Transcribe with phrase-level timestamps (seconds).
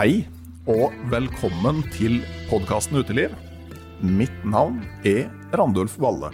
[0.00, 0.22] Hei
[0.64, 3.34] og velkommen til podkasten Uteliv.
[4.00, 6.30] Mitt navn er Randulf Valle.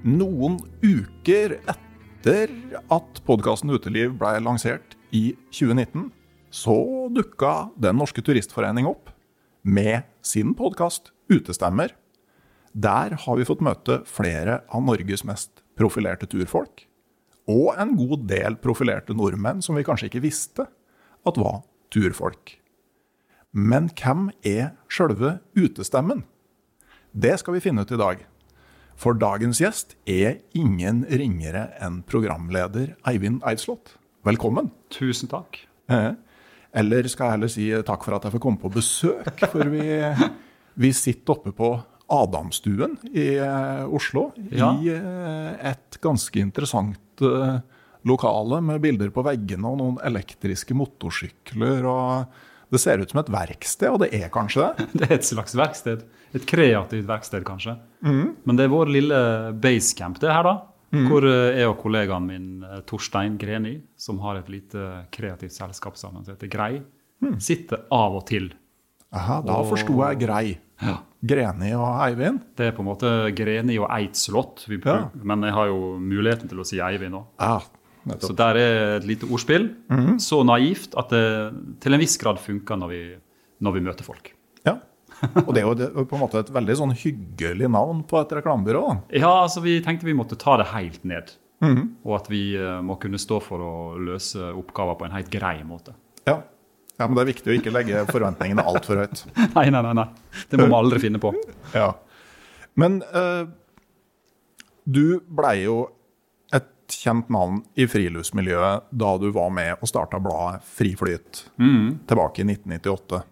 [0.00, 2.54] Noen uker etter
[2.96, 6.06] at podkasten Uteliv ble lansert i 2019,
[6.48, 6.76] så
[7.12, 9.10] dukka Den norske turistforening opp
[9.60, 11.92] med sin podkast Utestemmer.
[12.72, 16.86] Der har vi fått møte flere av Norges mest profilerte turfolk.
[17.52, 20.70] Og en god del profilerte nordmenn som vi kanskje ikke visste
[21.28, 21.60] at var
[21.92, 22.56] turfolk.
[23.52, 26.24] Men hvem er sjølve utestemmen?
[27.12, 28.22] Det skal vi finne ut i dag.
[28.96, 33.96] For dagens gjest er ingen ringere enn programleder Eivind Eidslott.
[34.24, 34.70] Velkommen.
[34.94, 35.58] Tusen takk.
[35.92, 36.12] Eh,
[36.72, 39.42] Eller skal jeg heller si takk for at jeg får komme på besøk.
[39.52, 39.84] For vi,
[40.80, 41.74] vi sitter oppe på
[42.12, 44.30] Adamstuen i eh, Oslo.
[44.52, 44.72] Ja.
[44.80, 47.58] I eh, et ganske interessant eh,
[48.08, 51.86] lokale med bilder på veggene og noen elektriske motorsykler.
[51.86, 54.88] og Det ser ut som et verksted, og det er kanskje det?
[54.98, 56.04] Det er et slags verksted.
[56.32, 57.76] Et kreativt verksted, kanskje.
[58.02, 59.18] Men det er vår lille
[59.60, 60.54] basecamp, det her, da.
[61.08, 65.96] Hvor eh, jeg og kollegaen min eh, Torstein Greni, som har et lite kreativt selskap
[65.96, 66.82] sammen som heter Grei,
[67.40, 68.50] sitter av og til.
[69.12, 70.46] Aha, da forsto jeg grei.
[70.82, 70.98] Ja.
[71.22, 72.40] Greni og Eivind.
[72.58, 74.64] Det er på en måte Greni og Eidslott.
[74.72, 75.10] Ja.
[75.22, 77.28] men jeg har jo muligheten til å si Eivind òg.
[77.38, 77.60] Ja,
[78.22, 79.68] Så der er et lite ordspill.
[80.22, 81.26] Så naivt at det
[81.82, 83.02] til en viss grad funker når vi,
[83.62, 84.32] når vi møter folk.
[84.66, 84.78] Ja.
[85.44, 88.82] Og det er jo på en måte et veldig sånn hyggelig navn på et reklamebyrå.
[89.14, 91.36] Ja, altså vi tenkte vi måtte ta det helt ned.
[91.62, 95.60] Og at vi eh, må kunne stå for å løse oppgaver på en helt grei
[95.66, 95.94] måte.
[96.26, 96.40] Ja.
[96.98, 99.24] ja, men det er viktig å ikke legge forventningene altfor høyt.
[99.56, 99.94] Nei, nei, nei.
[100.00, 100.08] nei.
[100.50, 101.32] Det må vi aldri finne på.
[101.74, 101.92] Ja.
[102.78, 103.46] Men uh,
[104.82, 105.84] du blei jo
[107.00, 113.22] kjent navn i friluftsmiljøet da du var med og starta bladet Friflyt tilbake i 1998.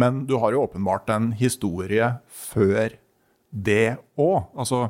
[0.00, 2.94] Men du har jo åpenbart en historie før
[3.52, 4.46] det òg.
[4.56, 4.86] Altså,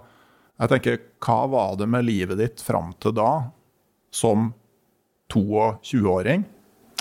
[0.62, 3.30] jeg tenker, hva var det med livet ditt fram til da,
[4.14, 4.52] som
[5.32, 6.44] 22-åring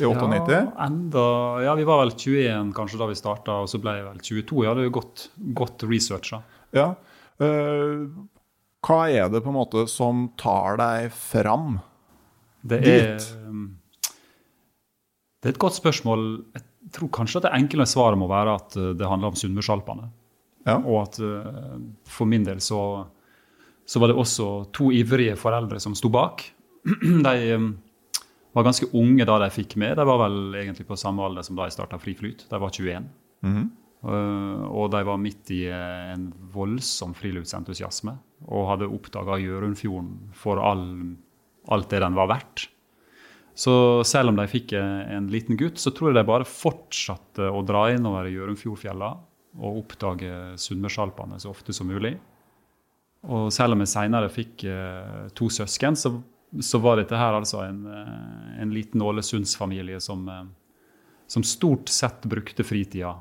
[0.02, 0.56] i 98?
[0.56, 1.26] Ja, enda,
[1.62, 4.66] ja, vi var vel 21 kanskje da vi starta, og så ble jeg vel 22.
[4.66, 5.28] Ja, det er jo godt,
[5.62, 6.42] godt researcha.
[6.74, 6.94] Ja.
[7.44, 8.08] eh,
[8.82, 11.78] hva er det på en måte som tar deg fram?
[12.62, 13.28] Det er, Dit.
[15.42, 16.26] det er et godt spørsmål.
[16.58, 20.10] Jeg tror kanskje at det enkle svaret må være at uh, det handler om Sunnmørsalpene.
[20.66, 20.80] Ja.
[20.80, 21.78] Og at uh,
[22.10, 22.82] for min del så,
[23.86, 26.44] så var det også to ivrige foreldre som sto bak.
[27.28, 27.72] De um,
[28.58, 29.96] var ganske unge da de fikk med.
[29.98, 32.48] De var vel egentlig på samme alder som da jeg starta Fri Flyt.
[32.50, 33.08] De var 21.
[33.46, 33.62] Mhm.
[33.62, 38.16] Uh, og de var midt i uh, en voldsom friluftsentusiasme
[38.50, 40.88] og hadde oppdaga Hjørundfjorden for all,
[41.70, 42.66] alt det den var verdt.
[43.54, 47.52] Så selv om de fikk uh, en liten gutt, så tror jeg de bare fortsatte
[47.52, 49.14] å dra innover Hjørundfjordfjella
[49.62, 52.16] og oppdage Sunnmørsalpene så ofte som mulig.
[53.30, 54.64] Og selv om jeg seinere fikk
[55.38, 56.10] to søsken, så,
[56.58, 57.84] så var dette her altså en,
[58.64, 60.24] en liten Ålesundsfamilie som,
[61.30, 63.12] som stort sett brukte fritida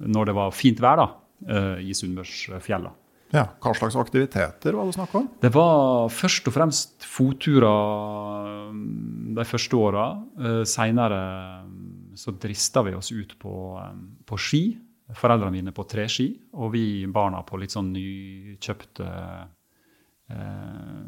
[0.00, 1.06] når det var fint vær da,
[1.48, 2.90] eh, i Sunnmørsfjella.
[3.34, 5.26] Ja, Hva slags aktiviteter var det snakk om?
[5.42, 10.06] Det var først og fremst fotturer mm, de første åra.
[10.40, 11.18] Eh, Seinere
[11.66, 13.52] mm, så drista vi oss ut på,
[13.82, 14.62] mm, på ski.
[15.16, 19.06] Foreldrene mine på treski, og vi barna på litt sånn nykjøpte
[20.32, 21.04] eh,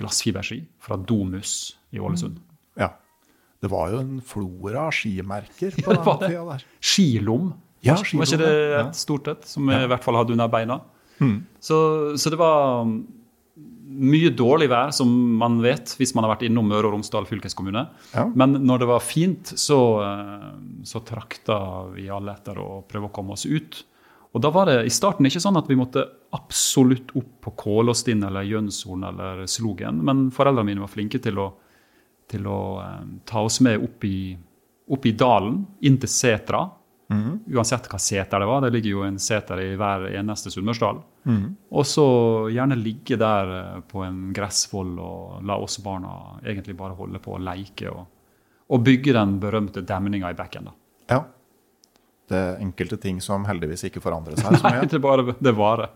[0.00, 2.38] glassfiberski fra Domus i Ålesund.
[2.80, 2.90] Ja.
[3.60, 6.64] Det var jo en flora av skimerker på Ja, den tida der.
[6.84, 7.52] Skilom.
[7.84, 10.50] Ja, var, var ikke det et stort et, som vi i hvert fall hadde under
[10.52, 10.80] beina?
[11.20, 11.36] Mm.
[11.62, 11.76] Så,
[12.18, 12.96] så det var um,
[13.94, 17.84] mye dårlig vær, som man vet hvis man har vært innom Møre og Romsdal fylkeskommune.
[18.14, 18.26] Ja.
[18.34, 20.48] Men når det var fint, så, eh,
[20.86, 21.58] så trakta
[21.94, 23.82] vi alle etter å prøve å komme oss ut.
[24.34, 26.02] Og da var det i starten ikke sånn at vi måtte
[26.34, 31.52] absolutt opp på Kålåstinn eller Jønshorn eller Slogen, men foreldrene mine var flinke til å,
[32.30, 34.34] til å eh, ta oss med opp i,
[34.90, 36.66] opp i dalen, inn til setra.
[37.10, 38.60] Uansett hva seter det var.
[38.64, 41.02] Det ligger jo en seter i hver eneste Sunnmørsdal.
[41.70, 42.04] Og så
[42.52, 47.36] gjerne ligge der eh, på en gressvoll og la oss barna egentlig bare holde på
[47.36, 48.06] å leke og,
[48.72, 50.64] og bygge den berømte demninga i bekken.
[50.70, 50.74] da.
[51.14, 51.20] Ja.
[52.28, 55.90] Det er enkelte ting som heldigvis ikke forandrer seg Nei, det bare det varer.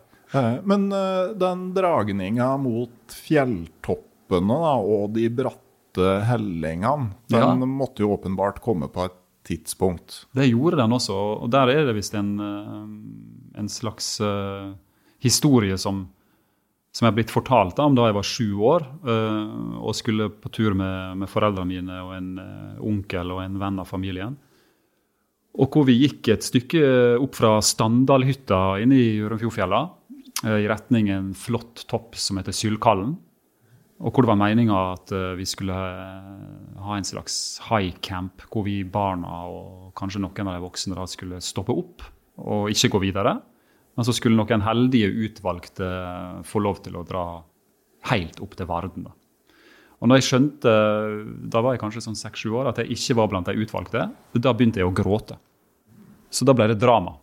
[0.69, 7.55] Men eh, den dragninga mot fjelltoppene da, og de bratte hellingene, den Ja.
[7.67, 9.17] måtte jo åpenbart komme på et
[9.49, 10.27] tidspunkt.
[10.37, 14.75] Det gjorde den også, og der er det visst en, eh, en slags uh,
[15.25, 16.05] historie som,
[16.95, 20.77] som er blitt fortalt om da jeg var sju år uh, og skulle på tur
[20.79, 24.37] med, med foreldrene mine og en uh, onkel og en venn av familien.
[25.59, 26.83] Og hvor vi gikk et stykke
[27.19, 29.81] opp fra Standalhytta inne i Hjørundfjordfjella
[30.55, 33.17] i retning en flott topp som heter Sylkallen.
[33.99, 38.45] Og hvor det var meninga at eh, vi skulle eh, ha en slags high camp,
[38.53, 42.05] hvor vi barna og kanskje noen av de voksne da skulle stoppe opp
[42.39, 43.35] og ikke gå videre.
[43.99, 45.89] Men så skulle noen heldige utvalgte
[46.47, 47.25] få lov til å dra
[48.13, 49.09] helt opp til Varden.
[49.09, 49.15] Da.
[49.99, 50.75] Og når jeg skjønte,
[51.51, 54.05] da var jeg kanskje sånn seks-sju år, at jeg ikke var blant de utvalgte,
[54.39, 55.41] da begynte jeg å gråte.
[56.31, 57.17] Så da ble det drama.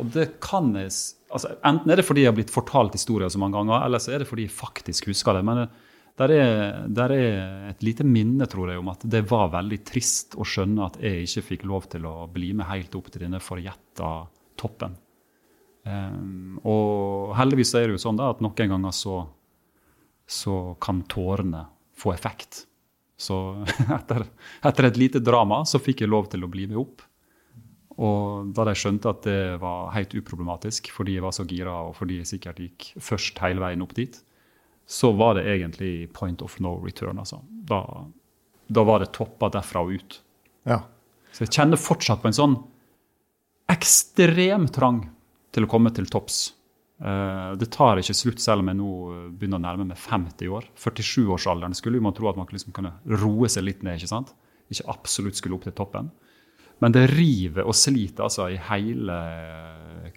[0.00, 0.94] Og det kan jeg
[1.34, 4.14] altså, Enten er det fordi jeg har blitt fortalt historier så mange ganger, eller så
[4.14, 5.44] er det fordi jeg faktisk husker det.
[5.50, 5.70] Men det-
[6.14, 10.36] der er, der er et lite minne, tror jeg, om at det var veldig trist
[10.38, 13.40] å skjønne at jeg ikke fikk lov til å bli med helt opp til denne
[13.42, 14.10] forjetta
[14.56, 14.94] toppen.
[15.84, 19.24] Um, og heldigvis er det jo sånn da at noen ganger så,
[20.24, 21.64] så kan tårene
[21.98, 22.62] få effekt.
[23.18, 23.40] Så
[23.98, 24.24] etter,
[24.70, 27.02] etter et lite drama så fikk jeg lov til å bli med opp.
[28.02, 31.94] Og da de skjønte at det var helt uproblematisk, fordi jeg var så gira og
[31.98, 34.16] fordi jeg sikkert gikk først hele veien opp dit,
[34.86, 37.18] så var det egentlig point of no return.
[37.22, 37.40] altså.
[37.48, 37.80] Da,
[38.66, 40.18] da var det toppa derfra og ut.
[40.68, 40.82] Ja.
[41.32, 42.58] Så jeg kjenner fortsatt på en sånn
[43.70, 45.00] ekstrem trang
[45.54, 46.52] til å komme til topps.
[46.98, 48.90] Eh, det tar ikke slutt, selv om jeg nå
[49.38, 50.68] begynner å nærme meg 50 år.
[50.78, 53.98] 47-årsalderen skulle jo man tro at man liksom kunne roe seg litt ned.
[53.98, 54.34] Ikke sant?
[54.72, 56.12] Ikke absolutt skulle opp til toppen.
[56.84, 59.18] Men det river og sliter altså i hele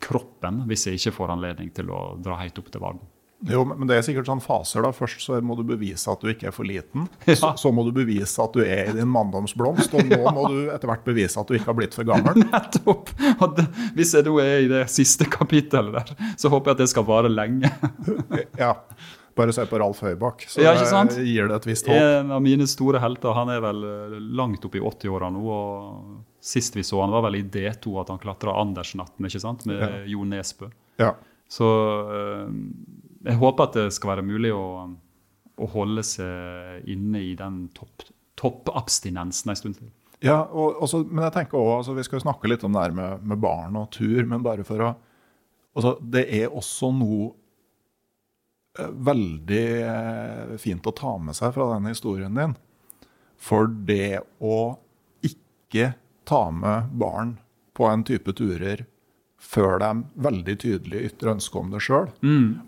[0.04, 3.06] kroppen hvis jeg ikke får anledning til å dra helt opp til Varden.
[3.46, 4.82] Jo, men det er sikkert sånn faser.
[4.82, 4.90] da.
[4.96, 7.06] Først så må du bevise at du ikke er for liten.
[7.28, 7.36] Ja.
[7.38, 10.72] Så, så må du bevise at du er i din manndomsblomst, og nå må du
[10.74, 12.42] etter hvert bevise at du ikke har blitt for gammel.
[12.48, 13.14] Nettopp!
[13.38, 13.68] Og det,
[13.98, 17.08] hvis jeg nå er i det siste kapittelet der, så håper jeg at det skal
[17.10, 17.72] vare lenge.
[18.64, 18.74] Ja,
[19.38, 20.72] Bare se på Ralf Høybakk, så Ja,
[21.22, 21.94] gir det et visst håp.
[21.94, 23.84] En av mine store helter han er vel
[24.34, 25.44] langt opp i 80-åra nå.
[25.46, 29.66] og Sist vi så han var vel i D2 at han klatra Andersnatten ikke sant?
[29.66, 29.90] med Ja.
[30.06, 30.70] Jo Nesbø.
[31.02, 31.14] Ja.
[31.50, 31.66] Så
[32.14, 32.52] eh,
[33.28, 34.66] jeg håper at det skal være mulig å,
[35.58, 39.90] å holde seg inne i den topp- toppabstinensen en stund til.
[40.26, 42.86] Ja, og, også, men jeg tenker også, altså, Vi skal jo snakke litt om det
[42.88, 44.88] her med, med barn og tur, men bare for å
[45.78, 47.28] altså, Det er også noe
[48.80, 52.56] eh, veldig eh, fint å ta med seg fra den historien din.
[53.38, 54.58] For det å
[55.26, 55.92] ikke
[56.28, 57.38] ta med barn
[57.78, 58.86] på en type turer
[59.38, 59.92] før de
[60.26, 62.08] veldig tydelig ytrer ønske om det sjøl,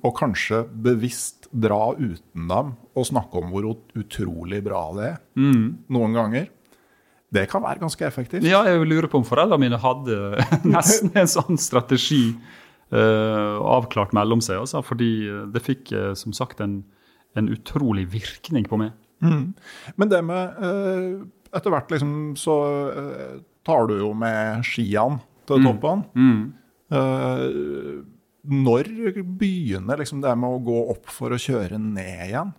[0.05, 3.65] og kanskje bevisst dra uten dem og snakke om hvor
[3.97, 5.17] utrolig bra det er,
[5.89, 6.45] noen ganger,
[7.33, 8.45] det kan være ganske effektivt.
[8.45, 12.23] Ja, jeg lurer på om foreldrene mine hadde nesten en sånn strategi
[12.93, 14.63] uh, avklart mellom seg.
[14.63, 15.11] Altså, fordi
[15.53, 16.79] det fikk uh, som sagt en,
[17.37, 18.95] en utrolig virkning på meg.
[19.99, 21.15] Men det med eh,
[21.55, 22.55] Etter hvert liksom så
[22.93, 26.05] eh, tar du jo med skiene til toppene.
[26.89, 28.01] Uh,
[28.49, 28.87] når
[29.37, 32.53] begynner liksom det med å gå opp for å kjøre ned igjen?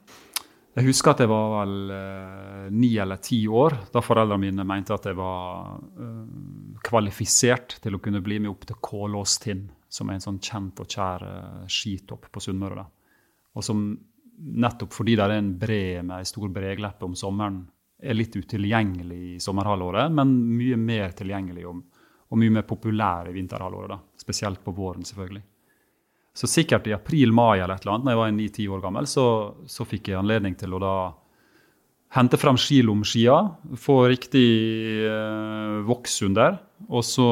[0.77, 4.95] Jeg husker at jeg var vel eh, ni eller ti år da foreldrene mine mente
[4.95, 10.21] at jeg var uh, kvalifisert til å kunne bli med opp til Kålåstind som er
[10.21, 12.85] en sånn kjent og kjær uh, skitopp på Sunnmøre.
[13.59, 13.83] Og som
[14.41, 17.65] nettopp fordi det er en bre med ei stor bregleppe om sommeren,
[18.03, 21.81] er litt utilgjengelig i sommerhalvåret, men mye mer tilgjengelig og,
[22.31, 23.93] og mye mer populær i vinterhalvåret.
[23.95, 24.21] da.
[24.21, 25.43] Spesielt på våren, selvfølgelig.
[26.33, 29.25] Så sikkert i april-mai eller et eller annet, når jeg var ni-ti år gammel, så,
[29.67, 30.95] så, fikk jeg anledning til å da
[32.15, 33.37] hente frem skilomskia,
[33.79, 34.47] få riktig
[35.07, 36.59] eh, voks under.
[36.89, 37.27] Og så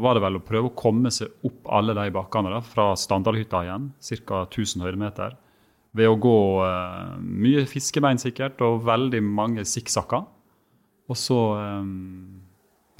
[0.00, 3.64] var det vel å prøve å komme seg opp alle de bakkene da, fra Standalhytta
[3.66, 3.90] igjen,
[4.28, 4.44] ca.
[4.46, 5.36] 1000 høydemeter.
[5.96, 10.22] Ved å gå uh, mye fiskebein sikkert, og veldig mange sikksakker.
[11.12, 12.40] Og så um,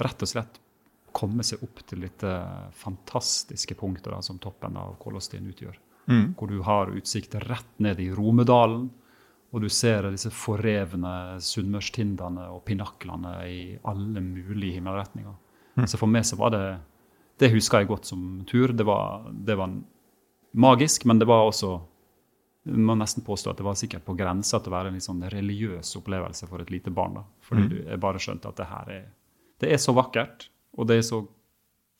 [0.03, 0.59] rett og slett
[1.13, 2.31] komme seg opp til dette
[2.77, 5.77] fantastiske punktet da, som toppen av Kolostien utgjør.
[6.09, 6.33] Mm.
[6.37, 8.89] Hvor du har utsikt rett ned i Romedalen,
[9.53, 15.35] og du ser disse forrevne sunnmørstindene og pinaklene i alle mulige himmelretninger.
[15.77, 15.85] Mm.
[15.89, 16.65] Så for meg så var det
[17.41, 18.71] Det husker jeg godt som tur.
[18.77, 19.71] Det var, det var
[20.53, 21.79] magisk, men det var også
[22.63, 25.23] må nesten påstå at det var sikkert på grensa til å være en litt sånn
[25.31, 27.17] religiøs opplevelse for et lite barn.
[27.19, 27.23] da.
[27.43, 27.79] Fordi mm.
[27.91, 29.07] jeg bare skjønte at det her er,
[29.63, 30.47] det er så vakkert.
[30.79, 31.21] Og det er så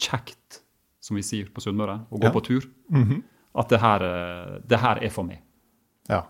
[0.01, 0.61] kjekt,
[1.03, 2.33] som vi sier på Sunnmøre, å gå ja.
[2.33, 3.23] på tur, mm -hmm.
[3.59, 5.41] at det her, eh, det her, er for meg.
[6.09, 6.23] Ja.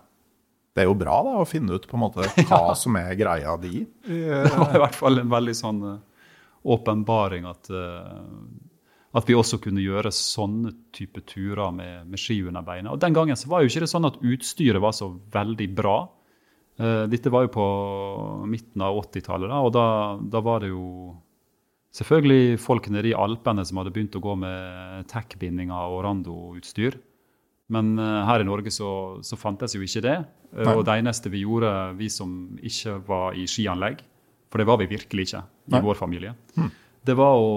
[0.74, 2.74] Det er jo bra da, å finne ut på en måte hva ja.
[2.74, 3.86] som er greia di.
[4.06, 5.98] det var i hvert fall en veldig sånn eh,
[6.64, 8.24] åpenbaring at, uh,
[9.14, 12.90] at vi også kunne gjøre sånne type turer med, med ski under beina.
[12.94, 15.98] Og Den gangen så var jo ikke det sånn at utstyret var så veldig bra.
[16.80, 17.66] Uh, dette var jo på
[18.50, 19.86] midten av 80-tallet, og da,
[20.18, 21.14] da var det jo
[21.94, 26.96] Selvfølgelig folk nede i Alpene som hadde begynt å gå med tech-bindinger og randoutstyr.
[27.70, 28.88] Men uh, her i Norge så,
[29.22, 30.16] så, fantes jo ikke det.
[30.50, 34.02] Uh, og det eneste vi gjorde, vi som ikke var i skianlegg,
[34.50, 35.82] for det var vi virkelig ikke i Nei.
[35.86, 36.72] vår familie, mm.
[37.04, 37.48] Det var å,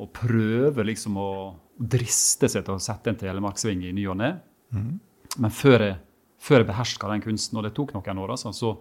[0.00, 1.30] å, prøve liksom å
[1.76, 4.30] driste seg til å sette en telemarksving i ny og ne.
[4.72, 4.92] Mm.
[5.40, 5.98] Men før jeg,
[6.40, 8.72] før jeg beherska den kunsten, og det tok noen år, altså, så,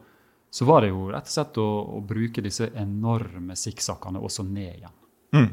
[0.49, 1.67] så var det jo rett og slett å,
[1.99, 4.95] å bruke disse enorme sikksakkene også ned igjen.
[5.35, 5.51] Mm.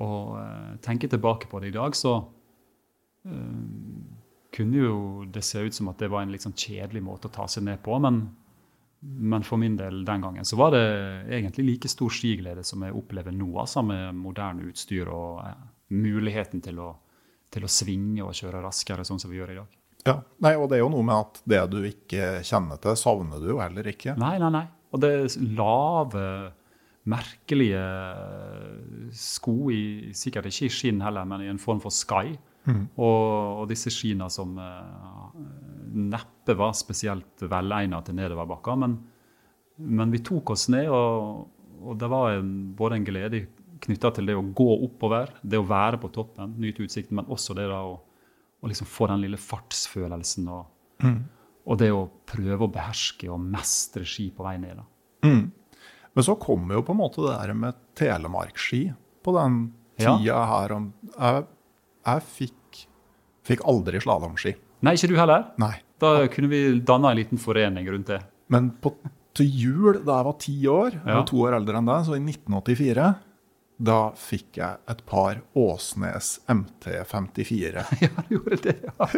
[0.00, 3.62] Og uh, tenker tilbake på det i dag, så uh,
[4.54, 4.98] kunne jo
[5.30, 7.82] det se ut som at det var en sånn kjedelig måte å ta seg ned
[7.86, 7.96] på.
[8.02, 8.24] Men,
[9.00, 10.84] men, for min del den gangen så var det
[11.32, 16.60] egentlig like stor skiglede som jeg opplever nå, altså med moderne utstyr og uh, muligheten
[16.64, 16.90] til å,
[17.50, 19.78] til å svinge og kjøre raskere, sånn som vi gjør i dag.
[20.06, 23.40] Ja, nei, og det er jo noe med at det du ikke kjenner til, savner
[23.40, 24.16] du jo heller ikke.
[24.20, 24.66] Nei, nei, nei.
[24.90, 25.12] Og det
[25.56, 26.24] lave,
[27.10, 27.82] merkelige
[29.16, 29.82] sko i
[30.16, 32.34] Sikkert ikke i skinn heller, men i en form for sky.
[32.68, 32.82] Mm.
[33.00, 33.20] Og,
[33.62, 35.30] og, disse skiene som uh,
[35.96, 38.78] neppe var spesielt velegnet til nedoverbakker.
[38.82, 38.98] Men,
[39.78, 41.48] men vi tok oss ned, og,
[41.80, 43.46] og det var en, både en glede
[43.80, 47.56] knytta til det å gå oppover, det å være på toppen, nyte utsikten, men også
[47.56, 47.98] det da å
[48.60, 50.66] å liksom få den lille fartsfølelsen og,
[51.04, 51.18] mm.
[51.64, 54.82] og, det å prøve å beherske og mestre ski på vei ned.
[55.24, 55.44] Mm.
[56.16, 58.82] Men så kommer jo på en måte det der med telemarkski
[59.24, 59.60] på den
[60.00, 60.40] tida ja.
[60.50, 60.76] her.
[61.14, 61.46] Jeg,
[62.08, 62.82] jeg fikk,
[63.48, 64.56] fikk, aldri slalåmski.
[64.84, 65.48] Nei, ikke du heller?
[65.60, 65.76] Nei.
[66.00, 68.20] Da kunne vi danna en liten forening rundt det.
[68.50, 68.94] Men på,
[69.36, 72.16] til jul da jeg var ti år, jeg var to år eldre enn deg, så
[72.16, 73.10] i 1984
[73.80, 77.86] da fikk jeg et par Åsnes MT54.
[78.04, 79.08] Ja, du gjorde det, ja.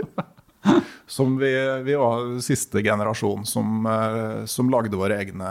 [1.10, 1.50] som vi,
[1.82, 5.48] vi, var siste generasjon som, eh, som lagde våre egne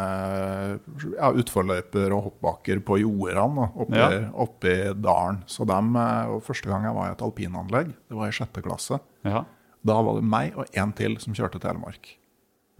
[1.17, 4.21] ja, utforløyper og hoppbakker på jordene oppi, ja.
[4.31, 5.41] oppi dalen.
[5.51, 8.63] Så dem, eh, og Første gang jeg var i et alpinanlegg, det var i sjette
[8.63, 9.43] klasse, ja.
[9.87, 12.15] Da var det meg og en til som kjørte Telemark.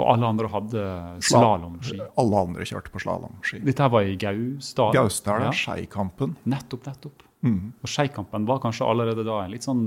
[0.01, 0.84] Og alle andre hadde
[1.27, 2.00] slalåmski?
[2.22, 3.60] Alle andre kjørte på slalåmski.
[3.65, 4.96] Dette var i Gausdal?
[4.96, 5.51] Gausdal, ja.
[5.55, 6.38] Skeikampen.
[6.50, 7.27] Nettopp, nettopp.
[7.46, 7.74] Mm.
[7.81, 9.84] Og Skeikampen var kanskje allerede da en litt sånn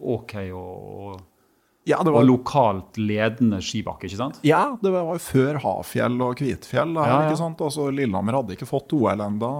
[0.00, 1.20] OK og,
[1.88, 4.40] ja, var, og lokalt ledende skibakke, ikke sant?
[4.46, 6.96] Ja, det var jo før Hafjell og Kvitfjell.
[6.96, 7.20] Ja, ja.
[7.28, 7.60] ikke sant?
[7.64, 9.52] Altså, Lillehammer hadde ikke fått OL ennå.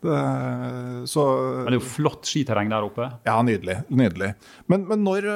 [0.00, 1.22] Det, så,
[1.60, 3.08] men det er jo flott skiterreng der oppe.
[3.26, 3.82] Ja, nydelig.
[3.92, 4.30] nydelig.
[4.72, 5.26] Men, men når,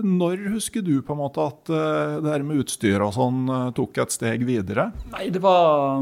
[0.00, 3.66] når, husker du på en måte at eh, det her med utstyr og sånn eh,
[3.76, 4.88] tok et steg videre?
[5.12, 6.00] Nei, det var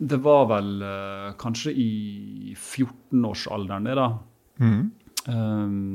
[0.00, 1.90] Det var vel eh, kanskje i
[2.56, 4.10] 14-årsalderen, det, da.
[4.60, 4.82] Mm.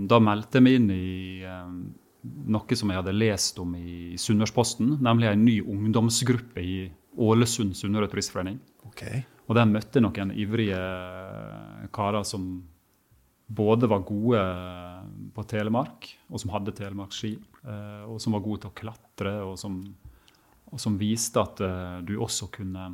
[0.06, 1.06] Da meldte jeg meg inn i
[2.54, 6.76] noe som jeg hadde lest om i Sunnmørsposten, nemlig en ny ungdomsgruppe i
[7.18, 8.60] Ålesund Sunnmøre Turistforening.
[8.92, 9.24] Okay.
[9.46, 10.80] Og der møtte jeg noen ivrige
[11.94, 12.48] karer som
[13.46, 14.42] både var gode
[15.36, 17.36] på telemark, og som hadde telemarksski,
[17.66, 19.80] eh, og som var gode til å klatre, og som,
[20.72, 22.90] og som viste at eh, du også kunne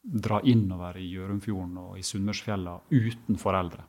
[0.00, 3.82] dra innover i Gjørumfjorden og i Sunnmørsfjella uten foreldre.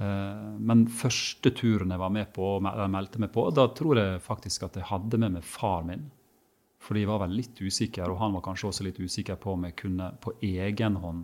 [0.00, 4.24] Eh, men første turen jeg var med på, eller meldte meg på, da tror jeg
[4.24, 6.08] faktisk at jeg hadde med meg far min.
[6.90, 9.68] Fordi de var vel litt usikker, og han var kanskje også litt usikker på om
[9.68, 11.20] jeg kunne på egen hånd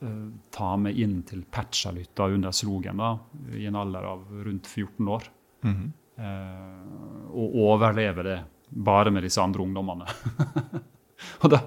[0.00, 3.10] uh, ta meg inn til Petsjalytta under Slogen da,
[3.52, 5.28] i en alder av rundt 14 år.
[5.60, 5.90] Mm -hmm.
[6.24, 8.38] uh, og overleve det
[8.70, 10.08] bare med disse andre ungdommene.
[11.42, 11.60] og, da,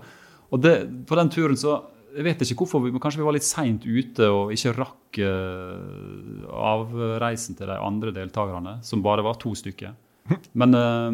[0.50, 1.84] og det, på den turen så
[2.16, 6.50] jeg vet ikke hvorfor, men kanskje vi var litt seint ute og ikke rakk uh,
[6.50, 9.94] avreisen til de andre deltakerne, som bare var to stykker.
[10.60, 11.14] Men uh,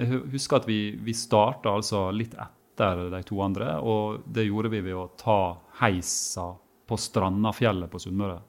[0.00, 4.72] jeg husker at vi, vi starta altså litt etter de to andre, og det gjorde
[4.74, 5.40] vi ved å ta
[5.80, 6.50] heisa
[6.86, 8.40] på Strandafjellet på Sunnmøre.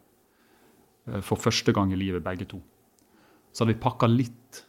[1.07, 2.61] Uh, for første gang i livet, begge to.
[3.51, 4.63] Så hadde vi pakka litt,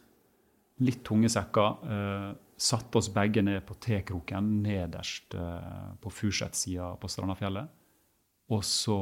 [0.85, 1.83] litt tunge sekker.
[1.83, 2.29] Uh,
[2.59, 7.75] satte oss begge ned på T-kroken nederst uh, på Furseth-sida på Strandafjellet.
[8.49, 8.97] Og så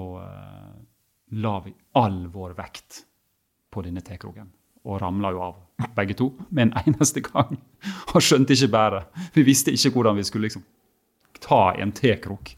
[1.39, 2.97] la vi all vår vekt
[3.71, 4.49] på denne T-kroken
[4.87, 5.55] og ramla jo av,
[5.97, 7.57] begge to, med en eneste gang.
[8.15, 9.21] Og skjønte ikke bæret.
[9.35, 10.65] Vi visste ikke hvordan vi skulle liksom
[11.43, 12.53] ta en tekrok.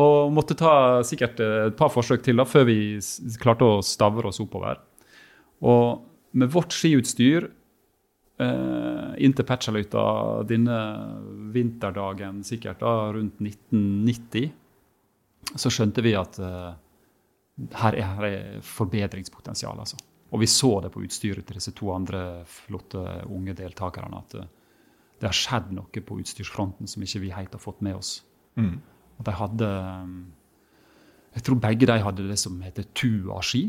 [0.00, 2.78] Og måtte ta sikkert et par forsøk til da, før vi
[3.42, 4.78] klarte å stavre oss oppover.
[5.66, 6.06] Og
[6.38, 7.48] med vårt skiutstyr
[8.40, 10.04] eh, inn til Petsjaløyta
[10.48, 10.78] denne
[11.54, 14.52] vinterdagen, sikkert da, rundt 1990,
[15.58, 16.70] så skjønte vi at eh,
[17.82, 19.74] her, er, her er forbedringspotensial.
[19.82, 19.98] altså.
[20.30, 24.22] Og vi så det på utstyret til disse to andre flotte unge deltakerne.
[24.22, 24.48] At eh,
[25.20, 28.20] det har skjedd noe på utstyrsfronten som ikke vi helt har fått med oss.
[28.58, 28.78] Mm.
[29.18, 30.12] Og de hadde eh,
[31.36, 33.68] Jeg tror begge de hadde det som heter Tua-ski.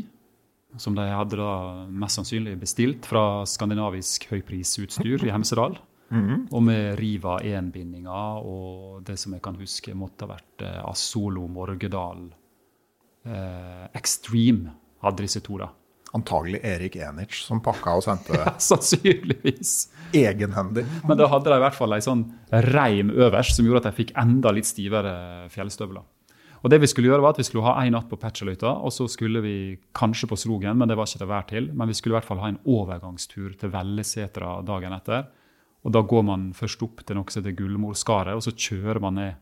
[0.80, 5.76] Som de hadde da mest sannsynlig bestilt fra skandinavisk høyprisutstyr i Hemsedal.
[6.12, 6.46] Mm.
[6.52, 11.48] Og med Riva 1-bindinger og det som jeg kan huske måtte ha vært eh, Asolo
[11.50, 12.26] Morgedal
[13.26, 15.58] eh, Extreme hadde disse to.
[15.58, 15.72] da
[16.16, 18.44] antagelig Erik Enich som pakka og sendte det.
[18.48, 19.74] ja, sannsynligvis.
[20.12, 20.84] egenhendig.
[21.08, 22.26] Men da hadde de i hvert fall ei sånn
[22.72, 25.14] reim øverst som gjorde at de fikk enda litt stivere
[25.52, 26.04] fjellstøvler.
[26.62, 28.92] Og det Vi skulle gjøre var at vi skulle ha en natt på Petsjeløyta, og
[28.94, 29.54] så skulle vi
[29.98, 31.70] kanskje på Slogen, men det var ikke det vær til.
[31.74, 35.26] Men vi skulle i hvert fall ha en overgangstur til Vellesetra dagen etter.
[35.82, 39.18] Og Da går man først opp til noe som heter Gullmorskaret, og så kjører man
[39.18, 39.34] ned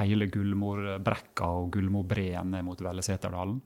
[0.00, 3.60] hele Gullmorbrekka og Gullmorbreen ned mot Velleseterdalen.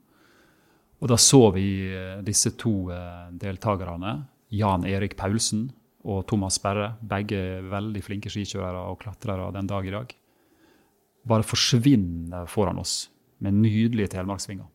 [0.99, 4.15] Og da så vi eh, disse to eh, deltakerne,
[4.51, 5.69] Jan Erik Paulsen
[6.09, 10.11] og Thomas Berre, begge veldig flinke skikjørere og klatrere den dag i dag,
[11.29, 13.09] bare forsvinne foran oss
[13.43, 14.67] med nydelige telemarksvinger.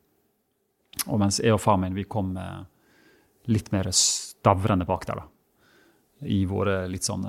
[1.10, 2.36] Og mens jeg og far min vi kom
[3.50, 5.26] litt mer stavrende bak der, da.
[6.30, 7.24] I våre litt sånn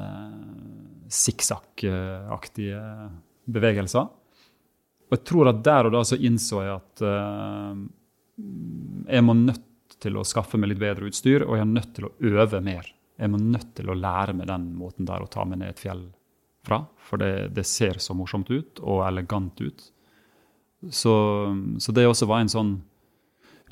[1.11, 2.83] sikksakk-aktige
[3.51, 4.05] bevegelser.
[4.05, 7.03] Og jeg tror at der og da så innså jeg at
[8.37, 12.07] jeg må nødt til å skaffe meg litt bedre utstyr, og jeg er nødt til
[12.09, 12.89] å øve mer.
[13.15, 15.83] Jeg må nødt til å lære meg den måten der å ta meg ned et
[15.83, 16.03] fjell
[16.67, 16.81] fra.
[17.07, 19.87] For det, det ser så morsomt ut og elegant ut.
[20.91, 21.15] Så,
[21.79, 22.75] så det også var en sånn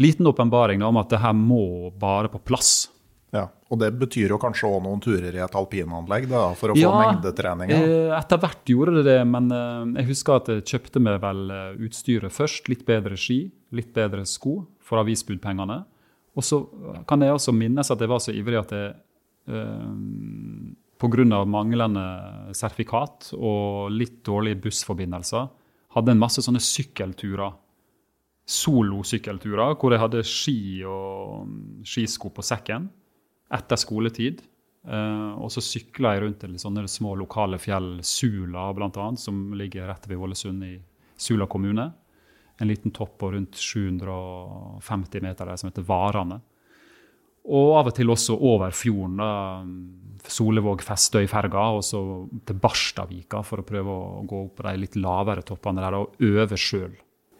[0.01, 2.87] liten åpenbaring om at det her må bare på plass.
[3.33, 6.75] Ja, Og det betyr jo kanskje òg noen turer i et alpinanlegg da, for å
[6.77, 7.71] få ja, mengdetrening?
[7.73, 11.17] Ja, eh, etter hvert gjorde det det, men eh, jeg husker at jeg kjøpte meg
[11.23, 12.69] vel eh, utstyret først.
[12.69, 13.39] Litt bedre ski,
[13.73, 15.79] litt bedre sko for avisbudpengene.
[16.33, 16.61] Og så
[17.09, 18.93] kan jeg også minnes at jeg var så ivrig at jeg
[19.49, 19.89] eh,
[21.03, 21.43] pga.
[21.45, 22.05] manglende
[22.55, 25.49] sertifikat og litt dårlige bussforbindelser
[25.93, 27.53] hadde en masse sånne sykkelturer.
[28.49, 32.89] Solosykkelturer hvor jeg hadde ski og mm, skisko på sekken
[33.53, 34.41] etter skoletid.
[34.83, 39.87] Eh, og så sykla jeg rundt til sånne små lokale fjell, Sula bl.a., som ligger
[39.91, 40.73] rett ved Ålesund i
[41.15, 41.91] Sula kommune.
[42.61, 46.39] En liten topp på rundt 750 meter der som heter Varane.
[47.43, 49.17] Og av og til også over fjorden.
[49.19, 49.31] da,
[50.31, 51.99] Solevåg-Festøy-ferga, og så
[52.47, 56.23] til Barstavika for å prøve å gå opp på de litt lavere toppene der og
[56.23, 56.93] øve sjøl.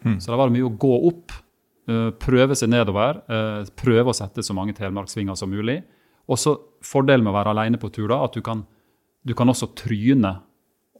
[0.04, 0.18] Mm.
[0.20, 1.32] Så da var det mye å gå opp,
[1.88, 5.80] uh, prøve seg nedover, uh, prøve å sette så mange telemarksvinger som mulig.
[6.28, 8.60] Og så Fordelen med å være alene på tur da, at du kan,
[9.24, 10.34] du kan også tryne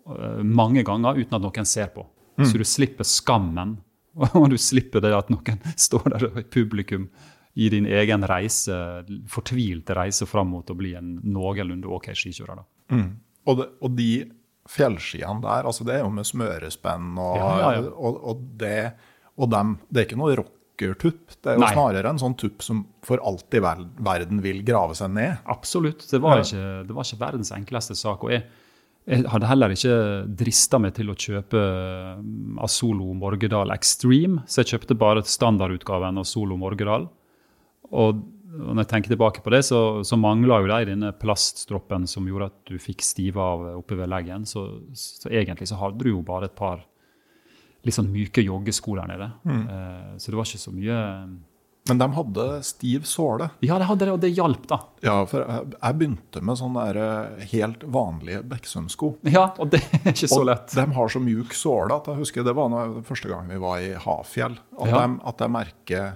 [0.08, 2.06] uh, mange ganger uten at noen ser på.
[2.40, 2.46] Mm.
[2.48, 3.76] Så du slipper skammen,
[4.14, 7.08] og du slipper det at noen står der i publikum
[7.54, 8.76] i din egen reise,
[9.30, 12.64] fortvilte reise fram mot å bli en noenlunde OK skikjører.
[12.90, 13.12] Mm.
[13.44, 14.08] Og, det, og, de
[14.74, 17.92] fjellskiene der, altså det er jo med smørespenn og, ja, ja, ja.
[17.94, 18.78] og, og det,
[19.38, 21.36] og dem, det er ikke noe rockertupp.
[21.36, 21.70] Det er jo Nei.
[21.76, 25.44] snarere en sånn tupp som for alt i verden vil grave seg ned.
[25.54, 26.02] Absolutt.
[26.10, 28.26] Det var ikke, det var ikke verdens enkleste sak.
[28.26, 28.48] og jeg
[29.04, 29.96] Jeg hadde heller ikke
[30.40, 31.60] drista meg til å kjøpe
[32.20, 37.04] mm, Asolo Morgedal Extreme, så jeg kjøpte bare standardutgaven av Solo Morgedal.
[37.92, 38.22] Og
[38.54, 42.48] når jeg tenker tilbake på det, så, så mangla jo de denne plaststroppen som gjorde
[42.52, 44.46] at du fikk stive av oppe ved leggen.
[44.48, 44.64] Så,
[44.96, 46.84] så, egentlig så hadde du jo bare et par
[47.84, 49.28] litt sånn myke joggesko der nede.
[49.44, 49.64] Mm.
[49.68, 51.00] Eh, så det var ikke så mye
[51.88, 53.50] men de hadde stiv såle.
[53.60, 54.78] Ja, de hadde det, og det hjalp, da.
[55.04, 59.10] Ja, for jeg, jeg begynte med sånne der eh, helt vanlige Beksund-sko.
[59.28, 60.72] Ja, og det er ikke så lett.
[60.72, 63.60] Og de har så mjuk såle at jeg husker det var noe, første gang vi
[63.60, 64.56] var i Hafjell.
[64.78, 65.02] At, ja.
[65.02, 66.14] de, at jeg merker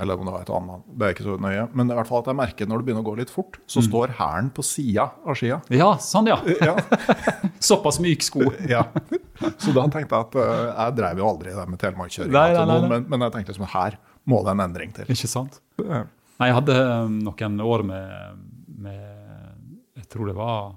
[0.00, 0.88] eller om det var et annet.
[0.92, 1.68] Det er ikke så nøye.
[1.72, 3.80] Men i hvert fall at jeg merker når det begynner å gå litt fort, så
[3.80, 3.86] mm.
[3.86, 5.60] står hælen på sida av skia.
[5.72, 6.36] Ja, sånn, ja.
[6.60, 6.74] ja.
[7.68, 8.44] Såpass myk sko.
[8.68, 8.82] ja.
[9.60, 12.36] Så da tenkte jeg at jeg drev jo aldri det med telemarkkjøring,
[12.88, 13.96] men, men, jeg tenkte liksom her
[14.30, 15.10] må det en endring til.
[15.12, 15.60] Ikke sant?
[15.80, 18.40] Nei, jeg hadde um, noen år med,
[18.86, 20.74] med Jeg tror det var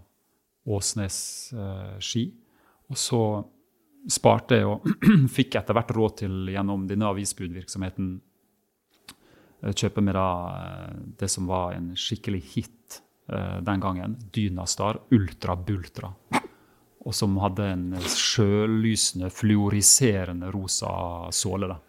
[0.70, 1.18] Åsnes
[1.54, 2.30] eh, ski.
[2.90, 3.22] Og så
[4.10, 4.86] sparte jeg og
[5.38, 8.18] fikk etter hvert råd til gjennom denne avisbudvirksomheten
[9.62, 14.18] Eh, kjøpe med da eh, det som var en skikkelig hit eh, den gangen.
[14.34, 16.14] Dynastar Ultra Bultra.
[17.00, 20.92] Og som hadde en sjøllysende, fluoriserende rosa
[21.32, 21.72] såle.
[21.72, 21.80] da.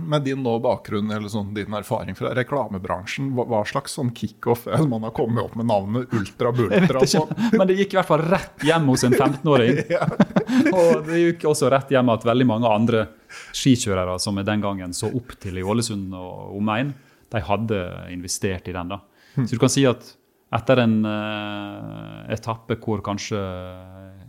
[0.00, 4.62] Med din nå bakgrunn eller sånn, din erfaring fra reklamebransjen, hva, hva slags sånn kickoff
[4.64, 7.02] er det man har kommet opp med navnet Ultra Bultra?
[7.58, 9.82] Men det gikk i hvert fall rett hjem hos en 15-åring.
[9.96, 10.08] ja.
[10.78, 13.04] og det gikk også rett hjem at veldig mange andre
[13.52, 16.94] skikjørere som jeg den gangen så opp til i Ålesund og omegn,
[17.28, 17.82] de hadde
[18.14, 18.94] investert i den.
[18.94, 19.02] da.
[19.36, 20.14] Så du kan si at
[20.56, 23.40] etter en uh, etappe hvor kanskje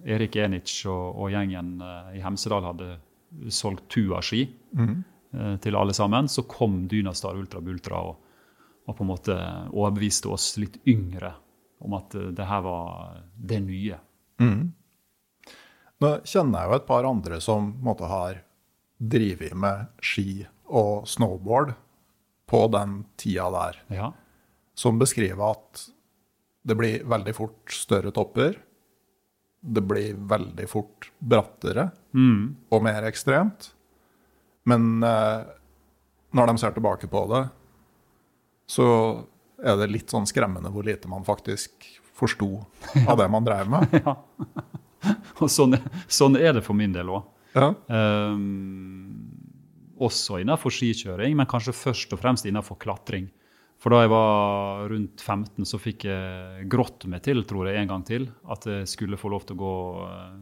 [0.09, 2.97] Erik Enic og, og gjengen uh, i Hemsedal hadde
[3.53, 4.43] solgt Tua-ski
[4.75, 4.97] mm.
[5.35, 8.17] Uh, til alle sammen, så kom Dynastar Ultra Bultra og,
[8.85, 9.37] og, på en måte
[9.69, 11.33] overbeviste oss litt yngre
[11.79, 13.97] om at det her var det nye.
[14.41, 14.71] Mm.
[15.99, 18.41] Nå kjenner jeg jo et par andre som måtte har
[18.99, 21.73] drevet med ski og snowboard
[22.49, 24.11] på den tida der, ja.
[24.75, 25.85] som beskriver at
[26.65, 28.57] det blir veldig fort større topper.
[29.59, 32.71] Det blir veldig fort brattere mm.
[32.71, 33.71] og mer ekstremt.
[34.69, 35.49] Men eh,
[36.37, 37.43] når de ser tilbake på det,
[38.69, 38.87] så
[39.59, 41.87] er det litt sånn skremmende hvor lite man faktisk
[42.19, 42.51] forsto
[43.09, 43.97] av det man drev med.
[44.03, 44.15] ja.
[45.41, 45.77] Og sånn,
[46.11, 47.27] sånn, er det for min del òg.
[47.55, 47.71] Ja.
[47.87, 49.29] Um,
[49.99, 53.27] også innenfor skikjøring, men kanskje først og fremst innenfor klatring.
[53.79, 57.91] For da jeg var rundt 15, så fikk jeg grått meg til, tror jeg, en
[57.93, 60.39] gang til, at jeg skulle få lov til å gå uh,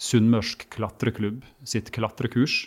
[0.00, 2.62] Sunnmørsk klatreklubb sitt klatrekurs.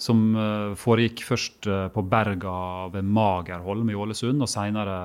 [0.00, 2.54] Som uh, foregikk først uh, på Berga
[2.92, 4.96] ved Magerholm i Ålesund, og seinere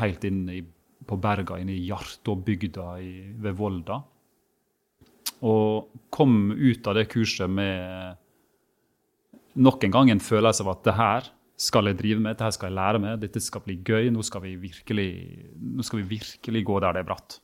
[0.00, 0.60] helt inn i,
[1.04, 2.88] på Berga, inne i Hjartåbygda
[3.44, 4.02] ved Volda.
[5.44, 8.20] Og kom ut av det kurset med
[9.54, 12.70] nok en gang en følelse av at det her skal jeg drive med, dette skal
[12.70, 14.10] jeg lære med, dette skal bli gøy.
[14.12, 15.10] Nå skal vi virkelig,
[15.86, 17.38] skal vi virkelig gå der det er bratt.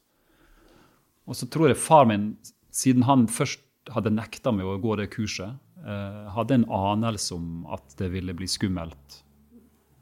[1.30, 2.32] Og så tror jeg far min,
[2.74, 3.62] siden han først
[3.94, 8.34] hadde nekta meg å gå det kurset, eh, hadde en anelse om at det ville
[8.36, 9.20] bli skummelt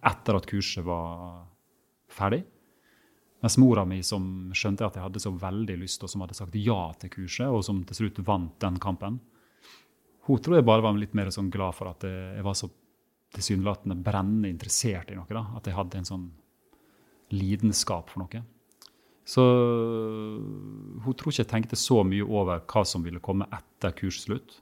[0.09, 1.45] etter at kurset var
[2.11, 2.43] ferdig.
[3.43, 6.57] Mens mora mi, som skjønte at jeg hadde så veldig lyst, og som hadde sagt
[6.59, 9.21] ja til kurset, og som til slutt vant den kampen,
[10.27, 12.69] hun tror jeg bare var litt mer sånn glad for at jeg var så
[13.37, 15.29] tilsynelatende brennende interessert i noe.
[15.31, 16.29] da, At jeg hadde en sånn
[17.33, 18.43] lidenskap for noe.
[19.29, 19.45] Så
[21.05, 24.59] hun tror ikke jeg tenkte så mye over hva som ville komme etter kursslutt.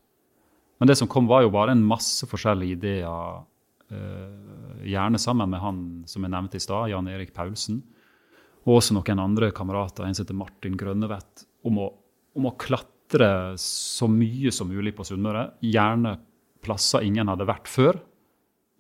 [0.79, 3.45] Men det som kom, var jo bare en masse forskjellige ideer,
[3.91, 7.81] eh, gjerne sammen med han som jeg nevnte i stad, Jan Erik Paulsen,
[8.67, 11.91] og også noen andre kamerater, en som heter Martin Grønnevedt, om å,
[12.37, 15.53] om å klatre så mye som mulig på Sunnmøre.
[15.65, 16.17] Gjerne
[16.67, 18.01] plasser ingen hadde vært før.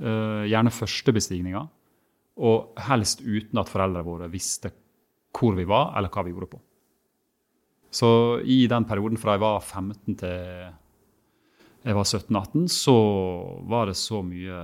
[0.02, 1.62] Uh, gjerne førstebestigninga.
[2.42, 4.74] Og helst uten at foreldrene våre visste
[5.36, 6.60] hvor vi var, eller hva vi gjorde på.
[7.94, 8.08] Så
[8.42, 10.66] i den perioden fra jeg var 15 til
[11.86, 12.96] jeg var 17-18, så
[13.70, 14.56] var det så mye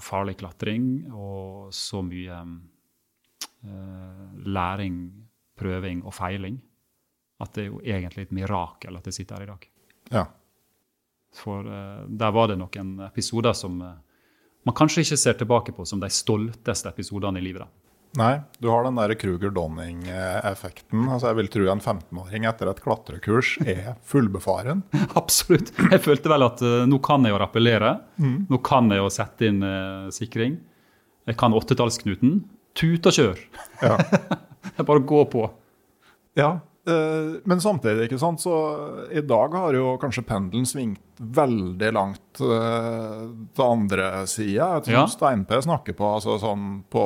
[0.00, 2.36] farlig klatring og så mye
[3.64, 4.98] eh, læring,
[5.60, 6.60] prøving og feiling
[7.40, 9.66] at det er jo egentlig et mirakel at jeg sitter her i dag.
[10.12, 10.24] Ja.
[11.40, 13.98] For eh, der var det noen episoder som eh,
[14.68, 17.64] man kanskje ikke ser tilbake på som de stolteste episodene i livet.
[17.64, 17.89] da.
[18.18, 21.04] Nei, du har den der Kruger-Donning-effekten.
[21.06, 24.82] Altså, jeg vil tro en 15-åring etter et klatrekurs er fullbefaren.
[25.20, 25.70] Absolutt.
[25.78, 27.92] Jeg følte vel at uh, nå kan jeg jo rappellere.
[28.18, 28.48] Mm.
[28.50, 30.58] Nå kan jeg jo sette inn uh, sikring.
[31.30, 32.40] Jeg kan åttetallsknuten.
[32.78, 33.38] Tut og kjør!
[33.82, 33.94] Ja.
[34.76, 35.46] jeg bare gå på.
[36.38, 36.56] Ja,
[37.44, 38.54] men samtidig, ikke sant, så
[39.12, 44.80] i dag har jo kanskje pendelen svingt veldig langt uh, til andre sida.
[44.88, 45.04] Ja.
[45.10, 47.04] Stein-P snakker på altså sånn på,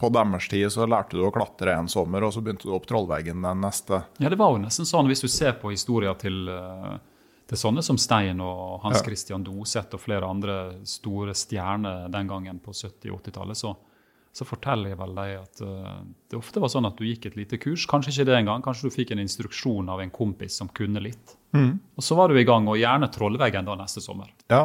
[0.00, 2.84] på deres tid så lærte du å klatre en sommer, og så begynte du opp
[2.90, 4.02] Trollveggen den neste.
[4.20, 6.98] Ja, det var jo nesten sånn hvis du ser på historier til, uh,
[7.48, 9.06] til sånne som Stein og Hans Ja.
[9.08, 13.72] Christian Doseth og flere andre store stjerner den gangen på 70- og 80-tallet, så,
[14.34, 17.36] så forteller jeg vel deg at uh, det ofte var sånn at du gikk et
[17.38, 17.84] lite kurs.
[17.86, 21.36] Kanskje ikke det engang, kanskje du fikk en instruksjon av en kompis som kunne litt.
[21.54, 24.32] Og så var du i gang, og gjerne Trollveggen da neste sommer.
[24.50, 24.64] Ja,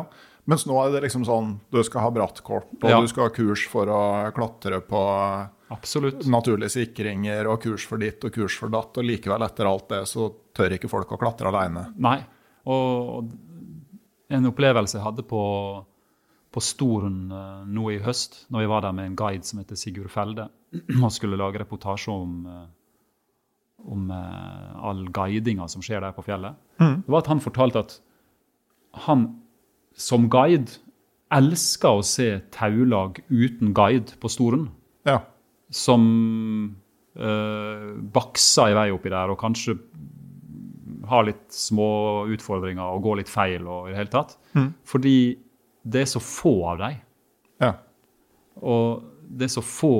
[0.49, 2.97] mens nå er det liksom sånn du skal ha brattkort, og Ja.
[2.99, 3.99] du skal ha kurs for å
[4.33, 5.03] klatre på
[5.69, 6.25] Absolutt.
[6.25, 10.01] naturlige sikringer, og kurs for ditt og kurs for datt, og likevel etter alt det
[10.09, 11.93] så tør ikke folk å klatre alene.
[12.01, 12.17] Nei.
[12.65, 13.29] Og
[14.33, 15.85] en opplevelse jeg hadde på,
[16.51, 19.77] på Storen eh, nå i høst, når jeg var der med en guide som heter
[19.77, 20.47] Sigurd Felde,
[21.03, 22.67] og skulle lage reportasje om, eh,
[23.89, 27.97] om eh, all guidinga som skjer der på fjellet, det var at han fortalte at
[29.05, 29.25] han
[29.99, 30.77] som guide
[31.35, 34.69] elsker å se taulag uten guide på Storen
[35.05, 35.19] Ja.
[35.69, 36.75] som
[37.19, 39.75] eh, bakser i vei oppi der og kanskje
[41.09, 43.67] har litt små utfordringer og går litt feil.
[43.67, 44.35] og i det hele tatt.
[44.85, 45.13] Fordi
[45.83, 46.99] det er så få av dem.
[47.65, 47.73] ja.
[48.59, 49.93] Og det er så få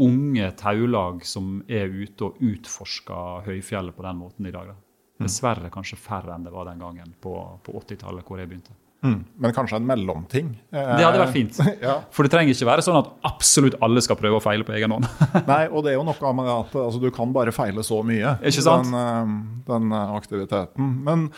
[0.00, 4.70] unge taulag som er ute og utforsker høyfjellet på den måten i dag.
[4.70, 4.76] Da.
[5.20, 7.34] Dessverre kanskje færre enn det var den gangen på,
[7.66, 8.72] på 80-tallet, hvor jeg begynte.
[9.00, 9.20] Mm.
[9.40, 10.48] Men kanskje en mellomting?
[10.72, 11.60] Det hadde vært fint.
[11.86, 11.98] ja.
[12.12, 14.92] For det trenger ikke være sånn at absolutt alle skal prøve å feile på egen
[14.96, 15.08] hånd.
[15.50, 18.36] Nei, og det er jo noe med at altså, du kan bare feile så mye.
[18.44, 18.92] Ikke sant?
[18.92, 20.92] Den, eh, den aktiviteten.
[21.08, 21.30] Men,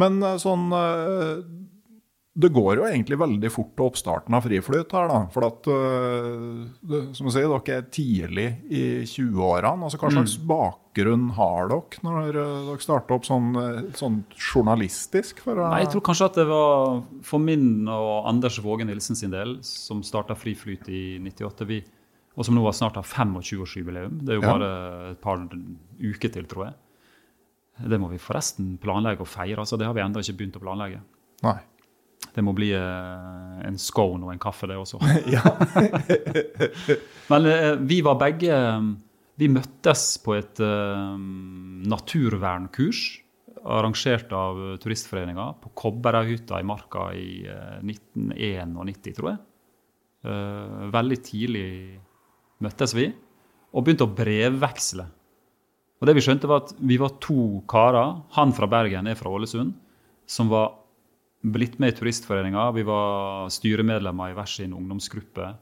[0.00, 1.32] men eh, sånn eh,
[2.38, 5.20] Det går jo egentlig veldig fort til oppstarten av friflyt her, da.
[5.32, 6.66] For at, uh,
[7.16, 9.86] som du sier, dere er tidlig i 20-årene.
[9.86, 10.16] Altså, hva Mm.
[10.18, 15.40] slags bakgrunn har dere når eh, dere starter opp sånn, eh, sånn journalistisk?
[15.40, 15.70] For, uh...
[15.72, 19.56] Nei, jeg tror kanskje at det var for min og Anders Våge Nilsen sin del,
[19.64, 21.80] som starta Friflyt i 98, vi,
[22.36, 24.20] og som nå har snart har 25-årsjubileum.
[24.24, 24.52] Det er jo Ja.
[24.58, 26.74] bare et par uker til, tror jeg.
[27.88, 29.58] Det må vi forresten planlegge å feire.
[29.60, 31.00] altså Det har vi ennå ikke begynt å planlegge.
[31.42, 31.58] Nei.
[32.34, 35.00] Det må bli eh, en scone og en kaffe, det også.
[37.30, 38.56] Men eh, vi var begge
[39.36, 41.14] Vi møttes på et eh,
[41.92, 43.04] naturvernkurs
[43.66, 49.40] arrangert av Turistforeninga på Kobberøyhytta i Marka i eh, 1991, tror jeg.
[50.26, 51.68] Eh, veldig tidlig
[52.64, 53.10] møttes vi
[53.76, 55.06] og begynte å brevveksle.
[55.96, 59.32] Og det Vi skjønte var at vi var to karer, han fra Bergen, jeg fra
[59.32, 59.74] Ålesund,
[60.28, 60.74] som var
[61.42, 62.70] blitt med i Turistforeninga.
[62.72, 65.54] Vi var styremedlemmer i hver sin ungdomsgruppe.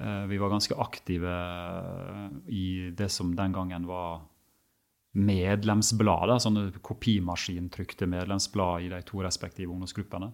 [0.00, 1.32] Eh, Vi var ganske aktive
[2.48, 4.22] i det som den gangen var
[5.12, 6.40] medlemsblad.
[6.40, 10.32] Sånne kopimaskintrykte medlemsblad i de to respektive ungdomsgruppene.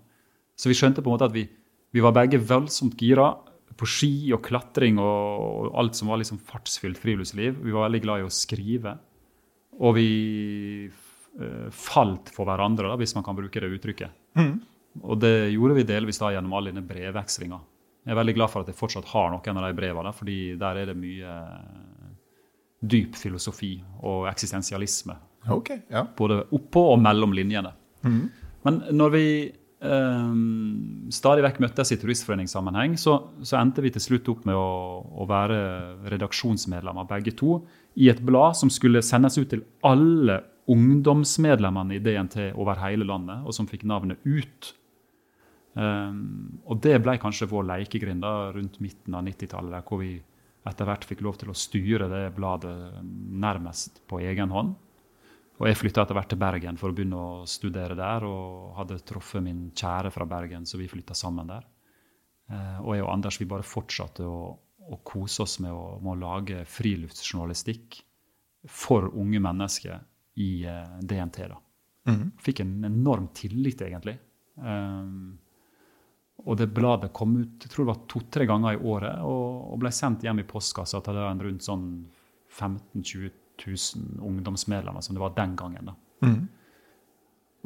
[0.59, 1.49] Så vi skjønte på en måte at vi,
[1.93, 3.33] vi var begge voldsomt gira
[3.79, 7.61] på ski og klatring og, alt som var liksom fartsfylt friluftsliv.
[7.63, 8.97] Vi var veldig glad i å skrive.
[9.79, 10.09] Og vi
[10.89, 11.05] eh,
[11.71, 14.15] falt for hverandre, da, hvis man kan bruke det uttrykket.
[15.05, 17.59] Og det gjorde vi delvis da gjennom all denne brevvekslinga.
[18.09, 20.81] Jeg er veldig glad for at jeg fortsatt har noen av de brevene, fordi der
[20.81, 22.11] er det mye eh,
[22.81, 25.19] dyp filosofi og eksistensialisme.
[25.53, 26.07] Okay, ja.
[26.17, 27.75] Både oppå og mellom linjene.
[28.65, 30.33] Men når vi eh,
[31.15, 34.71] stadig vekk møttes i turistforeningssammenheng, så, så endte vi til slutt opp med å,
[35.05, 35.59] å være
[36.15, 37.61] redaksjonsmedlemmer begge to
[37.99, 43.45] i et blad som skulle sendes ut til alle ungdomsmedlemmene i DNT over hele landet,
[43.45, 44.75] og som fikk navnet Ut.
[45.79, 48.25] Um, og det ble kanskje vår lekegrind
[48.57, 50.17] rundt midten av 90-tallet, hvor vi
[50.69, 54.75] etter hvert fikk lov til å styre det bladet nærmest på egen hånd.
[55.59, 59.01] Og jeg flytta etter hvert til Bergen for å begynne å studere der, og hadde
[59.07, 61.65] truffet min kjære fra Bergen, så vi flytta sammen der.
[62.49, 64.53] Uh, og jeg og Anders vi bare fortsatte å,
[64.89, 68.03] å kose oss med å, med å lage friluftsjournalistikk
[68.69, 70.01] for unge mennesker
[70.39, 71.43] i uh, DNT.
[71.51, 71.59] da.
[72.41, 74.17] Fikk en enorm tillit, egentlig.
[74.57, 75.39] Um,
[76.47, 79.79] og det bladet kom ut jeg tror det var to-tre ganger i året og, og
[79.83, 81.85] ble sendt hjem i postkassa til en rundt sånn
[82.55, 85.91] 15 000-20 000 ungdomsmedlemmer, som det var den gangen.
[85.91, 85.97] da.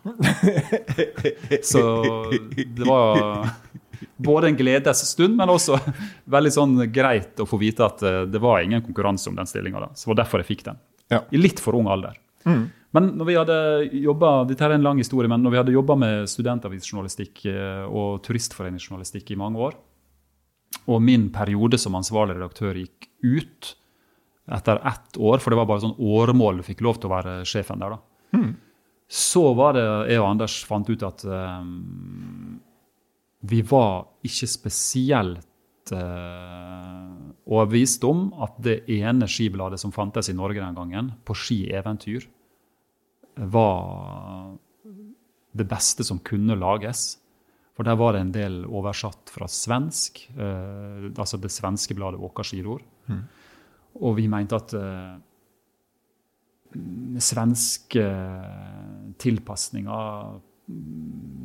[1.62, 1.82] Så
[2.50, 3.48] det var
[4.16, 5.78] både en gledesstund, men også
[6.36, 9.90] veldig sånn greit å få vite at eh, det var ingen konkurranse om den stillinga.
[9.94, 10.80] Så det var derfor jeg fikk den.
[11.12, 11.22] Ja.
[11.30, 12.18] I litt for ung alder.
[12.48, 12.64] Mm.
[12.92, 13.58] Men når vi hadde
[14.04, 18.20] jobbet, dette er en lang historie, men når vi hadde jobba med studentavisjournalistikk eh, og
[18.26, 19.78] turistforeningsjournalistikk i mange år,
[20.88, 23.76] og min periode som ansvarlig redaktør gikk ut,
[24.52, 27.34] etter ett år, for det var bare sånn åremål du fikk lov til å være
[27.48, 27.94] sjefen der.
[27.94, 28.38] da.
[28.38, 28.52] Mm.
[29.12, 32.58] Så var det jeg og Anders fant ut at um,
[33.42, 40.62] vi var ikke spesielt uh, overbevist om at det ene skibladet som fantes i Norge
[40.62, 42.28] den gangen, på skieventyr,
[43.50, 44.54] var
[45.52, 47.16] det beste som kunne lages.
[47.72, 52.46] For der var det en del oversatt fra svensk, uh, altså det svenske bladet Åka
[52.46, 52.84] skidor.
[53.10, 53.22] Mm.
[54.06, 55.18] Og vi mente at uh,
[57.20, 58.06] svenske
[59.20, 60.40] tilpasninger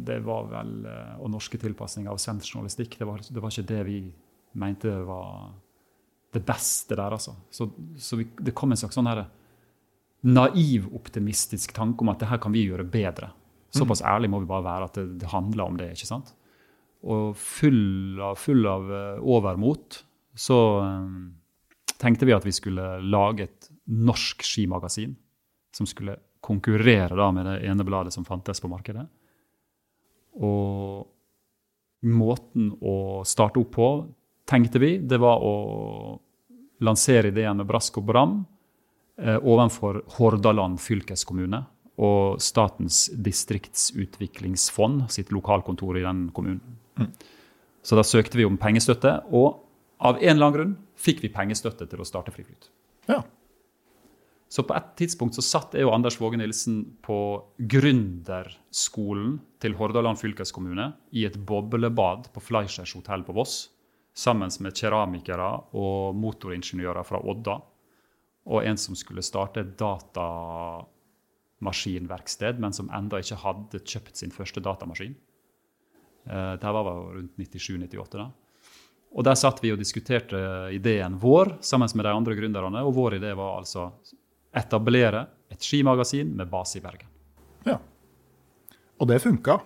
[0.07, 3.71] det var vel, uh, Og norske tilpasninger av svensk journalistikk, det var, det var, ikke
[3.73, 3.97] det vi
[4.57, 5.51] mente var
[6.33, 7.35] det beste der, altså.
[7.51, 9.25] Så, så vi, det kom en slags sånn her
[10.27, 13.31] naiv, optimistisk tanke om at det her kan vi gjøre bedre.
[13.73, 14.07] Såpass mm.
[14.09, 15.91] ærlig må vi bare være at det, det handler om det.
[15.93, 16.33] ikke sant?
[17.07, 20.01] Og full av, full av uh, overmot
[20.37, 21.33] så um,
[21.97, 25.15] tenkte vi at vi skulle lage et norsk skimagasin
[25.73, 29.07] som skulle konkurrere da med det ene bladet som fantes på markedet.
[30.37, 31.07] Og
[32.07, 33.89] måten å starte opp på,
[34.47, 36.19] tenkte vi, det var å
[36.85, 38.35] lansere ideen med brask og bram
[39.17, 41.63] eh, overfor Hordaland fylkeskommune
[41.97, 46.77] og Statens distriktsutviklingsfond sitt lokalkontor i den kommunen.
[46.99, 47.09] Mm.
[47.81, 49.63] Så da søkte vi om pengestøtte, og
[49.97, 52.69] av en eller annen grunn fikk vi pengestøtte til å starte Friflyt.
[53.09, 53.23] Ja.
[54.47, 57.17] Så på et tidspunkt så satt jeg og Anders Våge Nilsen på
[57.59, 63.69] gründerskolen til Hordaland fylkeskommune i et boblebad på Fleischers hotell på Voss
[64.17, 67.61] sammen med keramikere og motoringeniører fra Odda.
[68.47, 74.59] Og en som skulle starte et datamaskinverksted, men som enda ikke hadde kjøpt sin første
[74.63, 75.15] datamaskin.
[76.25, 78.17] Eh, det var rundt 97-98.
[78.17, 78.31] da.
[79.17, 80.37] Og Der satt vi og diskuterte
[80.75, 82.83] ideen vår sammen med de andre gründerne.
[82.85, 83.91] Og vår idé var altså
[84.57, 87.09] etablere et skimagasin med base i Bergen.
[87.67, 87.77] Ja.
[88.97, 89.59] Og det funka?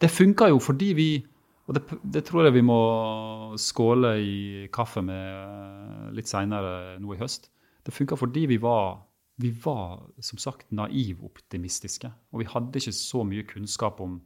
[0.00, 1.10] Det funka jo fordi vi
[1.70, 7.18] Og det, det, tror jeg vi må skåle i kaffe med litt seinere nå i
[7.20, 7.46] høst.
[7.86, 9.04] Det funka fordi vi var,
[9.38, 12.10] vi var som sagt naivoptimistiske.
[12.32, 14.18] Og vi hadde ikke så mye kunnskap om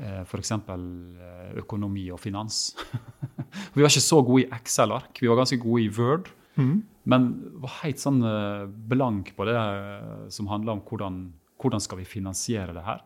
[0.00, 0.54] eh, f.eks.
[0.56, 2.72] Eh, økonomi og finans.
[3.74, 5.20] vi var ikke så gode i Excel-ark.
[5.20, 6.32] Vi var ganske gode i Word.
[6.58, 6.78] Mm.
[7.08, 7.28] Men
[7.62, 11.20] var helt sånn eh, blank på det eh, som handler om hvordan,
[11.62, 13.04] hvordan skal vi finansiere det her.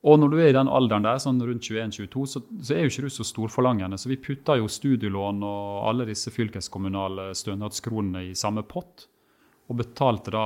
[0.00, 2.92] Og når du er i den alderen der, sånn rundt 21-22, så, så, er jo
[2.92, 3.98] ikke du så storforlangende.
[4.00, 9.04] Så vi putta jo studielån og alle disse fylkeskommunale stønadskronene i samme pott.
[9.68, 10.44] Og betalte da,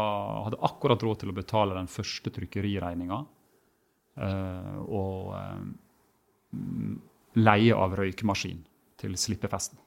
[0.49, 3.21] hadde akkurat råd til å betale den første trykkeriregninga.
[4.15, 5.63] Uh, og uh,
[7.39, 8.61] leie av røykemaskin
[9.01, 9.84] til slippefesten.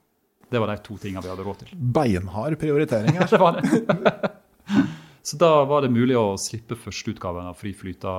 [0.48, 1.72] Det var de to tingene vi hadde råd til.
[1.76, 4.32] Beinhard prioritering det var det.
[5.22, 8.14] Så da var det mulig å slippe førsteutgaven av Fri Flyta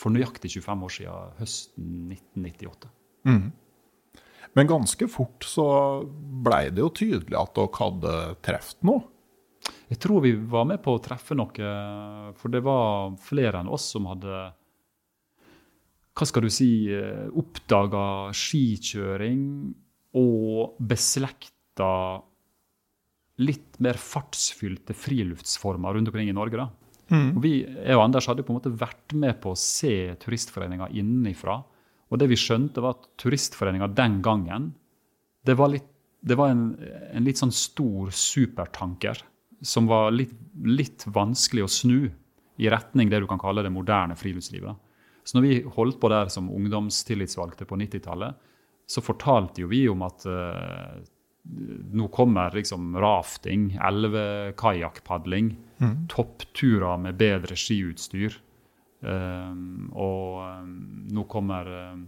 [0.00, 2.90] for nøyaktig 25 år siden, høsten 1998.
[3.28, 3.46] Mm.
[4.58, 5.66] Men ganske fort så
[6.44, 8.14] blei det jo tydelig at dere hadde
[8.44, 9.04] truffet noe?
[9.90, 11.70] Jeg tror vi var med på å treffe noe,
[12.38, 14.48] for det var flere enn oss som hadde
[16.20, 16.90] hva skal du si,
[17.38, 18.02] oppdaga
[18.36, 19.42] skikjøring
[20.18, 21.90] og beslekta
[23.40, 26.56] litt mer fartsfylte friluftsformer rundt omkring i Norge.
[26.60, 26.68] da.
[27.10, 27.30] Mm.
[27.36, 30.90] Og vi, jeg og Anders hadde på en måte vært med på å se Turistforeninga
[30.94, 31.56] innenfra.
[32.10, 34.70] Og det vi skjønte, var at Turistforeninga den gangen
[35.46, 35.88] det var, litt,
[36.20, 39.22] det var en, en, litt sånn stor supertanker
[39.64, 40.34] som var litt,
[40.66, 42.00] litt, vanskelig å snu
[42.60, 44.68] i retning det du kan kalle det moderne friluftslivet.
[44.68, 44.76] Da.
[45.24, 48.36] Så når vi holdt på der som ungdomstillitsvalgte på 90-tallet,
[48.90, 50.98] så fortalte jo vi om at uh,
[51.92, 55.96] nå kommer liksom rafting, elvekajakkpadling, mm.
[56.10, 58.36] toppturer med bedre skiutstyr.
[59.00, 60.72] Um, og um,
[61.08, 62.02] nå kommer um,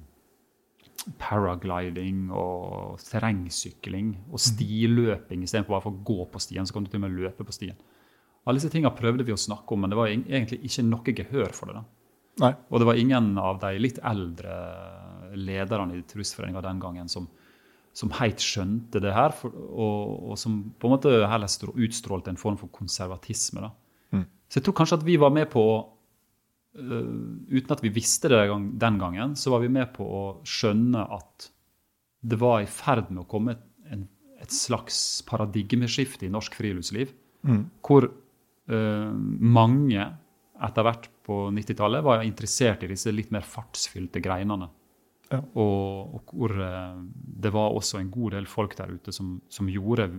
[1.23, 4.45] paragliding og terrengsykling og mm.
[4.51, 6.67] stiløping istedenfor bare for å gå på stien.
[6.67, 7.79] Så kan du til og med løpe på stien.
[8.43, 11.55] Alle disse tingene prøvde vi å snakke om, men det var egentlig ikke noe gehør
[11.55, 11.79] for det.
[11.79, 11.85] da.
[12.43, 12.55] Nei.
[12.73, 14.55] Og det var ingen av de litt eldre
[15.37, 17.29] lederne i Trosforeninga den gangen som,
[17.97, 22.41] som helt skjønte det her, for, og, og, som på en måte heller utstrålte en
[22.41, 23.71] form for konservatisme.
[24.13, 24.27] Mm.
[24.49, 27.11] Så jeg tror kanskje at vi var med på uh,
[27.53, 28.45] Uten at vi visste det
[28.81, 31.51] den gangen, så var vi med på å skjønne at
[32.23, 33.57] det var i ferd med å komme
[33.91, 34.07] en,
[34.41, 37.11] et slags paradigmeskifte i norsk friluftsliv,
[37.43, 37.63] mm.
[37.83, 40.07] hvor uh, mange
[40.63, 44.69] etter hvert på 90-tallet var interessert i disse litt mer fartsfylte greinene.
[45.33, 45.41] Ja.
[45.59, 49.71] Og, og, hvor eh, det var også en god del folk der ute som, som
[49.71, 50.11] gjorde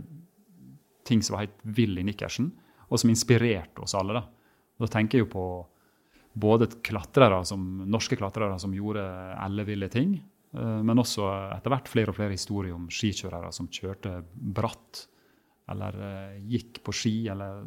[1.07, 2.49] ting som var helt vill i nikkersen,
[2.89, 4.17] og som inspirerte oss alle.
[4.17, 4.23] Da,
[4.83, 5.45] da tenker jeg jo på
[6.33, 9.03] både klatrere som, norske klatrere som gjorde
[9.45, 10.15] elleville ting,
[10.55, 15.07] eh, men også etter hvert flere og flere historier om skikjørere som kjørte bratt,
[15.71, 17.61] eller uh, gikk på ski, eller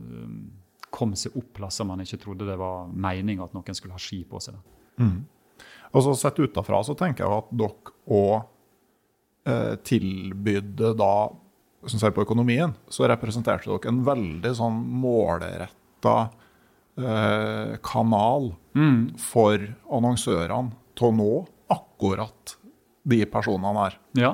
[0.92, 4.18] kom seg opp plasser man ikke trodde det var meninga at noen skulle ha ski
[4.28, 4.59] på seg.
[5.01, 5.22] Mm.
[5.97, 8.34] Og så Sett utafra så tenker jeg at dere òg
[9.49, 11.14] eh, tilbydde da
[11.86, 16.16] som ser på økonomien, så representerte dere en veldig sånn målretta
[16.99, 18.99] eh, kanal mm.
[19.22, 19.62] for
[19.99, 21.32] annonsørene til å nå
[21.72, 22.57] akkurat
[23.07, 23.99] de personene her.
[24.18, 24.32] Ja.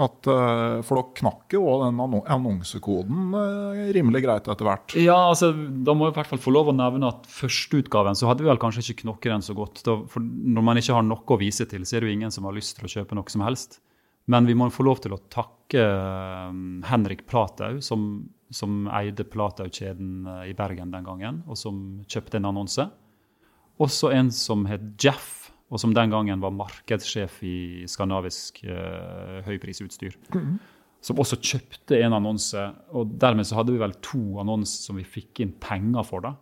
[0.00, 4.94] At, uh, for dere knakk jo den annonsekoden uh, rimelig greit etter hvert.
[4.96, 8.30] Ja, altså, Da må jeg i hvert fall få lov å nevne at førsteutgaven så
[8.30, 9.82] hadde vi vel kanskje ikke knokket den så godt.
[9.84, 12.32] Da, for Når man ikke har noe å vise til, så er det jo ingen
[12.32, 13.82] som har lyst til å kjøpe noe som helst.
[14.32, 16.48] Men vi må få lov til å takke uh,
[16.88, 22.88] Henrik Platau, som, som eide Platau-kjeden i Bergen den gangen, og som kjøpte en annonse.
[23.82, 25.41] Også en som het Jeff
[25.72, 27.56] og som den gangen var markedssjef i
[27.88, 30.18] skandinavisk eh, høyprisutstyr.
[30.36, 30.58] Mm.
[31.02, 32.66] Som også kjøpte en annonse.
[32.92, 36.28] og Dermed så hadde vi vel to annonser som vi fikk inn penger for.
[36.28, 36.34] da.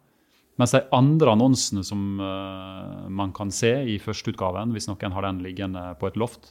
[0.61, 5.41] Mens de andre annonsene som uh, man kan se i førsteutgaven, hvis noen har den
[5.47, 6.51] liggende på et loft,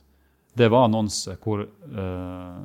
[0.58, 2.64] det var annonser hvor uh,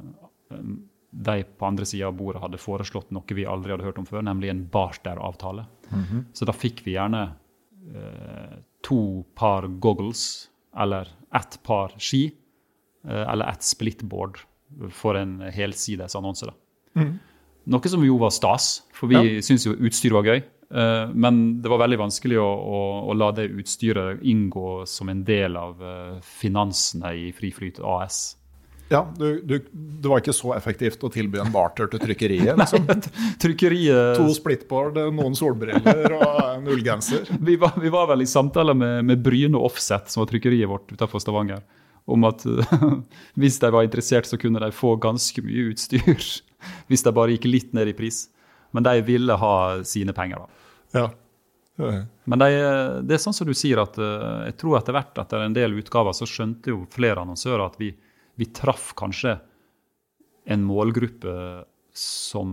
[1.15, 4.25] de på andre sida av bordet hadde foreslått noe vi aldri hadde hørt om før,
[4.25, 5.67] nemlig en barteravtale.
[5.91, 6.25] Mm -hmm.
[6.33, 7.35] Så da fikk vi gjerne
[8.85, 12.32] to par goggles eller ett par ski
[13.09, 14.39] eh, eller ett splitboard
[14.91, 16.51] for en helsides annonse.
[16.95, 17.18] Mm.
[17.64, 19.43] Noe som jo var stas, for vi ja.
[19.43, 20.43] syntes jo utstyr var gøy.
[20.74, 25.22] Eh, men det var veldig vanskelig å, å, å, la det utstyret inngå som en
[25.26, 28.35] del av eh, finansene i Friflyt AS.
[28.89, 32.53] Ja, du, du, Det var ikke så effektivt å tilby en barter til trykkeriet?
[32.61, 32.85] Liksom.
[32.89, 32.99] Nei,
[33.45, 34.18] trykkeriet...
[34.18, 37.24] To splitboard, noen solbriller og en ullgenser?
[37.49, 40.93] Vi var, vi var, vel i samtale med, med Bryne Offset, som var trykkeriet vårt
[40.93, 41.64] utenfor Stavanger,
[42.05, 42.45] om at
[43.41, 46.24] hvis de var interessert, så kunne de få ganske mye utstyr.
[46.91, 48.26] Hvis de bare gikk litt ned i pris.
[48.76, 49.55] Men de ville ha
[49.89, 50.64] sine penger, da.
[50.99, 51.11] Ja.
[52.24, 52.49] Men de,
[53.07, 55.74] det er sånn som du sier, at eh, jeg tror etter hvert, etter en del
[55.80, 57.91] utgaver, så skjønte jo flere annonsører at vi
[58.41, 59.39] vi traff kanskje
[60.45, 61.64] en målgruppe
[61.95, 62.51] som,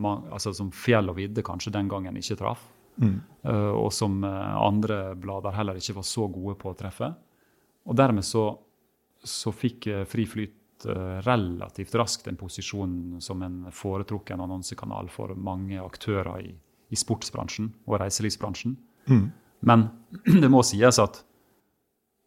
[0.00, 2.62] man, altså som Fjell og Vidde kanskje den gangen ikke traff.
[3.00, 3.18] Mm.
[3.44, 7.10] Uh, og som uh, andre blader heller ikke var så gode på å treffe.
[7.88, 8.46] Og dermed så,
[9.20, 15.76] så fikk uh, Fri Flyt relativt raskt en posisjon som en foretrukken annonsekanal for mange
[15.76, 16.54] aktører i,
[16.88, 18.78] i sportsbransjen og reiselivsbransjen.
[19.12, 19.26] Mm.
[19.68, 19.84] Men
[20.40, 21.20] det må sies at,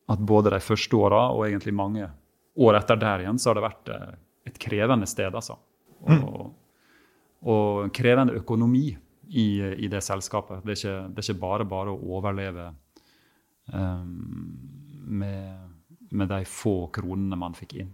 [0.06, 2.12] at både de første åra og egentlig mange
[2.56, 4.12] året etter der igjen så har det vært eh,
[4.52, 5.58] et krevende sted, altså.
[6.04, 6.52] Og, mm.
[7.50, 8.90] og krevende økonomi
[9.34, 10.64] i, i, det selskapet.
[10.66, 12.68] Det er, ikke, det er ikke bare bare å overleve
[13.72, 14.18] um,
[15.08, 15.70] med,
[16.12, 17.94] med, de få kronene man fikk inn.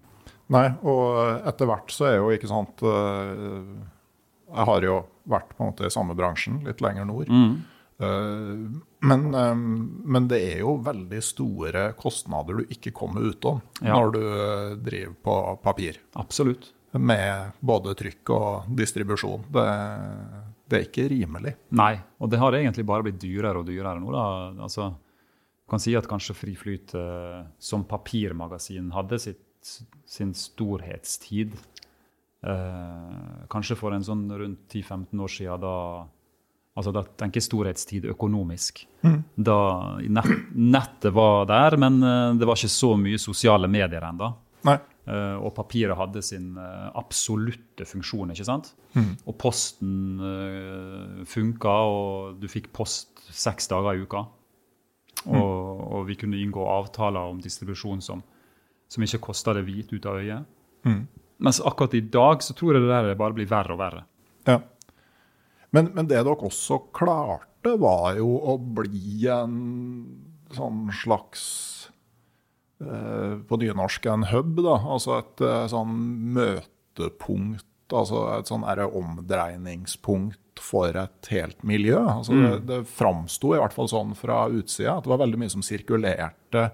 [0.50, 3.62] Nei, og etter hvert så er jo ikke sant uh,
[4.50, 4.96] Jeg har jo
[5.30, 7.30] vært på en måte i samme bransjen, litt lenger nord.
[7.30, 7.60] Mm.
[8.00, 8.82] Eh,
[9.12, 9.56] men, eh,
[10.16, 13.94] men det er jo veldig store kostnader du ikke kommer utom Ja.
[13.98, 16.00] når du eh, driver på papir.
[16.16, 16.72] Absolutt.
[16.94, 19.44] Med både trykk og distribusjon.
[19.54, 19.66] Det,
[20.72, 21.56] det er ikke rimelig.
[21.78, 24.10] Nei, og det har egentlig bare blitt dyrere og dyrere nå.
[24.16, 24.24] da.
[24.66, 26.96] Altså, du kan si at kanskje Friflyt
[27.62, 29.44] som papirmagasin hadde sitt,
[30.10, 31.54] sin storhetstid.
[32.42, 35.74] Eh, kanskje for en sånn rundt 10-15 år siden, da
[36.78, 38.86] Altså da tenker jeg storhetstid økonomisk.
[39.36, 39.58] Da
[40.00, 44.30] nett, nettet var der, men eh, det var ikke så mye sosiale medier ennå.
[44.68, 44.78] Nei.
[45.10, 48.30] Eh, og papiret hadde sin uh, absolutte funksjon.
[48.36, 48.74] ikke sant?
[49.26, 54.26] Og posten uh, funka, og du fikk post seks dager i uka.
[55.26, 58.22] Og, og vi kunne inngå avtaler om distribusjon som,
[58.88, 60.46] som ikke kosta det hvite ut av øyet.
[61.44, 64.06] Mens akkurat i dag så tror jeg det der bare blir verre og verre.
[64.48, 64.62] Ja.
[65.76, 69.56] Men, men det dere også klarte, var jo å bli en
[70.56, 71.44] sånn slags
[72.82, 74.78] eh, På nynorsk en hub, da.
[74.80, 75.96] Altså et eh, sånn
[76.38, 77.66] møtepunkt.
[77.90, 82.00] Altså et sånn omdreiningspunkt for et helt miljø.
[82.00, 85.54] Altså det, det framsto i hvert fall sånn fra utsida at det var veldig mye
[85.54, 86.70] som sirkulerte,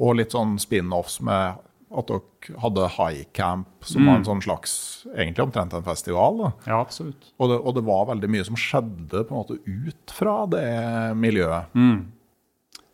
[0.00, 1.60] og litt sånn spin-offs med
[1.96, 4.74] at dere hadde High Camp, som var en sånn slags
[5.14, 6.38] Egentlig omtrent en festival.
[6.40, 6.50] da.
[6.66, 7.30] Ja, absolutt.
[7.40, 10.66] Og det, og det var veldig mye som skjedde på en måte ut fra det
[11.16, 11.72] miljøet.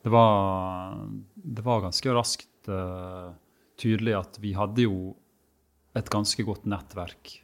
[0.03, 0.98] Det var,
[1.34, 3.32] det var ganske raskt uh,
[3.80, 5.14] tydelig at vi hadde jo
[5.98, 7.38] et ganske godt nettverk.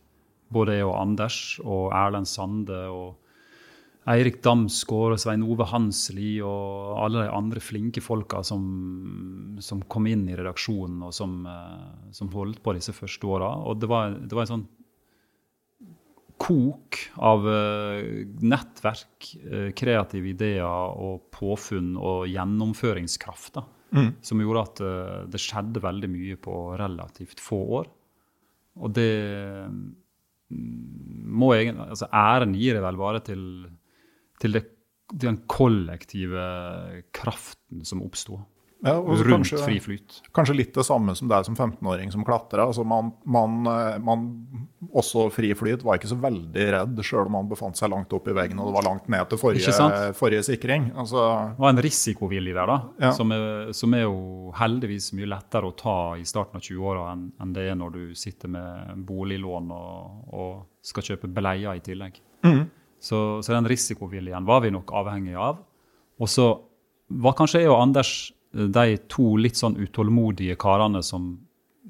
[0.53, 3.17] Både jeg og Anders og Erlend Sande og
[4.09, 8.65] Eirik Damsgaard og Svein Ove Hansli og alle de andre flinke folka som,
[9.65, 13.51] som kom inn i redaksjonen og som, eh, som holdt på disse første åra.
[13.69, 14.67] Og det var, det var en sånn
[16.39, 23.67] kok av eh, nettverk, eh, kreative ideer og påfunn og gjennomføringskraft da,
[24.25, 24.81] som gjorde at
[25.33, 27.93] det skjedde veldig mye på relativt få år.
[28.79, 29.13] Og det
[29.69, 29.83] mm,
[31.29, 33.43] må jeg, altså Æren gir jeg vel bare til,
[34.43, 34.65] til, det,
[35.13, 36.47] den kollektive
[37.17, 38.41] kraften som oppsto
[38.85, 40.21] Ja, rundt kanskje, fri flyt.
[40.31, 42.63] kanskje litt det samme som deg som 15-åring som klatra.
[42.69, 44.29] Altså man, man, eh, man,
[44.95, 48.31] også fri flyt var ikke så veldig redd, sjøl om man befant seg langt opp
[48.31, 49.75] i veggen og det var langt ned til forrige,
[50.15, 50.93] forrige sikring.
[50.95, 51.25] Altså,
[51.57, 52.79] Det var en risikovilje der, da,
[53.09, 53.11] Ja.
[53.19, 57.33] som, er, som er jo heldigvis mye lettere å ta i starten av 20-åra enn
[57.43, 62.23] enn det er når du sitter med boliglån og, og skal kjøpe bleier i tillegg.
[63.01, 65.61] Så, så den risikoviljen var vi nok avhengig av.
[66.19, 66.49] Og så
[67.09, 68.13] var kanskje jeg og Anders
[68.55, 71.35] eh, de to litt sånn utålmodige karene som,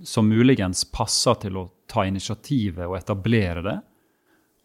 [0.05, 3.79] som muligens passer til å ta initiativet og etablere det.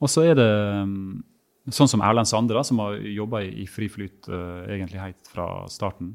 [0.03, 0.49] Og så er det
[0.83, 1.23] mm,
[1.71, 5.31] sånn som Erlend Sande, da, som har jobba i, i Fri Flyt eh, egentlig helt
[5.31, 6.13] fra starten,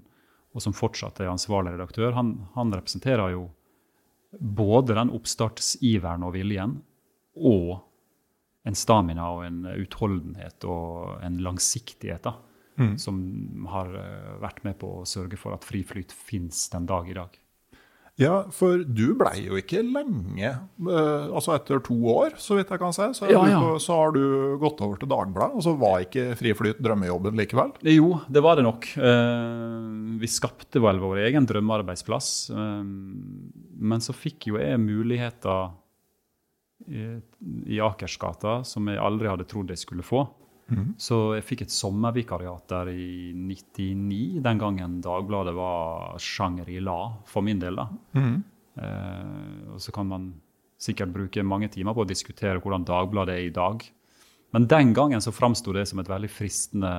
[0.53, 3.49] og som fortsatt er ansvarlig redaktør, han, han representerer jo
[4.39, 6.79] både den oppstartsiveren og viljen
[7.39, 7.79] og
[8.67, 12.35] en stamina og en utholdenhet og en langsiktighet da,
[12.99, 17.09] som har eh, vært med på å sørge for at Fri Flyt fins den dag
[17.11, 17.33] i dag.
[18.19, 22.79] ja, for du blei jo ikke lenge, eh, altså etter to år, så vidt jeg
[22.83, 23.61] kan se, så, Ja, ja.
[23.83, 24.23] så har du
[24.63, 27.73] gått over til Dagbladet, og så var ikke Friflyt drømmejobben likevel?
[27.83, 28.87] Jo, det var det nok.
[28.95, 32.51] Eh, vi skapte vel vår egen drømmearbeidsplass.
[32.55, 35.71] Men så fikk jo jeg muligheter
[36.87, 37.07] i,
[37.67, 40.27] i Akersgata som jeg aldri hadde trodd jeg skulle få.
[41.01, 47.59] Så jeg fikk et sommervikariat der i 99, den gangen Dagbladet var Shangri-La, for min
[47.63, 47.81] del.
[47.81, 47.87] da.
[48.79, 50.29] Eh, og så kan man
[50.79, 53.83] sikkert bruke mange timer på å diskutere hvordan Dagbladet er i dag.
[54.53, 56.93] Men den gangen så framsto det som et veldig fristende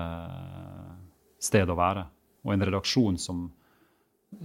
[1.40, 2.08] sted å være.
[2.46, 3.46] Og en redaksjon som,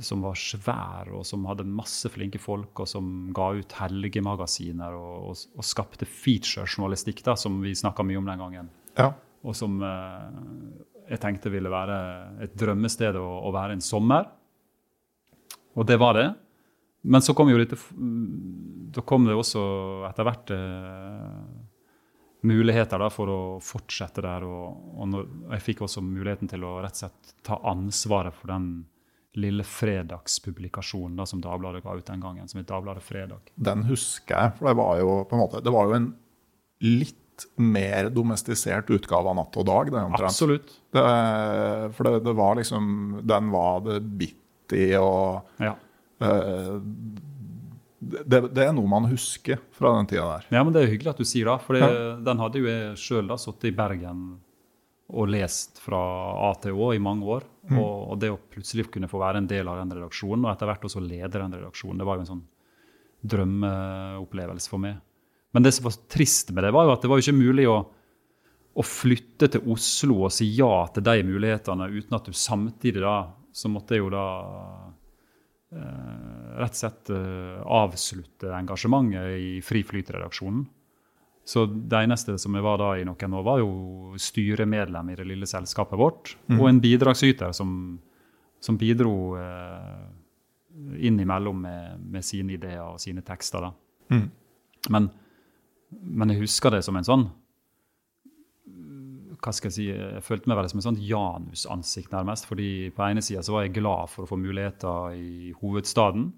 [0.01, 5.29] som var svær, og som hadde masse flinke folk, og som ga ut helgemagasiner og,
[5.31, 8.71] og, og skapte featurejournalistikk, som vi snakka mye om den gangen.
[8.97, 9.11] Ja.
[9.45, 10.31] Og som eh,
[11.11, 11.99] jeg tenkte ville være
[12.47, 14.31] et drømmested å, å være en sommer.
[15.77, 16.31] Og det var det.
[17.05, 17.77] Men så kom jo dette
[18.95, 19.61] Da kom det også
[20.09, 21.43] etter hvert eh,
[22.49, 24.47] muligheter da, for å fortsette der.
[24.49, 28.55] Og, og når, jeg fikk også muligheten til å rett og slett ta ansvaret for
[28.55, 28.71] den
[29.41, 33.53] lille fredagspublikasjonen da, som Dagbladet ga ut den gangen, som het Dagbladet Fredag.
[33.55, 36.09] Den husker jeg, for det var jo på en måte, det var jo en
[36.85, 39.91] litt mer domestisert utgave av Natt og Dag.
[39.91, 40.05] Det.
[40.23, 40.77] Absolutt.
[40.95, 41.05] Det,
[41.97, 42.85] for det, det var liksom
[43.27, 45.75] Den var det bitt i, og Ja.
[46.23, 46.79] uh,
[48.05, 50.47] det, det, er noe man husker fra den tida der.
[50.53, 51.57] Ja, men Det er hyggelig at du sier det.
[51.65, 51.89] For ja.
[52.21, 54.27] den hadde jo jeg sjøl sittet i Bergen
[55.09, 56.01] og lest fra
[56.49, 57.47] A til Å i mange år.
[57.71, 57.79] Mm.
[57.81, 60.69] Og, og, det å plutselig kunne få være en del av den redaksjonen, og etter
[60.69, 62.45] hvert også lede den redaksjonen, det var jo en sånn
[63.25, 64.99] drømmeopplevelse for meg.
[65.55, 67.65] Men det som var trist med det, var jo at det var jo ikke mulig
[67.71, 67.79] å,
[68.75, 73.17] å flytte til Oslo og si ja til de mulighetene uten at du samtidig da
[73.55, 74.27] så måtte jeg jo da
[75.79, 80.65] eh, rett og slett eh, avslutte engasjementet i Fri Flyt-redaksjonen.
[81.45, 85.27] Så det eneste som jeg var da i noen år, var jo styremedlem i det
[85.29, 86.35] lille selskapet vårt.
[86.49, 86.57] Mm.
[86.57, 87.99] Og en bidragsyter som,
[88.65, 90.07] som bidro eh,
[91.05, 93.69] innimellom med, med, sine ideer og sine tekster.
[93.69, 94.17] da.
[94.17, 94.29] Mm.
[94.95, 95.11] Men,
[96.01, 97.31] men, jeg husker det som en sånn
[99.45, 102.47] hva skal Jeg si, jeg følte meg veldig som en sånn janusansikt, nærmest.
[102.49, 106.31] fordi på ene sida var jeg glad for å få muligheter i hovedstaden.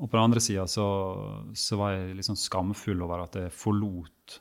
[0.00, 0.86] Og på den andre sida så,
[1.52, 4.40] så, var jeg sånn skamfull over at jeg forlot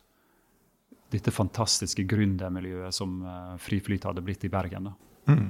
[1.12, 3.18] dette fantastiske gründermiljøet som
[3.60, 4.92] Friflyt hadde blitt i Bergen.
[5.30, 5.50] Mm.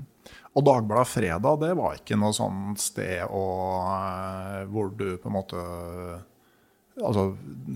[0.57, 5.37] Og Dagbladet Fredag det var ikke noe sånn sted og, uh, hvor du på en
[5.37, 5.63] måte
[6.99, 7.29] Altså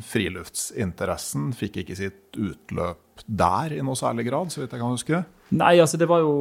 [0.03, 5.21] friluftsinteressen fikk ikke sitt utløp der i noe særlig grad, så vidt jeg kan huske?
[5.55, 6.34] Nei, altså det var jo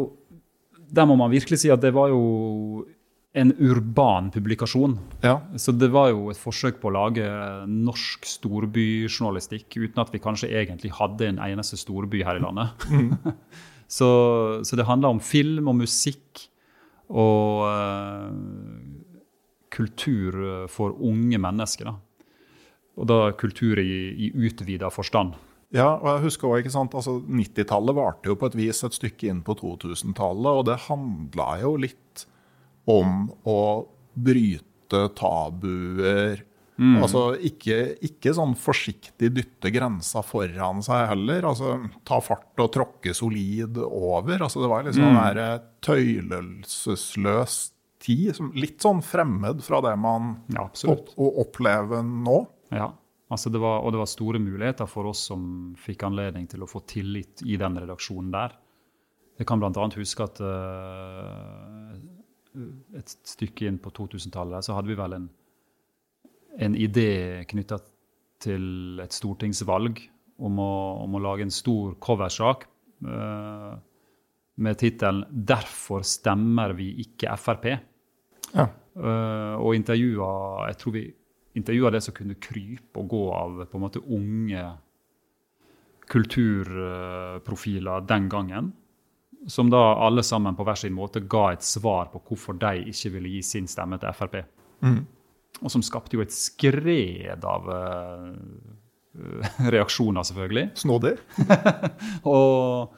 [0.90, 2.82] Der må man virkelig si at det var jo
[3.32, 4.98] en urban publikasjon.
[5.22, 5.40] Ja.
[5.56, 7.24] Så det var jo et forsøk på å lage
[7.68, 12.84] norsk storbyjournalistikk uten at vi kanskje egentlig hadde en eneste storby her i landet.
[12.92, 13.14] Mm.
[13.96, 14.10] så,
[14.60, 16.44] så, det handla om film og musikk
[17.12, 18.28] og uh,
[19.72, 21.88] kultur for unge mennesker.
[21.88, 22.28] Da.
[23.00, 25.32] Og da kultur i, i utvida forstand.
[25.72, 28.92] Ja, og jeg husker også, ikke sant, altså 90-tallet varte jo på et vis et
[28.92, 32.26] stykke inn på 2000-tallet, og det handla jo litt
[32.90, 33.60] om å
[34.14, 36.42] bryte tabuer.
[36.80, 36.96] Mm.
[37.04, 41.44] Altså ikke, ikke, sånn forsiktig dytte grensa foran seg heller.
[41.52, 41.76] Altså
[42.08, 44.40] ta fart og tråkke solid over.
[44.40, 45.20] Altså det var liksom mm.
[45.20, 45.54] en eh,
[45.84, 47.60] tøylesløs
[48.02, 48.40] tid.
[48.58, 52.40] Litt sånn fremmed fra det man ja, opp, opplever nå.
[52.72, 52.88] Ja,
[53.32, 56.70] altså det var, og det var store muligheter for oss som fikk anledning til å
[56.70, 58.56] få tillit i den redaksjonen der.
[59.40, 59.86] Jeg kan bl.a.
[59.96, 61.94] huske at uh,
[62.98, 65.28] et stykke inn på 2000-tallet, så hadde vi vel en,
[66.66, 67.78] en idé knytta
[68.42, 70.02] til et stortingsvalg
[70.42, 70.74] om å,
[71.04, 72.66] om å lage en stor coversak
[73.06, 73.72] uh,
[74.62, 77.78] med tittelen 'Derfor stemmer vi ikke Frp'.
[78.52, 78.68] Ja.
[78.92, 81.06] Uh, og intervjua Jeg tror vi
[81.56, 84.64] intervjua det som kunne krype og gå av på en måte unge
[86.12, 88.72] kulturprofiler den gangen
[89.50, 93.14] som da alle sammen på hver sin måte ga et svar på hvorfor de ikke
[93.16, 94.38] ville gi sin stemme til Frp.
[94.86, 95.00] Mm.
[95.62, 98.30] Og som skapte jo et skred av uh,
[99.74, 100.68] reaksjoner, selvfølgelig.
[100.82, 101.16] Snådig.
[102.34, 102.94] og,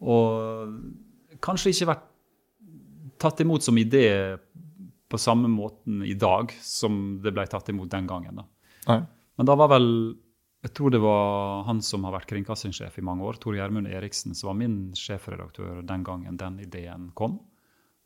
[0.00, 2.08] og kanskje ikke vært
[3.22, 4.06] tatt imot som idé
[5.12, 8.40] på samme måten i dag som det ble tatt imot den gangen.
[8.40, 9.02] Da.
[9.36, 9.88] Men da var vel
[10.62, 14.34] jeg tror det var han som har vært kringkastingssjef i mange år, Tor Gjermund Eriksen,
[14.38, 17.40] som var min sjefredaktør den gangen den ideen kom.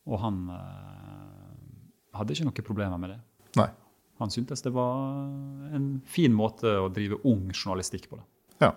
[0.09, 1.51] Og han eh,
[2.17, 3.19] hadde ikke noen problemer med det.
[3.61, 3.69] Nei.
[4.23, 4.97] Han syntes det var
[5.77, 8.23] en fin måte å drive ung journalistikk på.
[8.23, 8.65] det.
[8.65, 8.73] Ja.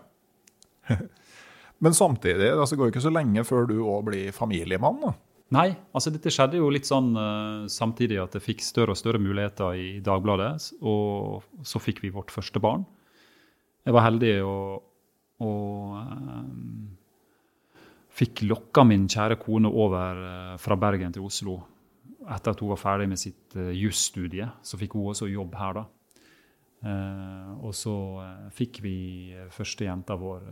[1.84, 5.00] Men samtidig, altså, det går jo ikke så lenge før du òg blir familiemann?
[5.06, 5.16] da?
[5.56, 9.22] Nei, altså dette skjedde jo litt sånn uh, samtidig at jeg fikk større og større
[9.24, 10.74] muligheter i Dagbladet.
[10.84, 12.84] Og så fikk vi vårt første barn
[13.86, 14.82] jeg var heldig og,
[15.46, 16.90] og um,
[18.20, 21.58] fikk lokka min kjære kone over uh, fra Bergen til Oslo.
[22.30, 25.80] Etter at hun var ferdig med sitt uh, jusstudie, så fikk hun også jobb her.
[25.80, 25.86] da.
[26.80, 27.94] Uh, og så
[28.56, 28.96] fikk vi
[29.52, 30.46] første jenta vår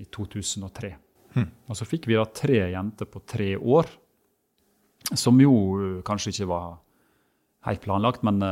[0.00, 0.94] i 2003.
[1.32, 1.48] Hmm.
[1.68, 3.88] Og så fikk vi da tre jenter på tre år,
[5.16, 5.54] som jo
[6.06, 6.74] kanskje ikke var
[7.66, 8.42] helt planlagt, men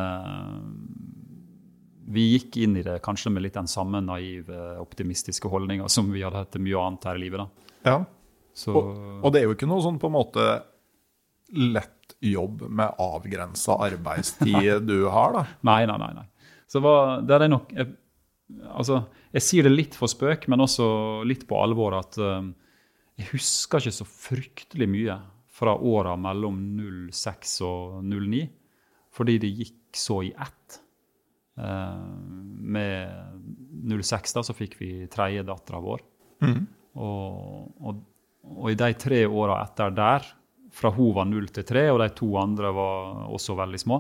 [2.11, 6.25] vi gikk inn i det kanskje med litt den samme naive, optimistiske holdninga som vi
[6.25, 7.45] hadde hatt til mye annet her i livet.
[7.45, 7.71] da.
[7.91, 7.99] Ja,
[8.69, 8.81] og,
[9.23, 10.47] og, det er jo ikke noe sånn på en måte
[11.55, 15.45] lett jobb med avgrensa arbeidstid du har, da?
[15.67, 16.11] Nei, nei, nei.
[16.19, 16.27] nei.
[16.71, 16.95] Så hva,
[17.27, 17.95] det er nok jeg,
[18.51, 20.85] Altså, jeg sier det litt for spøk, men også
[21.23, 22.43] litt på alvor at uh,
[23.15, 25.15] jeg husker ikke så fryktelig mye
[25.61, 26.59] fra åra mellom
[27.15, 28.41] 06 og 09,
[29.15, 30.60] fordi det gikk så i ett.
[31.61, 31.97] Eh,
[32.61, 33.09] med
[34.03, 36.03] 06 da, så fikk vi tredje dattera vår.
[36.45, 36.61] Mm.
[37.01, 38.03] Og, og,
[38.49, 40.27] og, i de tre åra etter der,
[40.73, 43.97] fra hun var 0 til 3, og de to andre var også veldig små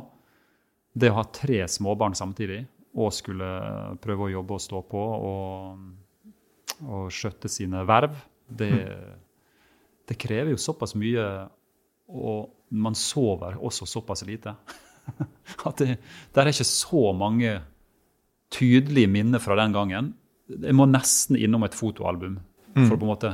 [0.94, 2.60] Det å ha tre småbarn samtidig
[2.98, 3.48] og skulle
[4.02, 5.82] prøve å jobbe og stå på og,
[6.86, 8.70] og skjøtte sine verv, det,
[10.10, 11.26] det krever jo såpass mye,
[12.10, 14.56] og man sover også såpass lite.
[15.68, 15.96] At det,
[16.32, 17.56] det er ikke så mange
[18.50, 20.14] tydelige minner fra den gangen.
[20.50, 22.38] Jeg må nesten innom et fotoalbum
[22.74, 23.30] for å på en måte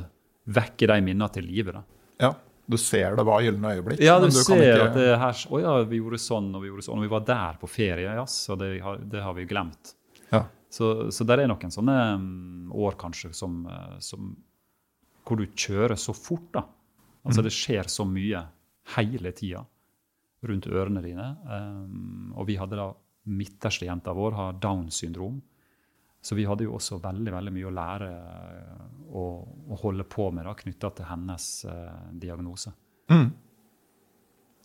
[0.52, 1.82] vekke de minnene til live.
[2.20, 2.32] Ja,
[2.66, 4.00] du ser det var gylne øyeblikk.
[4.04, 6.68] Ja, du, kan ser ikke- at det her Å ja, vi gjorde sånn og vi
[6.68, 6.98] gjorde sånn.
[6.98, 9.94] Og vi var der på ferie, ja, så det har, det har vi glemt.
[10.32, 10.44] Ja.
[10.70, 14.36] Så, så der er noen sånne mm, år kanskje som, eh, som
[15.26, 16.62] Hvor du kjører så fort, da.
[17.26, 18.44] Altså det skjer så mye
[18.94, 19.64] hele tida
[20.50, 21.32] rundt ørene dine.
[21.46, 22.90] Um, og vi hadde da
[23.26, 25.40] midterste jenta vår har Downs syndrom.
[26.22, 29.24] Så vi hadde jo også veldig veldig mye å lære eh, å,
[29.70, 32.72] å holde på med knytta til hennes uh, diagnose.
[33.12, 33.28] Mm.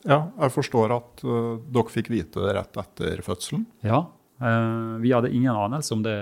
[0.09, 3.67] Ja, jeg forstår at uh, dere fikk vite det rett etter fødselen.
[3.85, 4.07] Ja,
[4.41, 6.17] Uh, vi hadde ingen anelse om det.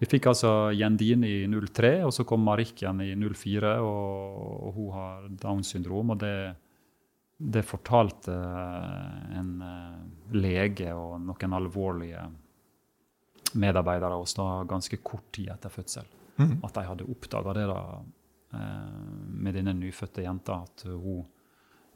[0.00, 4.88] Vi fikk altså Jendine i 03, og så kom Marikken i 04, og, og hun
[4.96, 6.14] har Downs syndrom.
[6.14, 6.32] Og det,
[7.36, 8.34] det fortalte
[9.38, 10.00] en eh,
[10.36, 12.22] lege og noen alvorlige
[13.58, 16.08] medarbeidere hos oss da ganske kort tid etter fødsel.
[16.38, 16.58] Mm.
[16.64, 17.80] At de hadde oppdaga det da
[18.56, 19.00] eh,
[19.44, 21.24] med denne nyfødte jenta, at hun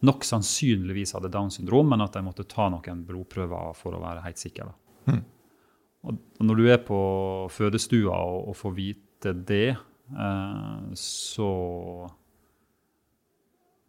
[0.06, 4.26] nok sannsynligvis hadde Downs syndrom, men at de måtte ta noen blodprøver for å være
[4.26, 4.68] helt sikker.
[4.68, 4.82] Og
[6.06, 6.98] og når du er på
[7.50, 11.50] fødestua og, og får vite det, eh, så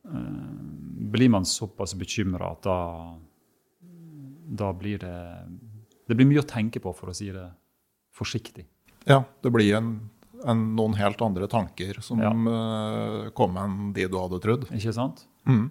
[0.08, 2.78] eh, blir man såpass bekymra at da,
[4.62, 5.16] da blir det
[6.08, 7.50] Det blir mye å tenke på, for å si det
[8.16, 8.64] forsiktig.
[9.06, 9.90] Ja, det blir en,
[10.48, 12.32] en, noen helt andre tanker som Ja.
[12.32, 14.64] eh, kom enn de du hadde trodd.
[14.72, 15.26] Ikke sant?
[15.46, 15.66] Mm.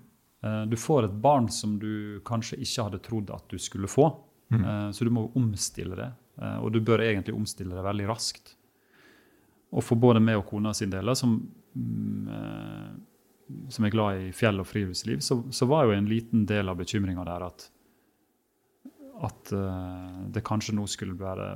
[0.45, 4.11] Eh, Du får et barn som du kanskje ikke hadde trodd at du skulle få.
[4.53, 6.13] Eh, Så du må omstille det.
[6.61, 8.55] Og du bør egentlig omstille det veldig raskt.
[9.73, 13.01] Og for både meg og kona sin del, som, mm,
[13.71, 16.79] som er glad i fjell og friluftsliv, så, så var jo en liten del av
[16.81, 17.69] bekymringa der at,
[19.29, 21.53] at uh, det kanskje nå skulle være,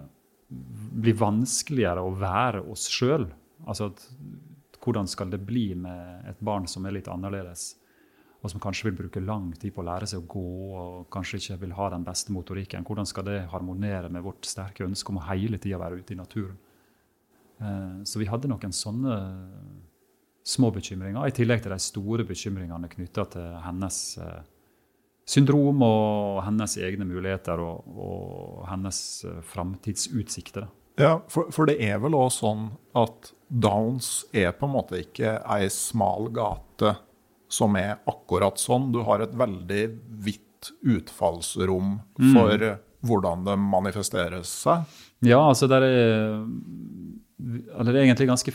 [0.48, 3.28] bli vanskeligere å være oss sjøl.
[3.66, 4.06] Altså at,
[4.80, 7.74] hvordan skal det bli med et barn som er litt annerledes?
[8.40, 10.44] og som kanskje vil bruke lang tid på å lære seg å gå,
[10.80, 12.86] og kanskje ikke vil ha den beste motorikken.
[12.88, 16.18] Hvordan skal det harmonere med vårt sterke ønske om å hele tida være ute i
[16.18, 16.56] naturen?
[17.60, 19.18] Uh, Så vi hadde noen sånne
[20.50, 24.40] små bekymringer, i tillegg til de store bekymringene knytta til hennes eh,
[25.30, 30.68] syndrom og hennes egne muligheter og, og hennes eh, framtidsutsikter.
[31.00, 32.66] Ja, for, for det er vel òg sånn
[32.98, 36.96] at Downs er på en måte ikke ei smal gate
[37.50, 38.90] som er akkurat sånn.
[38.94, 39.84] Du har et veldig
[40.22, 41.96] vidt utfallsrom
[42.34, 42.66] for
[43.06, 44.84] hvordan det manifesterer seg.
[45.24, 45.88] Ja, altså det er
[47.40, 48.52] Eller det er egentlig ganske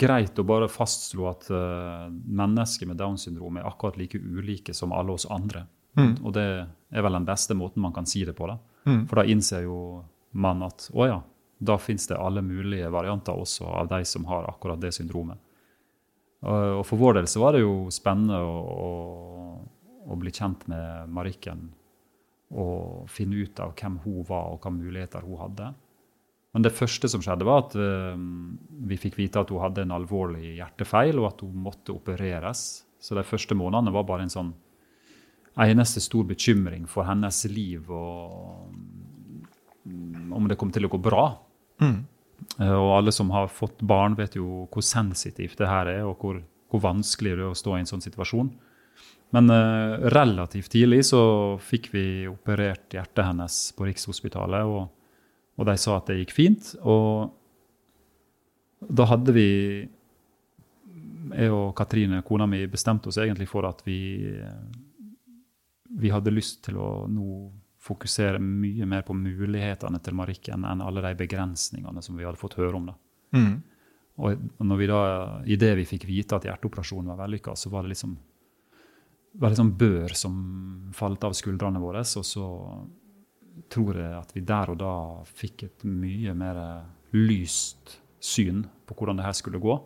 [0.00, 4.94] greit å bare fastslå at uh, mennesker med Downs syndrom er akkurat like ulike som
[4.96, 5.66] alle oss andre.
[6.26, 8.48] Og det er vel den beste måten man kan si det på.
[8.50, 8.58] da.
[9.08, 9.78] For da innser jo
[10.34, 11.20] man at å ja,
[11.62, 15.38] da fins det alle mulige varianter også av de som har akkurat det syndromet.
[16.44, 18.56] Og og for vår del så var det jo spennende å,
[18.88, 18.90] å,
[20.12, 21.70] å bli kjent med Marikken
[22.54, 25.70] og finne ut av hvem hun var og hvilke muligheter hun hadde.
[26.54, 28.18] Men det første som skjedde, var at eh,
[28.84, 32.84] vi fikk vite at hun hadde en alvorlig hjertefeil, og at hun måtte opereres.
[33.00, 34.52] Så de første månedene var bare en sånn
[35.60, 38.72] eneste stor bekymring for hennes liv og
[40.34, 41.24] om det kom til å gå bra.
[41.82, 41.98] Mm.
[42.64, 46.40] Og alle som har fått barn, vet jo hvor sensitivt det her er, og hvor,
[46.72, 48.50] hvor vanskelig det er å stå i en sånn situasjon.
[49.34, 51.22] Men uh, relativt tidlig så
[51.62, 54.88] fikk vi operert hjertet hennes på Rikshospitalet, og,
[55.58, 56.74] og de sa at det gikk fint.
[56.82, 57.32] Og
[58.88, 59.48] da hadde vi,
[61.34, 63.98] jeg og Katrine, kona mi, bestemt oss egentlig for at vi,
[66.00, 67.28] vi hadde lyst til å nå
[67.84, 72.56] fokusere mye mer på mulighetene til Marikken enn alle de begrensningene som vi hadde fått
[72.60, 72.86] høre om.
[72.88, 72.94] da.
[73.36, 73.56] Mm.
[74.24, 75.00] Og når vi da,
[75.44, 78.14] i det vi fikk vite at hjerteoperasjonen var vellykka, så var det liksom
[79.42, 80.36] var sånn bør som
[80.94, 82.04] falt av skuldrene våre.
[82.04, 82.46] Og så
[83.70, 84.94] tror jeg at vi der og da
[85.26, 86.60] fikk et mye mer
[87.14, 89.76] lyst syn på hvordan det her skulle gå.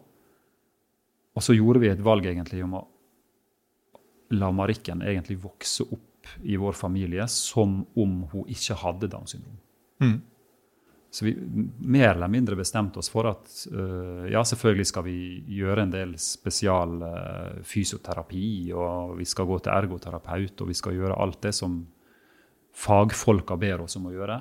[1.35, 2.87] Og så gjorde vi et valg egentlig om å
[4.39, 9.57] la Marikken egentlig vokse opp i vår familie som om hun ikke hadde Downs syndrom.
[10.03, 10.19] Mm.
[11.11, 11.33] Så vi
[11.79, 15.19] mer eller mindre bestemte oss for at uh, ja, selvfølgelig skal vi
[15.57, 20.99] gjøre en del spesial uh, fysioterapi, og vi skal gå til ergoterapeut, og vi skal
[20.99, 21.81] gjøre alt det som
[22.77, 24.37] fagfolka ber oss om å gjøre.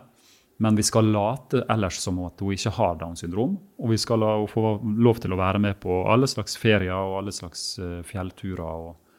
[0.58, 3.58] Men vi skal late ellers som at hun ikke har Downs syndrom.
[3.78, 6.98] Og vi skal la henne få lov til å være med på alle slags ferier
[6.98, 8.88] og alle slags uh, fjellturer.
[8.90, 9.18] Og,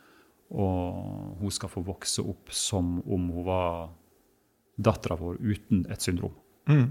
[0.59, 3.93] og, hun skal få vokse opp som om hun var
[4.79, 6.35] dattera vår uten et syndrom.
[6.71, 6.91] Mm.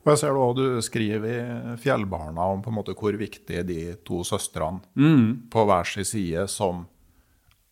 [0.00, 3.80] Og jeg ser du, du skriver i Fjellbarna om på en måte hvor viktig de
[4.06, 5.50] to søstrene mm.
[5.52, 6.86] på hver sin side som,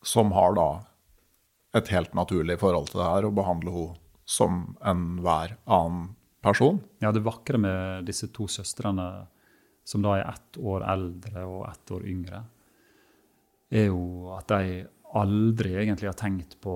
[0.04, 0.68] som har da
[1.78, 6.10] et helt naturlig forhold til det her, og behandler henne som enhver annen
[6.44, 6.80] person.
[7.00, 9.26] Ja, det vakre med disse to søstrene,
[9.88, 12.42] som da er ett år eldre og ett år yngre,
[13.72, 14.84] er jo at de
[15.18, 16.74] aldri egentlig har tenkt på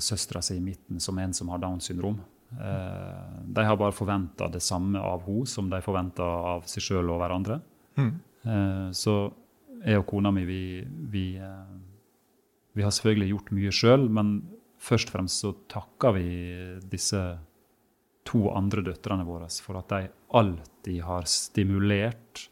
[0.00, 2.22] søstera si i midten som en som har Downs syndrom.
[2.54, 6.24] Eh, de har bare forventa det samme av henne som de forventa
[6.56, 7.60] av seg sjøl og hverandre.
[8.00, 8.14] Mm.
[8.96, 9.12] Så
[9.84, 10.62] jeg og kona mi, vi,
[11.12, 11.76] vi, eh,
[12.76, 14.36] vi har selvfølgelig gjort mye sjøl, men
[14.84, 16.26] først og fremst så takker vi
[16.90, 17.20] disse
[18.24, 22.46] to andre døtrene våre for at de alltid har stimulert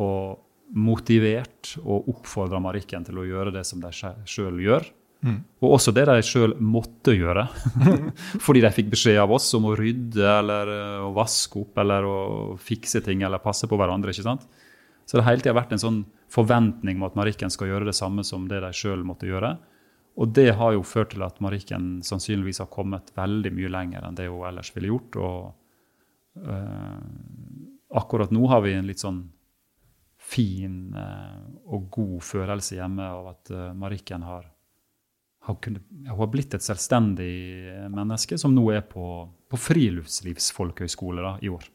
[0.00, 0.40] og
[0.74, 4.86] motivert og oppfordra Marikken til å gjøre det som de sjøl gjør.
[5.24, 5.38] Mm.
[5.64, 7.46] Og også det de sjøl måtte gjøre.
[8.44, 10.72] Fordi de fikk beskjed av oss om å rydde eller
[11.06, 12.18] å vaske opp eller å
[12.60, 14.12] fikse ting eller passe på hverandre.
[14.12, 14.44] ikke sant?
[15.04, 16.02] Så det har hele tida vært en sånn
[16.32, 19.54] forventning om at Marikken skal gjøre det samme som det de sjøl måtte gjøre.
[20.14, 24.18] Og det har jo ført til at Marikken sannsynligvis har kommet veldig mye lenger enn
[24.18, 25.18] det hun ellers ville gjort.
[25.18, 27.00] Og uh,
[27.98, 29.24] akkurat nå har vi en litt sånn
[30.24, 34.46] fin uh, og god følelse hjemme av at uh, Marikken har,
[35.50, 37.34] har, kunnet, hun har blitt et selvstendig
[37.90, 41.66] menneske som nå er på, på friluftslivsfolkehøyskole i år.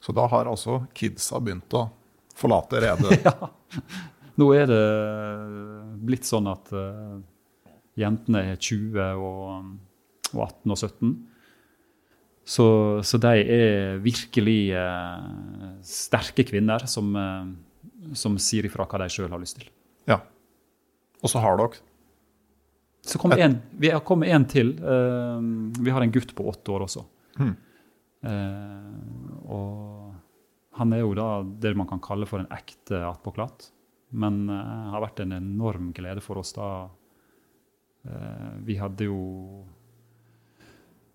[0.00, 1.86] Så da har altså kidsa begynt å
[2.36, 3.20] forlate redet?
[3.26, 3.50] ja.
[4.40, 4.84] Nå er det
[6.00, 7.18] blitt sånn at uh,
[7.98, 9.74] jentene er 20 og,
[10.32, 11.12] og 18 og 17.
[12.50, 12.66] Så,
[13.06, 19.30] så de er virkelig uh, sterke kvinner som, uh, som sier ifra hva de sjøl
[19.30, 19.68] har lyst til.
[20.08, 20.22] Ja.
[21.20, 21.86] Og så har dere
[23.10, 24.74] så kom en, Vi har kommet en til.
[24.76, 27.00] vi har en gutt på åtte år også.
[27.40, 27.54] Hmm.
[29.48, 30.10] og
[30.76, 31.28] han er jo da
[31.64, 33.70] det man kan kalle for en ekte attpåklatt.
[34.10, 36.68] Men det uh, har vært en enorm glede for oss da.
[38.06, 39.20] Uh, vi hadde jo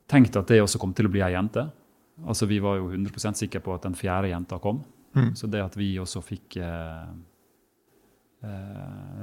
[0.07, 1.65] tenkt at det også kom til å bli ei jente.
[2.25, 4.83] Altså Vi var jo 100 sikre på at den fjerde jenta kom.
[5.15, 5.33] Mm.
[5.35, 7.11] Så det at vi også fikk uh,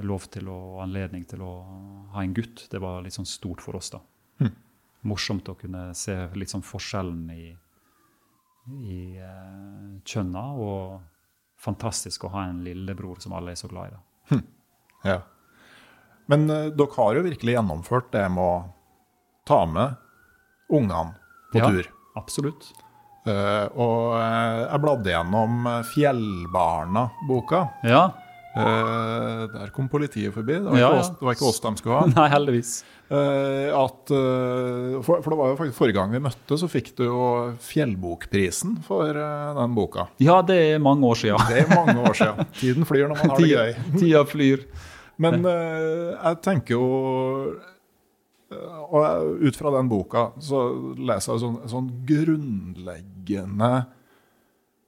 [0.02, 1.52] lov til og anledning til å
[2.12, 3.92] ha en gutt, det var litt sånn stort for oss.
[3.94, 4.02] da.
[4.42, 4.52] Mm.
[5.08, 7.52] Morsomt å kunne se litt sånn forskjellen i,
[8.82, 8.98] i
[10.02, 10.44] kjønna.
[10.58, 11.11] og
[11.62, 14.00] fantastisk å ha en lillebror som alle er så glad i.
[14.32, 14.44] Hm.
[15.06, 15.18] Ja.
[16.30, 18.54] Men uh, dere har jo virkelig gjennomført det med å
[19.48, 19.98] ta med
[20.72, 21.16] ungene
[21.52, 21.90] på ja, tur.
[22.18, 22.70] Absolutt.
[23.26, 27.64] Uh, og uh, jeg bladde gjennom Fjellbarna-boka.
[27.86, 28.04] Ja.
[28.52, 30.58] Uh, der kom politiet forbi.
[30.58, 31.00] Det var, ja, ja.
[31.00, 32.08] Oss, det var, ikke oss, de skulle ha.
[32.18, 32.72] Nei, heldigvis.
[33.08, 36.90] Uh, at, uh, for, for, det var jo faktisk Forrige gang vi møtte, så fikk
[36.98, 37.22] du jo
[37.64, 40.10] Fjellbokprisen for den boka.
[40.20, 41.48] Ja, det er mange år siden.
[41.48, 42.50] det er mange år siden.
[42.60, 43.76] Tiden flyr når man har det gøy.
[44.02, 44.66] Tida flyr.
[45.22, 46.86] Men jeg tenker jo
[48.88, 50.62] Og ut fra den boka så
[50.96, 53.70] leser jeg sånn, sånn grunnleggende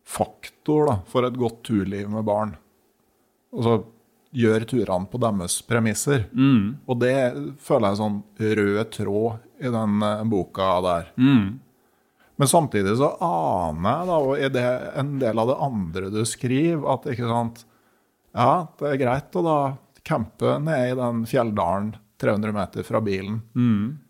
[0.05, 2.57] faktor da, for et godt turliv med barn
[3.55, 3.77] altså,
[4.35, 6.27] gjør turene på deres premisser.
[6.35, 6.87] Mm.
[6.91, 7.17] Og det
[7.63, 8.19] føler jeg er sånn
[8.59, 11.13] rød tråd i den uh, boka der.
[11.21, 11.47] Mm.
[12.35, 14.67] Men samtidig så aner jeg, da, og er det
[14.99, 17.63] en del av det andre du skriver, at ikke sant
[18.35, 19.59] Ja, det er greit å da
[20.05, 23.39] campe nede i den fjelldalen 300 meter fra bilen.
[23.55, 24.01] Mm.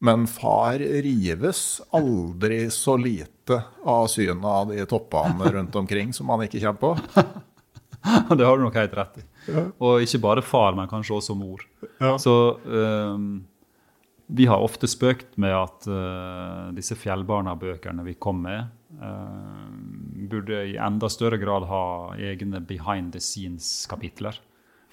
[0.00, 6.44] Men far rives aldri så lite av synet av de toppene rundt omkring som han
[6.46, 7.22] ikke kommer på.
[8.38, 9.24] det har du nok helt rett i.
[9.48, 9.64] Ja.
[9.84, 11.62] Og ikke bare far, men kanskje også mor.
[12.00, 12.16] Ja.
[12.20, 12.34] Så
[12.64, 13.28] um,
[14.28, 18.68] vi har ofte spøkt med at uh, disse Fjellbarna-bøkene vi kom med,
[19.00, 19.70] uh,
[20.28, 21.84] burde i enda større grad ha
[22.30, 24.36] egne behind the scenes-kapitler.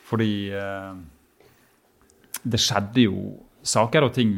[0.05, 0.95] Fordi uh,
[2.45, 3.35] det skjedde jo
[3.65, 4.33] saker og ting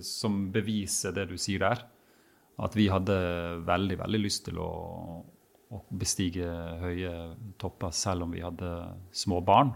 [0.00, 1.82] som beviser det du sier der.
[2.64, 3.16] At vi hadde
[3.68, 4.70] veldig, veldig lyst til å
[5.68, 6.48] å bestige
[6.80, 7.12] høye
[7.60, 8.70] topper selv om vi hadde
[9.12, 9.74] små barn.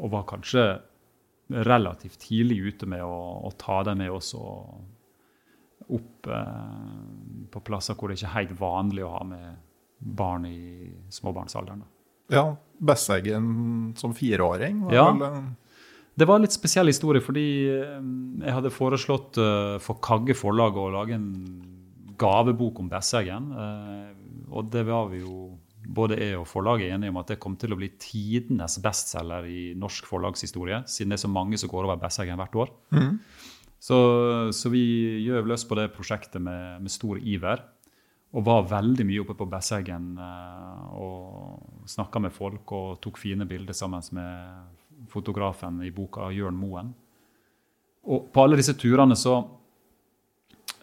[0.00, 0.64] Og var kanskje
[1.48, 8.10] relativt tidlig ute med å, å ta dem med oss opp eh, på plasser hvor
[8.10, 9.58] det ikke er helt vanlig å ha med
[9.98, 11.84] barn i småbarnsalderen.
[12.32, 14.86] Ja, Besseggen som fireåring?
[14.92, 15.10] ja.
[15.12, 15.52] Vel,
[16.14, 18.00] Det var en litt spesiell historie, fordi eh,
[18.46, 21.30] jeg hadde foreslått eh, for Kagge forlag å lage en
[22.18, 23.48] gavebok om Besseggen.
[24.54, 27.74] Og det var vi jo både jeg og forlaget enige om at det kom til
[27.74, 32.00] å bli tidenes bestselger i norsk forlagshistorie, siden det er så mange som går over
[32.00, 32.72] Besseggen hvert år.
[33.84, 33.98] Så,
[34.56, 34.84] så vi
[35.26, 37.60] gjøv løs på det prosjektet med, med stor iver.
[38.34, 43.46] Og var veldig mye oppe på Besseggen eh, og snakka med folk og tok fine
[43.46, 46.94] bilder sammen med fotografen i boka Jørn Moen.
[48.10, 49.36] Og på alle disse turene så,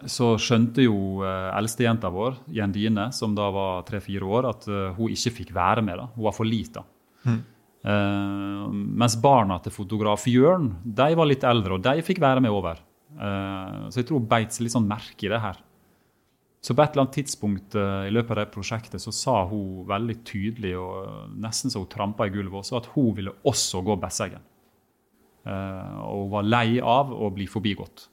[0.09, 5.13] så skjønte jo eh, eldstejenta vår, Jendine, som da var tre-fire år, at eh, hun
[5.13, 5.99] ikke fikk være med.
[6.01, 6.07] da.
[6.15, 6.83] Hun var for lita.
[7.27, 12.53] Eh, mens barna til fotograf Jørn de var litt eldre, og de fikk være med
[12.53, 12.81] over.
[13.11, 15.57] Uh, så jeg tror hun beit seg litt sånn merke i det her.
[16.63, 19.81] Så på et eller annet tidspunkt uh, i løpet av det prosjektet så sa hun
[19.89, 23.97] veldig tydelig, og nesten så hun trampa i gulvet også, at hun ville også gå
[23.99, 24.47] Besseggen.
[25.41, 28.05] Og hun var lei av å bli forbigått.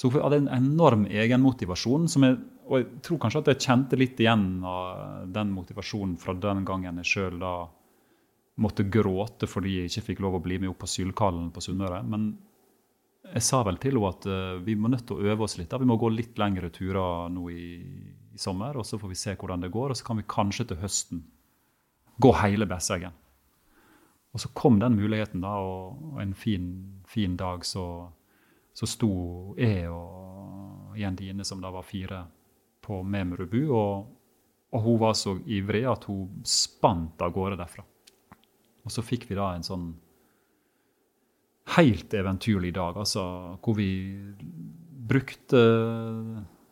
[0.00, 3.98] Så hun hadde en enorm egenmotivasjon, som jeg, og jeg tror kanskje at jeg kjente
[4.00, 7.54] litt igjen av den motivasjonen fra den gangen jeg sjøl da
[8.60, 12.00] måtte gråte fordi jeg ikke fikk lov å bli med opp på Sylkallen på Sunnmøre.
[12.08, 12.30] Men
[13.28, 15.68] jeg sa vel til henne at eh, vi må nødt til å øve oss litt.
[15.70, 15.80] da.
[15.80, 17.66] Vi må gå litt lengre turer nå i,
[18.32, 19.92] i sommer, og så får vi se hvordan det går.
[19.92, 21.24] Og så kan vi kanskje til høsten
[22.20, 23.16] gå hele Besseggen.
[24.32, 26.66] Og så kom den muligheten, da, og, en fin,
[27.10, 27.84] fin dag så,
[28.80, 29.12] så sto
[29.60, 32.22] jeg og Jendine, som da var fire,
[32.80, 34.06] på Memerubu, og,
[34.72, 37.84] og hun var så ivrig at hun spant av gårde derfra.
[38.80, 39.90] Og så fikk vi da en sånn
[41.76, 43.24] helt eventyrlig dag, altså,
[43.60, 43.90] hvor vi
[45.10, 45.60] brukte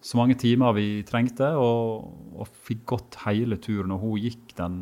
[0.00, 2.08] så mange timer vi trengte, og,
[2.40, 3.92] og fikk gått hele turen.
[3.92, 4.80] Og hun gikk den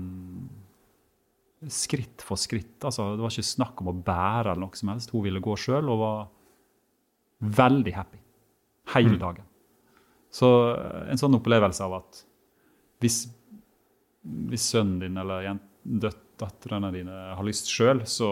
[1.73, 2.79] skritt for skritt.
[2.85, 5.11] altså Det var ikke snakk om å bære eller noe som helst.
[5.11, 6.27] Hun ville gå sjøl og var
[7.39, 8.19] veldig happy
[8.95, 9.45] hele dagen.
[10.33, 12.23] Så eh, en sånn opplevelse av at
[13.03, 13.23] hvis,
[14.51, 15.49] hvis sønnen din eller
[16.37, 18.29] datterne dine har lyst sjøl, så,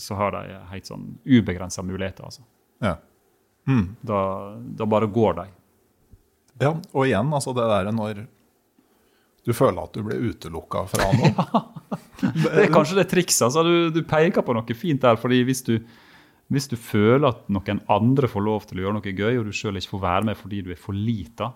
[0.00, 2.24] så har de helt sånn ubegrensa muligheter.
[2.28, 2.44] altså.
[2.82, 2.96] Ja.
[4.02, 4.20] Da,
[4.80, 5.48] da bare går de.
[6.64, 6.72] ja.
[6.92, 8.24] Og igjen, altså det der når
[9.46, 11.32] du føler at du blir utelukka fra noe.
[12.22, 13.48] Det er kanskje det trikset.
[13.48, 15.16] Altså, du, du peker på noe fint der.
[15.18, 15.72] fordi hvis du,
[16.52, 19.56] hvis du føler at noen andre får lov til å gjøre noe gøy, og du
[19.56, 21.52] sjøl ikke får være med fordi du er for lita,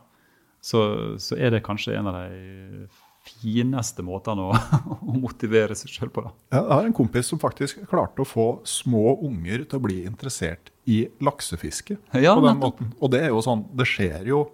[0.64, 0.80] så,
[1.22, 2.86] så er det kanskje en av de
[3.26, 4.54] fineste måtene å,
[5.10, 6.24] å motivere seg sjøl på.
[6.26, 6.32] da.
[6.56, 10.70] Jeg har en kompis som faktisk klarte å få små unger til å bli interessert
[10.86, 11.98] i laksefiske.
[12.14, 12.94] Ja, på den måten.
[13.00, 14.46] Og det er jo sånn, det skjer jo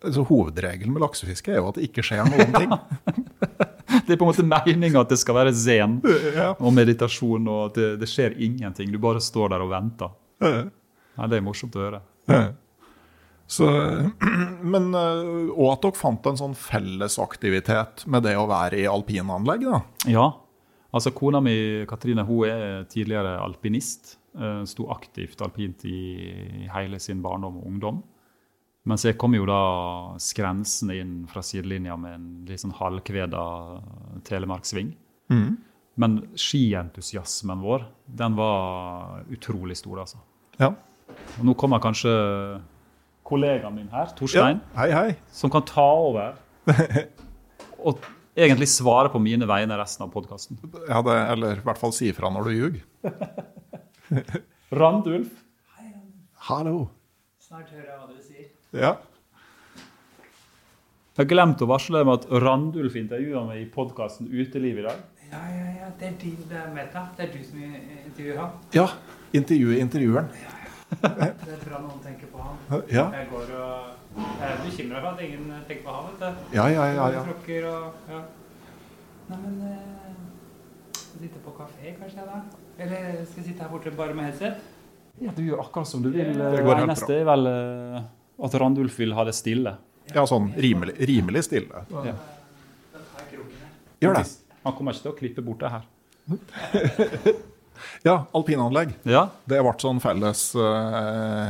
[0.00, 2.70] altså Hovedregelen med laksefiske er jo at det ikke skjer noen ting.
[4.10, 6.00] Det er på en måte meninga at det skal være zen
[6.34, 6.48] Ja.
[6.58, 8.90] og meditasjon, og at det, det skjer ingenting.
[8.90, 10.10] Du bare står der og venter.
[10.42, 12.00] Ja, det er morsomt å høre.
[13.50, 13.66] Så,
[14.74, 19.64] men, øh, og at dere fant en sånn fellesaktivitet med det å være i alpinanlegg.
[19.66, 19.80] da.
[20.10, 20.28] Ja.
[20.94, 24.16] Altså Kona mi Katrine hun er tidligere alpinist.
[24.38, 28.02] eh, Sto aktivt alpint i hele sin barndom og ungdom.
[28.88, 29.58] Mens jeg kom jo da
[30.22, 33.42] skrensende inn fra sidelinja med en litt sånn halvkveda
[34.24, 34.94] telemarksving.
[36.00, 40.22] Men skientusiasmen vår, den var utrolig stor, altså.
[40.60, 40.70] Ja.
[41.38, 42.10] Og nå kommer kanskje
[43.26, 44.16] kollegaen min her, ja.
[44.16, 45.10] Torstein, Hei, hei.
[45.34, 46.38] som kan ta over
[47.84, 48.00] og
[48.38, 50.58] egentlig svare på mine vegne resten av podkasten.
[50.88, 52.82] Ja, det, eller i hvert fall si ifra når du ljuger.
[54.80, 55.30] Randulf.
[56.48, 56.88] Hallo.
[57.42, 58.19] Snart hører jeg hva sier.
[58.72, 58.96] Ja.
[61.16, 65.00] Jeg har glemt å varsle dem at Randulf intervjua meg i podkasten Uteliv i dag.
[65.30, 65.88] Ja, ja, ja.
[65.98, 67.02] Det er, din det er Meta.
[67.18, 68.54] Det er du som intervjuer han.
[68.74, 68.86] ja.
[69.36, 70.30] Intervjue intervjueren.
[70.90, 72.56] Det er bra noen tenker på han.
[72.90, 76.56] Ja, Jeg går og Jeg er bekymra for at ingen tenker på han, vet du.
[76.56, 76.86] ja, ja.
[76.96, 77.20] ja, ja.
[77.28, 78.22] Tråkker og Ja.
[79.30, 82.40] Nei, men eh, Sitte på kafé, kanskje, da?
[82.80, 84.58] Eller skal jeg sitte her borte bare med headset?
[85.20, 86.32] Ja, Du gjør akkurat som du vil.
[86.32, 87.14] Det går helt bra.
[87.20, 88.00] er vel eh,
[88.44, 89.76] at Randulf vil ha det stille.
[90.14, 91.84] ja sånn rimelig, rimelig stille.
[91.90, 92.14] Ja.
[94.00, 94.26] Gjør det.
[94.64, 95.88] Han kommer ikke til å klippe bort det her.
[98.04, 98.90] Ja, alpinanlegg.
[99.08, 101.48] Ja, Det ble sånn felles uh,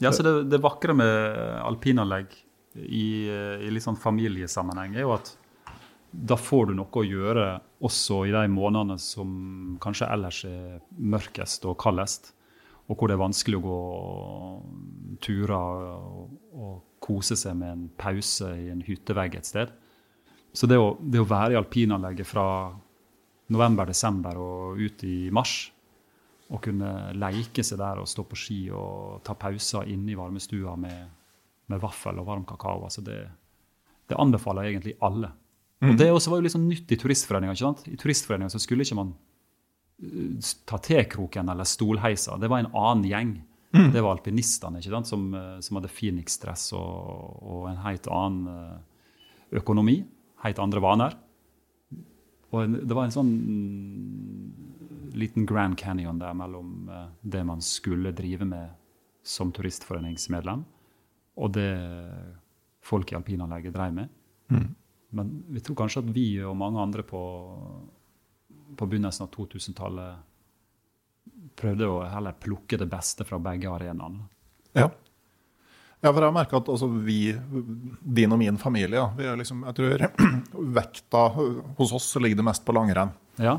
[0.00, 2.32] ja så det, det vakre med alpinanlegg
[2.80, 5.34] i, eh, i litt sånn familiesammenheng er jo at
[6.10, 7.46] da får du noe å gjøre
[7.84, 12.32] også i de månedene som kanskje ellers er mørkest og kaldest,
[12.90, 13.80] og hvor det er vanskelig å gå
[15.22, 16.72] turer og, og
[17.02, 19.70] kose seg med en pause i en hyttevegg et sted.
[20.52, 22.44] Så det å, det å være i alpinanlegget fra
[23.50, 25.70] november-desember og ut i mars,
[26.50, 30.72] Å kunne leke seg der og stå på ski og ta pauser inne i varmestua
[30.74, 31.04] med,
[31.70, 32.80] med vaffel og varm kakao.
[32.88, 33.20] Altså det,
[34.10, 35.30] det anbefaler jeg egentlig alle.
[35.86, 37.54] Og Det også var jo litt sånn nytt i Turistforeninga.
[37.86, 39.14] I Turistforeninga skulle ikke man
[40.64, 42.38] ta tekroken eller stolheisa.
[42.40, 43.32] Det var en annen gjeng.
[43.70, 45.10] Det var alpinistene ikke sant?
[45.10, 50.00] Som, uh, som hadde Phoenix-dress og, og en helt annen uh, økonomi.
[50.42, 51.18] Helt andre vaner.
[52.50, 58.14] Og det var en sånn mm, liten Grand Canyon der mellom eh, det man skulle
[58.16, 58.72] drive med
[59.22, 60.62] som turistforeningsmedlem,
[61.38, 61.70] og det
[62.82, 64.08] folk i alpinanlegget drev med.
[65.14, 67.20] Men vi tror kanskje at vi og mange andre på,
[68.76, 70.26] på begynnelsen av 2000-tallet
[71.60, 74.26] prøvde å heller plukke det beste fra begge arenaene.
[74.76, 74.88] Ja.
[76.00, 77.34] Ja, for jeg har merka at altså, vi,
[78.00, 80.06] din og min familie, ja, vi er liksom, jeg tror
[80.78, 81.26] vekta
[81.76, 83.12] hos oss ligger det mest på langrenn.
[83.40, 83.58] Ja,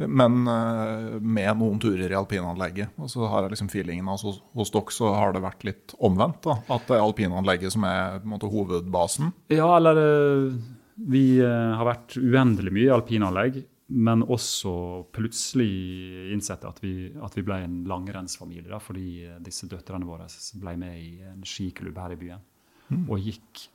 [0.00, 2.94] Men eh, med noen turer i alpinanlegget.
[2.96, 6.40] Og så har jeg liksom feelingen at hos, dere så har det vært litt omvendt.
[6.46, 9.34] da, At det er alpinanlegget som er måte hovedbasen.
[9.52, 10.56] ja eller eh,
[11.12, 13.60] vi eh, har vært uendelig mye i alpinanlegg,
[13.92, 14.72] men også
[15.12, 18.70] plutselig innsett at vi, at vi ble en langrennsfamilie.
[18.70, 20.26] Da, fordi disse døtrene våre
[20.62, 22.42] ble med i en skiklubb her i byen.
[23.06, 23.66] Og gikk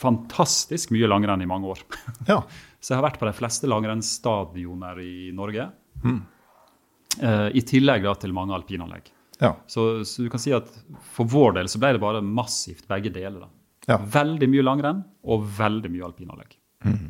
[0.00, 1.82] fantastisk mye langrenn i mange år.
[2.30, 2.40] Ja.
[2.80, 5.66] Så jeg har vært på de fleste langrennsstadioner i Norge.
[7.20, 9.10] Eh, I tillegg da til mange alpinanlegg.
[9.42, 9.54] ja.
[9.66, 10.68] Så, så du kan si at
[11.12, 13.42] for vår del så ble det bare massivt begge deler.
[13.44, 13.50] da.
[13.90, 13.98] Ja.
[14.20, 16.56] Veldig mye langrenn og veldig mye alpinanlegg.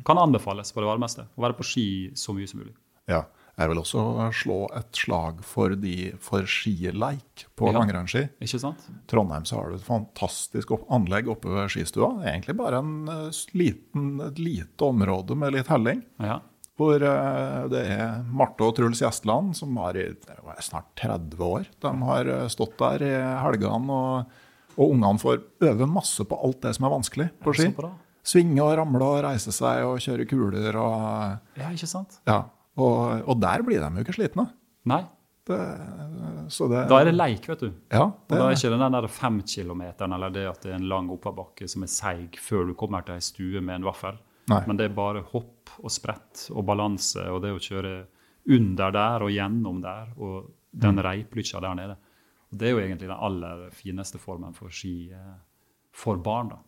[0.05, 1.27] Kan anbefales på det varmeste.
[1.39, 2.75] Å være på ski så mye som mulig.
[3.09, 3.25] ja.
[3.61, 4.03] Jeg vil også
[4.33, 7.75] slå et slag for, de, for skileik på Ja.
[7.77, 8.23] langrennsski.
[8.41, 8.87] Ikke sant?
[9.11, 12.23] Trondheim så har du et fantastisk opp anlegg oppe ved skistua.
[12.25, 16.01] Egentlig bare en eh, liten, et lite område med litt helling.
[16.25, 16.39] Ja.
[16.81, 20.07] Hvor eh, det er Marte og Truls Gjesteland, som har i
[20.65, 21.69] snart 30 år.
[21.85, 23.13] De har eh, stått der i
[23.45, 24.25] helgene, og,
[24.79, 27.69] og ungene får øve masse på alt det som er vanskelig på ski.
[27.77, 27.93] Bra.
[28.27, 32.21] Svinge og ramle og reise seg og kjøre kuler og Ja, ikke sant?
[32.29, 32.43] Ja.
[32.81, 34.47] Og, og der blir de jo ikke slitne.
[34.89, 35.03] Nei.
[35.51, 35.57] Det,
[36.53, 37.71] så det, Da er det leik, vet du.
[37.91, 41.09] Ja, Og da er ikke den der femkilometeren eller det at det er en lang
[41.11, 44.21] oppoverbakke som er seig før du kommer til ei stue med en vaffel.
[44.51, 44.61] Nei.
[44.69, 47.95] Men det er bare hopp og sprett og balanse og det å kjøre
[48.51, 51.97] under der og gjennom der og den reiplykkja der nede.
[52.51, 55.35] Og det er jo egentlig den aller fineste formen for ski eh,
[55.95, 56.53] for barn.
[56.55, 56.59] da.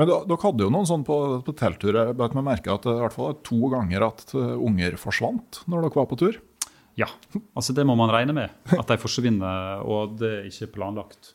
[0.00, 1.98] Men dere hadde jo noen sånn på, på telttur.
[2.00, 6.00] Jeg merke at det i hvert fall to ganger at eh, unger forsvant når dere
[6.00, 6.38] var på tur.
[6.98, 7.08] Ja,
[7.54, 8.54] altså det må man regne med.
[8.72, 11.34] At de forsvinner, og det er ikke planlagt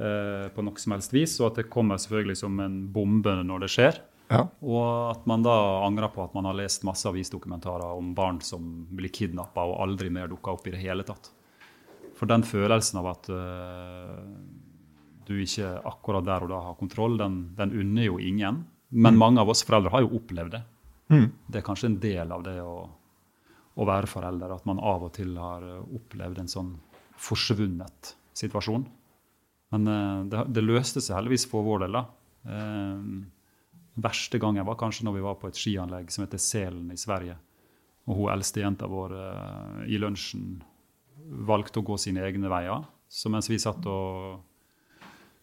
[0.00, 1.36] eh, på noe som helst vis.
[1.42, 4.00] Og at det kommer selvfølgelig som en bombe når det skjer.
[4.28, 4.42] Ja.
[4.60, 8.86] Og at man da angrer på at man har lest masse avisdokumentarer om barn som
[8.96, 11.28] blir kidnappa og aldri mer dukker opp i det hele tatt.
[12.18, 14.24] For den følelsen av at eh,
[15.28, 18.64] du ikke akkurat der og da har kontroll, den, den unner jo ingen.
[18.88, 20.62] Men mange av oss foreldre har jo opplevd det.
[21.48, 22.76] Det er kanskje en del av det å,
[23.76, 26.70] å være forelder, at man av og til har eh, opplevd en sånn
[27.18, 28.86] forsvunnet situasjon.
[29.74, 31.98] Men eh, det, det løste seg heldigvis for vår del.
[31.98, 32.04] da.
[32.48, 33.04] Eh,
[33.98, 37.38] verste gangen var kanskje når vi var på et skianlegg som heter Selen i Sverige.
[38.08, 40.58] Og hun eldste jenta vår eh, i lunsjen
[41.48, 42.86] valgte å gå sine egne veier.
[43.08, 44.44] Så mens vi satt og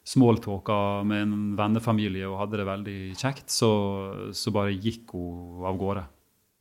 [0.06, 0.78] smalltalka
[1.08, 3.72] med en vennefamilie og hadde det veldig kjekt, så,
[4.38, 6.06] så bare gikk hun av gårde.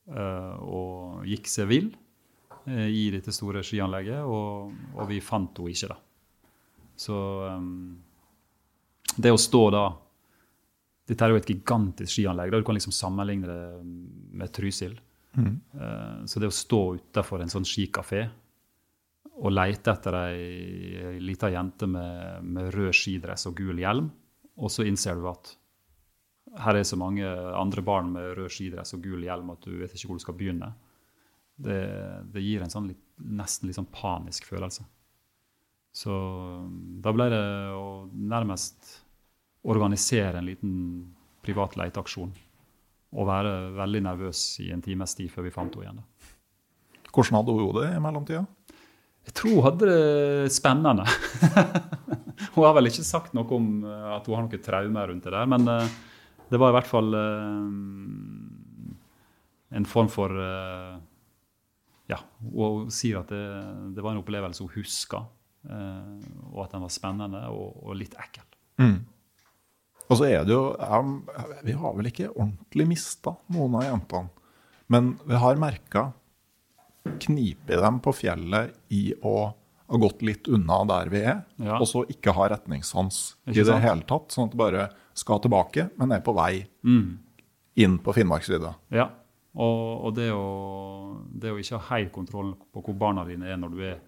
[0.04, 1.86] Uh, og gikk seg vill
[2.68, 6.00] uh, i dette store skianlegget, og, og vi fant henne ikke, da.
[6.96, 7.16] Så
[7.48, 7.94] um,
[9.16, 9.84] det å stå da
[11.04, 12.52] dette er jo et gigantisk skianlegg.
[12.52, 13.64] Da du kan liksom sammenligne det
[14.40, 14.94] med Trysil.
[15.36, 18.22] Eh, Så det å stå utafor en sånn skikafé
[19.34, 24.08] og leite etter ei, lita jente med, med rød skidress og gul hjelm,
[24.54, 25.54] og så innser du at
[26.64, 29.94] her er så mange andre barn med rød skidress og gul hjelm at du vet
[29.94, 30.70] ikke hvor du skal begynne.
[31.54, 31.80] Det,
[32.30, 34.86] det gir en sånn litt, nesten litt sånn panisk følelse.
[35.94, 36.14] Så
[37.02, 37.44] da ble det
[37.74, 38.96] å nærmest
[39.70, 40.72] organisere en liten
[41.44, 42.32] privat leteaksjon.
[43.14, 46.32] Og være veldig nervøs i en times tid før vi fant henne igjen.
[47.14, 48.42] Hvordan hadde hun det i mellomtida?
[49.24, 51.04] Jeg tror hun hadde det spennende.
[52.54, 55.32] hun har vel ikke sagt noe om eh, at hun har noe traume rundt det
[55.32, 55.94] der, men eh,
[56.50, 57.64] det var i hvert fall eh,
[59.80, 60.30] en form for
[62.04, 62.18] Ja,
[62.52, 63.44] hun sier at det,
[63.96, 65.22] det var en opplevelse hun huska,
[65.64, 68.44] og at den var spennende og, og litt ekkel.
[70.04, 70.76] Og så er det jo
[71.64, 74.28] Vi har vel ikke ordentlig mista noen av jentene.
[74.92, 76.10] Men vi har merka
[77.20, 79.52] knipet dem på fjellet i å
[79.90, 81.76] ha gått litt unna der vi er, Ja.
[81.78, 84.28] og så ikke ha retningssans Ikke i det hele tatt.
[84.32, 87.18] Sånn at det bare skal tilbake, men er på vei Mm.
[87.76, 88.74] inn på Finnmarksvidda.
[88.90, 89.10] Ja.
[89.56, 93.56] Og, og det, å, det å ikke ha helt kontroll på hvor barna dine er
[93.56, 94.00] når du er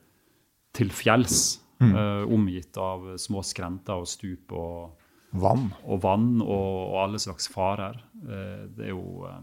[0.75, 4.91] til fjells, eh, omgitt av små skrenter og stup og,
[5.37, 5.73] Vann.
[5.85, 6.49] og vann og,
[6.95, 9.41] og alle slags farer, uh, det er jo eh,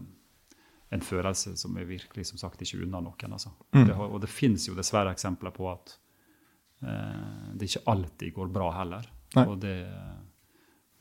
[0.90, 3.32] en følelse som er virkelig som sagt ikke unna noen.
[3.32, 3.50] Altså.
[3.72, 5.96] Det og det finnes jo dessverre eksempler på at
[6.84, 9.08] eh, det ikke alltid går bra heller.
[9.34, 9.46] Nei.
[9.48, 9.78] Og det,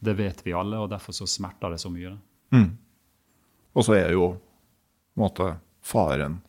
[0.01, 2.15] det vet vi alle, og derfor så smerter det så mye.
[2.55, 2.71] Mm.
[3.73, 4.31] Og så er jo
[5.19, 6.39] måte faren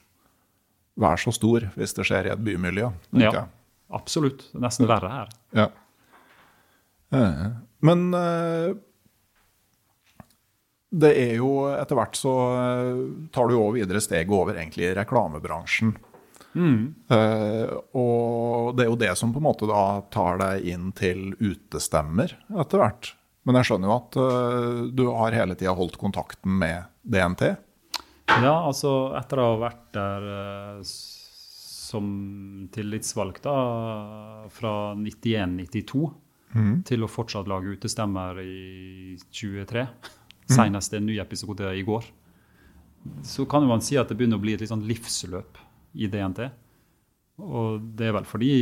[1.01, 2.90] vær så stor hvis det skjer i et bymiljø.
[3.12, 3.47] tenker Ja.
[3.94, 4.47] Absolutt.
[4.51, 5.32] Det er Nesten verre her.
[5.55, 5.69] Ja.
[7.15, 7.47] Eh,
[7.85, 8.74] Men eh,
[10.94, 12.98] det er jo etter hvert så eh,
[13.34, 15.94] tar du jo videre steget over egentlig reklamebransjen.
[16.54, 17.66] Uh,
[17.98, 22.36] og det er jo det som på en måte da tar deg inn til utestemmer
[22.62, 23.10] etter hvert.
[23.44, 27.56] Men jeg skjønner jo at uh, du har hele tida holdt kontakten med DNT.
[28.30, 32.06] Ja, altså etter å ha vært der uh, som
[32.74, 33.58] tillitsvalgt da,
[34.54, 36.06] fra 91-92
[36.86, 39.82] til å fortsatt lage utestemmer i 23,
[40.50, 42.04] senest en ny episode i går,
[43.24, 45.58] så kan man si at det begynner å bli et litt sånn livsløp
[46.00, 46.46] i DNT.
[47.44, 48.52] Og det er vel fordi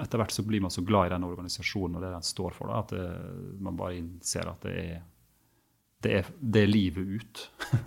[0.00, 2.68] etter hvert så blir man så glad i den organisasjonen og det den står for,
[2.68, 3.06] da, at det,
[3.64, 4.98] man bare innser at det er,
[6.04, 7.40] det er, det er livet ut.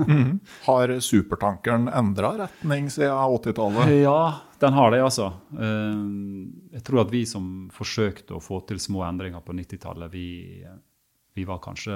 [0.67, 3.93] Har supertankeren endra retning siden 80-tallet?
[4.03, 4.17] Ja,
[4.61, 5.31] den har det, altså.
[5.53, 6.03] Eh,
[6.77, 10.27] Jeg tror at vi som forsøkte å få til små endringer på 90-tallet, vi,
[11.33, 11.95] vi var kanskje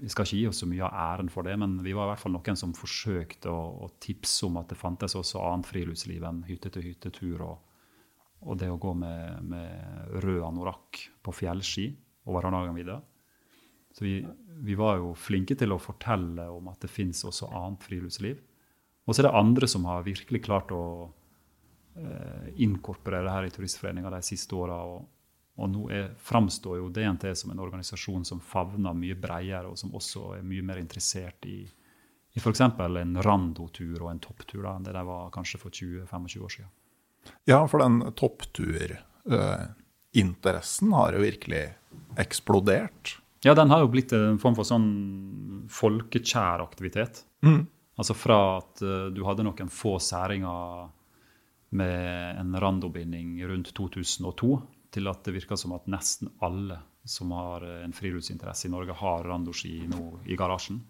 [0.00, 2.10] Vi skal ikke gi oss så mye av æren for det, men vi var i
[2.10, 6.24] hvert fall noen som forsøkte å, å tipse om at det fantes også annet friluftsliv
[6.26, 7.60] enn hytte-til-hytte-tur og,
[8.42, 11.86] og det å gå med, med rød anorakk på fjellski
[12.26, 12.98] over Hardangervidda.
[13.94, 14.26] Så vi,
[14.62, 18.42] vi var jo flinke til å fortelle om at det fins også annet friluftsliv.
[19.06, 20.82] Og så er det andre som har virkelig klart å
[21.98, 24.78] eh, inkorporere det her i Turistforeninga de siste åra.
[24.86, 25.08] Og,
[25.60, 29.94] og nå er, framstår jo DNT som en organisasjon som favner mye bredere, og som
[29.96, 31.70] også er mye mer interessert i,
[32.34, 32.60] i f.eks.
[32.60, 36.70] en randotur og en topptur da, enn det de var kanskje for 20-25 år siden.
[37.44, 41.64] Ja, for den toppturinteressen har jo virkelig
[42.18, 43.18] eksplodert.
[43.44, 44.88] Ja, den har jo blitt en form for sånn
[45.72, 47.14] folkekjær aktivitet.
[48.00, 50.88] Altså fra at eh, du hadde noen få særinger
[51.76, 54.56] med en randobinding rundt 2002,
[54.94, 58.96] til at det virker som at nesten alle som har eh, en friluftsinteresse i Norge,
[58.96, 60.80] har randoski nå i garasjen.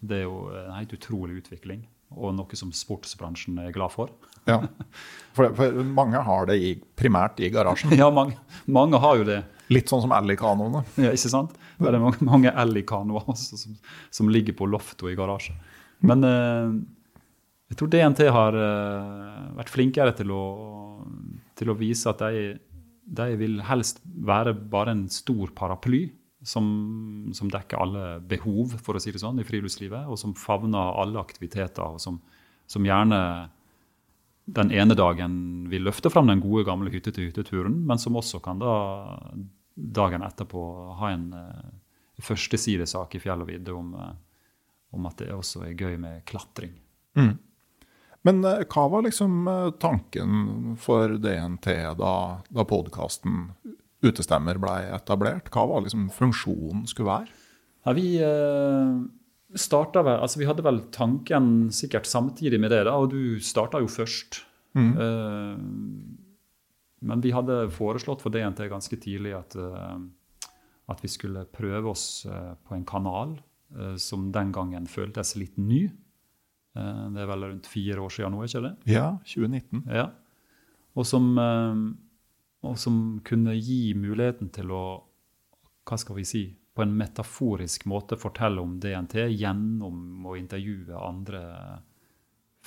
[0.00, 1.82] Det er jo en helt utrolig utvikling,
[2.14, 4.12] og noe som sportsbransjen er glad for.
[4.48, 4.62] Ja.
[5.38, 7.92] For, for mange har det i, primært i garasjen.
[8.00, 8.34] Ja, mange,
[8.66, 9.36] mange har jo det.
[9.70, 10.80] Litt sånn som Ally-kanoene.
[10.98, 11.52] Ja, ikke sant?
[11.78, 13.76] Det er mange, mange Ellie-kanoer som,
[14.10, 15.60] som ligger på loftet i garasjen.
[16.02, 16.72] Men eh,
[17.70, 20.42] jeg tror DNT har eh, vært flinkere til å,
[21.58, 22.56] til å vise at de,
[23.08, 26.08] de vil helst være bare en stor paraply
[26.44, 26.66] som,
[27.34, 31.20] som dekker alle behov, for å si det sånn, i friluftslivet, og som favner alle
[31.20, 32.20] aktiviteter, og som,
[32.70, 33.20] som gjerne
[34.48, 35.32] den ene dagen
[35.68, 38.76] vil løfte fram den gode, gamle hytte-til-hytte-turen, men som også kan da
[39.74, 40.62] dagen etterpå
[40.98, 41.66] ha en uh,
[42.24, 44.14] førstesidesak i fjell og vidde om, eh,
[44.96, 46.72] om at det også er gøy med klatring.
[48.26, 51.68] Men eh, hva var liksom eh, tanken for DNT
[51.98, 52.14] da,
[52.48, 53.52] da podkasten
[53.98, 55.48] Utestemmer ble etablert?
[55.50, 57.32] Hva var liksom funksjonen skulle være?
[57.82, 59.00] Ja, vi uh,
[59.58, 63.82] starta vel Altså, vi hadde vel tanken sikkert samtidig med det, da, og du starta
[63.82, 64.44] jo først.
[64.78, 64.92] Mm.
[67.00, 69.96] men vi hadde foreslått for DNT ganske tidlig at, eh,
[70.92, 73.32] at vi skulle prøve oss eh, på en kanal
[73.74, 75.88] eh, som den gangen føltes litt ny.
[76.76, 78.74] Eh, det er vel rundt fire år siden nå, ikke det?
[78.92, 79.84] Ja, 2019.
[79.92, 80.08] Ja.
[80.98, 81.82] Og som, eh,
[82.68, 84.84] og som kunne gi muligheten til å
[85.88, 86.42] hva skal vi si,
[86.78, 91.40] på en metaforisk måte fortelle om DNT gjennom å intervjue andre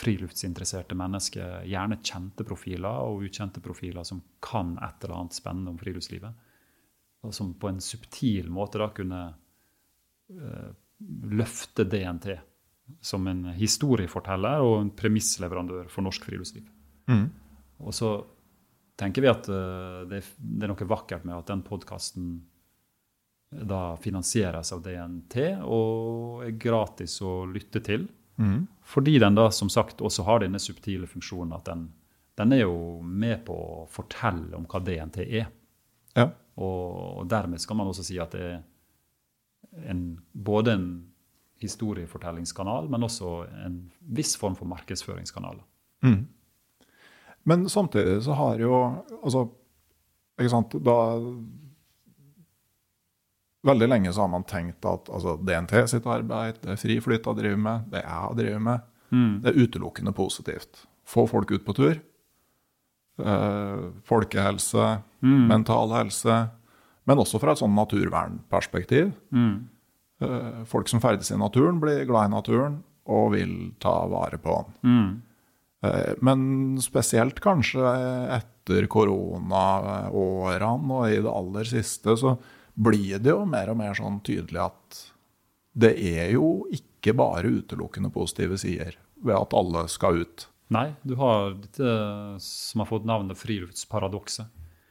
[0.01, 5.79] friluftsinteresserte mennesker, gjerne kjente profiler og ukjente profiler som kan et eller annet spennende om
[5.79, 6.47] friluftslivet.
[7.21, 9.21] Og som på en subtil måte da kunne
[10.33, 10.71] eh,
[11.31, 12.33] løfte DNT
[12.99, 16.65] som en historieforteller og en premissleverandør for norsk friluftsliv.
[17.81, 18.13] Og så
[18.99, 22.33] tenker vi at eh, det, det er noe vakkert med at den podkasten
[23.51, 25.37] da finansieres av DNT
[25.67, 28.05] og er gratis å lytte til.
[28.93, 31.89] Fordi den da som sagt også har denne subtile funksjonen at den,
[32.39, 35.49] den er jo med på å fortelle om hva DNT er.
[36.15, 36.29] Ja.
[36.55, 36.85] Og,
[37.21, 38.61] og dermed skal man også si at det er
[39.91, 40.87] en, både en
[41.61, 43.31] historiefortellingskanal, men også
[43.65, 43.79] en
[44.17, 45.61] viss form for markedsføringskanal.
[47.43, 48.75] Men samtidig så har jo
[49.23, 49.47] altså,
[50.39, 50.97] ikke sant, da
[53.61, 57.27] Veldig lenge så har man tenkt at altså, DNT sitt arbeid, det er fri flyt
[57.29, 58.87] å drive med, det jeg driver med,
[59.43, 60.87] det er utelukkende positivt.
[61.05, 61.99] Få folk ut på tur.
[63.21, 64.87] Eh, folkehelse,
[65.51, 66.39] mental helse,
[67.05, 69.11] men også fra et sånn naturvernperspektiv.
[69.35, 69.59] Eh,
[70.69, 72.75] folk som ferdes i naturen, blir glad i naturen
[73.11, 74.71] og vil ta vare på den.
[74.85, 75.11] Mm.
[76.21, 76.39] Men
[76.83, 77.81] spesielt kanskje
[78.37, 82.37] etter koronaårene og i det aller siste, så
[82.77, 85.11] blir det jo mer og mer sånn tydelig at
[85.81, 90.47] det er jo ikke bare utelukkende positive sider ved at alle skal ut.
[90.71, 91.89] Nei, du har dette
[92.45, 93.37] som har fått navnet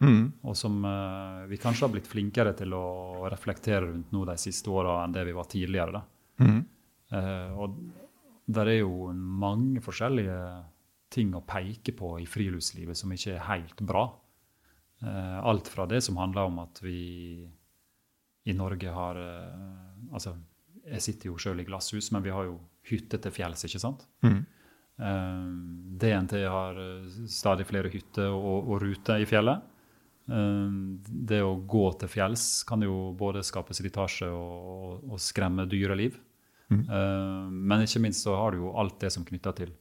[0.01, 0.49] friluftsparadoksset.
[0.49, 4.71] Og som uh, vi kanskje har blitt flinkere til å reflektere rundt nå de siste
[4.73, 5.93] åra enn det vi var tidligere.
[5.93, 6.03] da.
[7.11, 7.77] Uh, og
[8.51, 10.39] der er jo mange forskjellige
[11.11, 14.07] ting å peke på i friluftslivet som ikke er helt bra.
[15.03, 17.47] Uh, alt fra det som handler om at vi
[18.45, 19.19] i Norge har
[20.11, 20.33] Altså,
[20.89, 22.57] jeg sitter jo sjøl i glasshus, men vi har jo
[22.89, 24.07] hytte til fjells, ikke sant?
[24.99, 25.45] Eh,
[26.01, 26.81] DNT har
[27.31, 29.70] stadig flere hytter og, og ruter i fjellet.
[30.31, 30.73] Eh,
[31.31, 36.19] det å gå til fjells kan jo både skape slitasje og, og, skremme dyreliv.
[36.71, 36.85] Mm.
[37.67, 39.73] men ikke minst så har du jo alt det som knytter til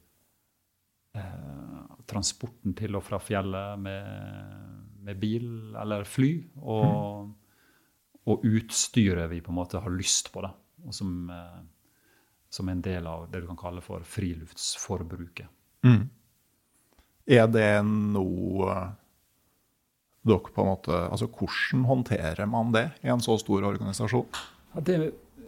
[1.13, 6.31] eh, transporten til og fra fjellet med, med bil eller fly.
[6.65, 7.29] Og,
[8.25, 10.49] og utstyret vi på en måte har lyst på, da,
[10.85, 11.61] og som, eh,
[12.49, 15.45] som en del av det du kan kalle for friluftsforbruket.
[17.29, 18.79] Er det noe
[20.29, 24.27] dere på en måte Altså, hvordan håndterer man det i en så stor organisasjon?
[24.75, 24.99] Ja, det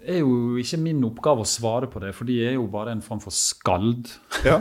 [0.02, 3.04] er jo ikke min oppgave å svare på det, for de er jo bare en
[3.06, 4.10] form for skald.
[4.48, 4.58] Ja.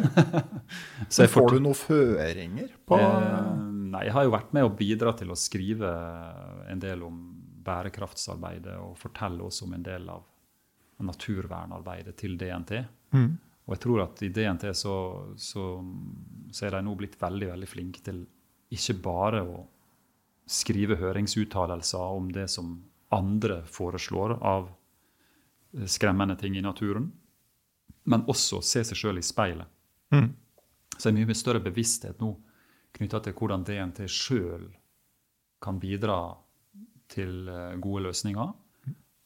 [1.12, 3.52] Så Får du noen føringer på Eh,
[3.90, 5.90] nei, jeg har jo vært med å bidra til å skrive
[6.70, 7.20] en del om
[7.64, 10.26] bærekraftsarbeidet og fortelle også om en del av
[11.04, 12.74] naturvernarbeidet til DNT.
[13.66, 14.94] Og jeg tror at i DNT så,
[15.38, 15.64] så,
[16.52, 18.24] så er de nå blitt veldig, veldig flinke til
[18.74, 19.60] ikke bare å
[20.50, 22.74] skrive høringsuttalelser om det som
[23.14, 24.68] andre foreslår av
[25.76, 27.10] eh, skremmende ting i naturen,
[28.10, 29.68] men også se seg sjøl i speilet.
[30.96, 32.32] Så det er mye større bevissthet nå
[32.96, 34.66] knytta til hvordan DNT sjøl
[35.62, 36.18] kan bidra
[37.10, 38.50] til eh, gode løsninger.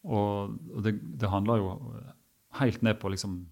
[0.05, 1.71] Og og det, det handler jo
[2.61, 3.45] helt ned på liksom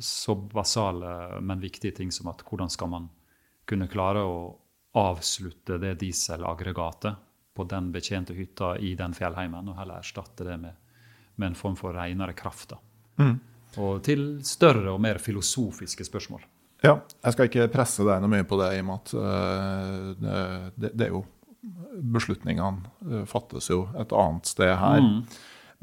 [0.00, 3.08] så basale, men viktige ting som at hvordan skal man
[3.68, 4.38] kunne klare å
[4.96, 7.24] avslutte det dieselaggregatet
[7.54, 10.76] på den betjente hytta i den fjellheimen, og heller erstatte det med,
[11.36, 12.74] med en form for renere kraft.
[12.74, 12.78] da.
[13.82, 16.46] Og til større og mer filosofiske spørsmål.
[16.82, 16.94] Ja,
[17.24, 20.92] jeg skal ikke presse deg noe mye på det, i og med at uh, det,
[20.94, 21.24] det er jo
[21.98, 25.00] Beslutningene eh, fattes jo et annet sted her.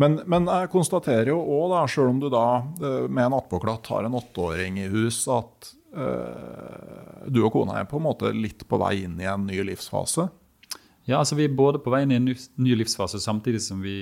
[0.02, 2.46] Men, men jeg konstaterer jo òg, sjøl om du da
[2.80, 7.98] eh, med en attpåklatt har en åtteåring i hus, at du og kona er på
[8.02, 10.28] en måte litt på vei inn i en ny livsfase.
[11.06, 13.96] Ja, altså Vi er både på vei inn i en ny, livsfase, samtidig som vi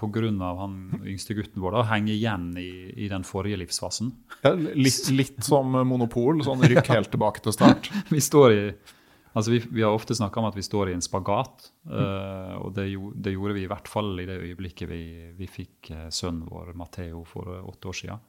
[0.00, 0.22] pga.
[0.60, 4.14] han yngste gutten vår da, henger igjen i, i den forrige livsfasen.
[4.42, 7.90] Ja, litt, litt som monopol, sånn rykk helt tilbake til start.
[8.14, 8.62] Vi står i,
[9.34, 11.68] altså vi, vi har ofte snakka om at vi står i en spagat.
[11.90, 12.86] uh, og det,
[13.20, 15.02] det gjorde vi i hvert fall i det øyeblikket vi,
[15.36, 18.24] vi fikk eh, sønnen vår Matheo for eh, åtte år siden.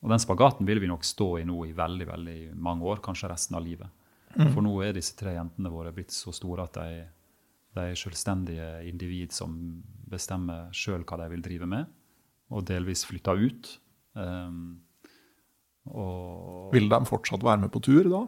[0.00, 3.28] Og den spagaten vil vi nok stå i nå i veldig veldig mange år, kanskje
[3.32, 3.88] resten av livet.
[4.30, 7.00] For nå er disse tre jentene våre blitt så store at de,
[7.76, 9.56] de er selvstendige individ som
[10.10, 11.90] bestemmer sjøl hva de vil drive med,
[12.50, 13.72] og delvis flytter ut.
[14.14, 14.80] Um,
[15.90, 18.26] og Vil de fortsatt være med på tur da?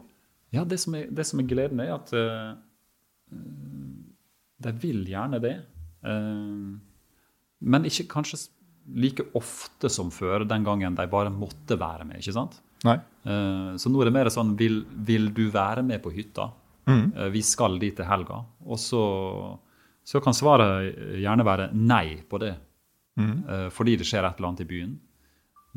[0.53, 2.53] ja, det som er, det som er gleden, er at uh,
[4.63, 5.55] de vil gjerne det.
[6.05, 6.75] Uh,
[7.63, 8.43] men ikke kanskje
[8.91, 12.19] like ofte som før, den gangen de bare måtte være med.
[12.19, 12.59] ikke sant?
[12.83, 12.97] Nei.
[13.23, 16.49] Eh, så nå er det mer sånn vil, vil du være med på hytta?
[17.15, 18.41] Eh, vi skal dit til helga.
[18.67, 19.03] Og så,
[20.03, 20.91] så kan svaret
[21.21, 22.53] gjerne være nei på det.
[23.19, 24.93] Eh, fordi det skjer et eller annet i byen.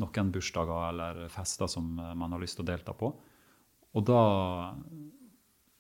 [0.02, 3.14] Noen bursdager eller fester som man har lyst til å delta på.
[3.96, 4.22] Og da,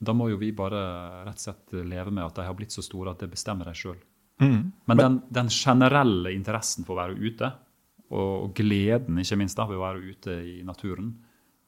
[0.00, 0.78] da må jo vi bare
[1.26, 3.74] rett og slett leve med at de har blitt så store at det bestemmer de
[3.76, 3.98] sjøl.
[4.40, 7.52] Men den, den generelle interessen for å være ute,
[8.14, 11.08] og gleden, ikke minst, da, ved å være ute i naturen,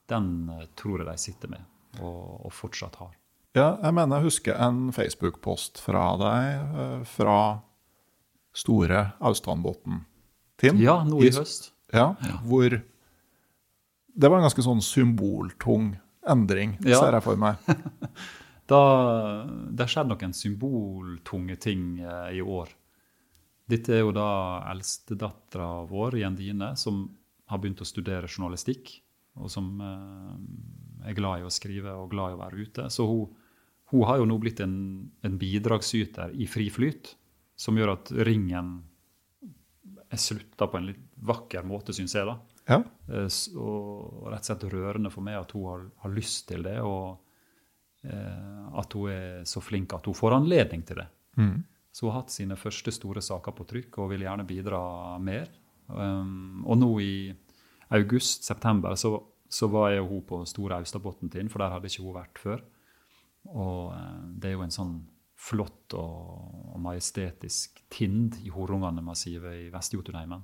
[0.08, 1.64] den eh, tror jeg de sitter med
[2.04, 3.14] og, og fortsatt har.
[3.56, 7.38] Ja, jeg mener jeg husker en Facebook-post fra deg eh, fra
[8.58, 10.78] store Austlandbotn-Tim.
[10.82, 11.72] Ja, nå i høst.
[11.94, 12.12] Ja,
[12.44, 12.68] hvor
[14.18, 15.96] det var en ganske sånn symboltung
[16.28, 17.00] endring, Ja.
[17.00, 17.56] ser jeg for meg.
[18.68, 18.80] Da,
[19.48, 22.68] det har skjedd noen symboltunge ting eh, i år.
[23.68, 24.28] Dette er jo da
[24.70, 27.06] eldstedattera vår, Jendine, som
[27.48, 28.92] har begynt å studere journalistikk.
[29.38, 32.88] Og som eh, er glad i å skrive og glad i å være ute.
[32.92, 33.30] Så hun,
[33.92, 34.76] hun har jo nå blitt en,
[35.24, 37.14] en bidragsyter i fri flyt,
[37.58, 38.74] som gjør at ringen
[40.08, 42.28] er slutta på en litt vakker måte, syns jeg.
[42.28, 42.36] da.
[42.68, 42.82] Ja.
[43.08, 46.76] Eh, Og rett og slett rørende for meg at hun har, har lyst til det,
[46.84, 47.16] og
[48.08, 51.08] at hun er så flink at hun får anledning til det.
[51.92, 54.80] Så hun har hatt sine første store saker på trykk og vil gjerne bidra
[55.22, 55.48] mer.
[55.88, 57.12] Um, og nå i
[57.96, 59.14] august-september så,
[59.48, 62.42] så var jeg og hun på Store Austadbotn til, for der hadde ikke hun vært
[62.42, 62.64] før.
[63.48, 64.96] Og eh, det er jo en sånn
[65.38, 70.42] flott og, og majestetisk tind i Horungane-massivet i Vest-Jotunheimen,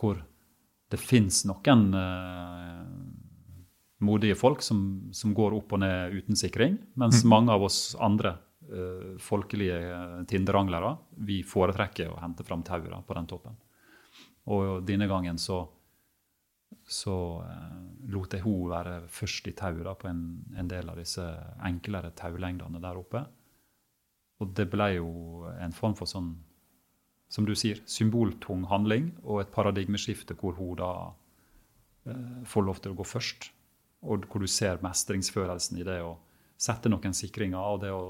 [0.00, 0.18] hvor
[0.90, 2.80] det fins noen eh,
[4.04, 8.36] modige folk som, som går opp og ned uten sikring, mens mange av oss andre
[8.70, 10.94] uh, folkelige eh, tinderanglere
[11.26, 13.56] vi foretrekker å hente fram tauet på den toppen.
[14.54, 15.62] Og denne gangen så,
[16.84, 17.80] så uh,
[18.12, 20.24] lot jeg hun være først i tauet på en,
[20.56, 21.24] en del av disse
[21.64, 23.24] enklere taulengdene der oppe.
[24.42, 25.10] Og det ble jo
[25.62, 26.34] en form for sånn,
[27.32, 30.94] som du sier, symboltung handling og et paradigmeskifte hvor hun da
[32.44, 33.48] får lov til å gå først.
[34.04, 36.16] Og hvor du ser mestringsfølelsen i det å
[36.60, 38.04] sette noen sikringer og det å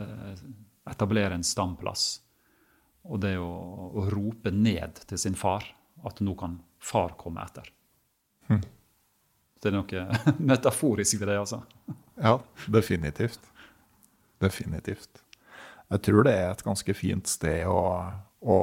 [0.00, 0.44] eh,
[0.90, 2.06] etablere en stamplass.
[3.04, 3.50] Og det å,
[4.00, 5.66] å rope ned til sin far
[6.04, 7.68] at nå kan far komme etter.
[9.64, 10.06] Det er noe
[10.52, 11.62] metaforisk ved det, altså.
[12.20, 12.38] Ja,
[12.68, 13.40] definitivt.
[14.42, 15.22] Definitivt.
[15.92, 17.80] Jeg tror det er et ganske fint sted å,
[18.40, 18.56] å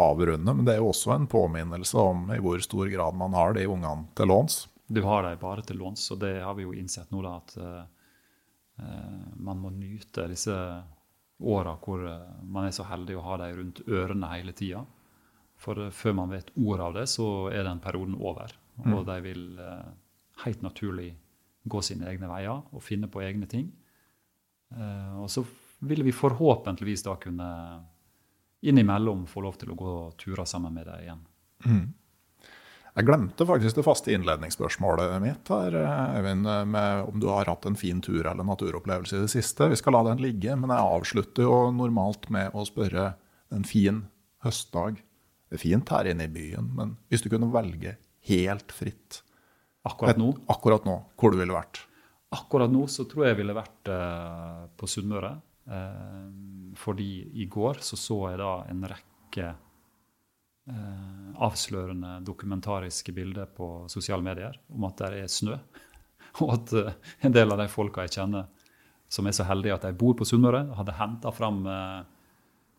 [0.00, 3.56] avrunde, men det er jo også en påminnelse om i hvor stor grad man har
[3.56, 4.62] de ungene til låns.
[4.92, 7.54] Du har dem bare til låns, og det har vi jo innsett nå, da, at
[7.62, 10.56] eh, man må nyte disse
[11.42, 14.82] åra hvor eh, man er så heldig å ha dem rundt ørene hele tida.
[15.62, 18.52] For før man vet ordet av det, så er den perioden over.
[18.82, 19.92] Og de vil uh,
[20.42, 21.12] helt naturlig
[21.70, 23.68] gå sine egne veier og finne på egne ting.
[24.74, 25.44] Uh, og så
[25.86, 27.48] vil vi forhåpentligvis da kunne
[28.62, 31.22] innimellom få lov til å gå turer sammen med dem igjen.
[32.92, 35.72] Jeg glemte faktisk det faste innledningsspørsmålet mitt her,
[36.18, 39.70] Øyvind, med om du har hatt en fin tur eller naturopplevelse i det siste.
[39.72, 43.14] Vi skal la den ligge, men jeg avslutter jo normalt med å spørre
[43.52, 44.02] en fin
[44.44, 45.00] høstdag.
[45.48, 47.96] Det er fint her inne i byen, men hvis du kunne velge
[48.28, 49.22] helt fritt
[49.82, 51.80] Akkurat nå akkurat nå, hvor du ville vært?
[52.32, 55.32] Akkurat nå så tror jeg jeg ville vært eh, på Sunnmøre.
[55.66, 56.28] Eh,
[56.78, 57.08] fordi
[57.42, 59.58] i går så så jeg da en rekke eh,
[61.42, 65.56] avslørende dokumentariske bilder på sosiale medier om at det er snø.
[66.40, 66.92] Og at eh,
[67.26, 68.48] en del av de folka jeg kjenner
[69.12, 71.98] som er så heldige at de bor på Sunnmøre, hadde henta fram eh,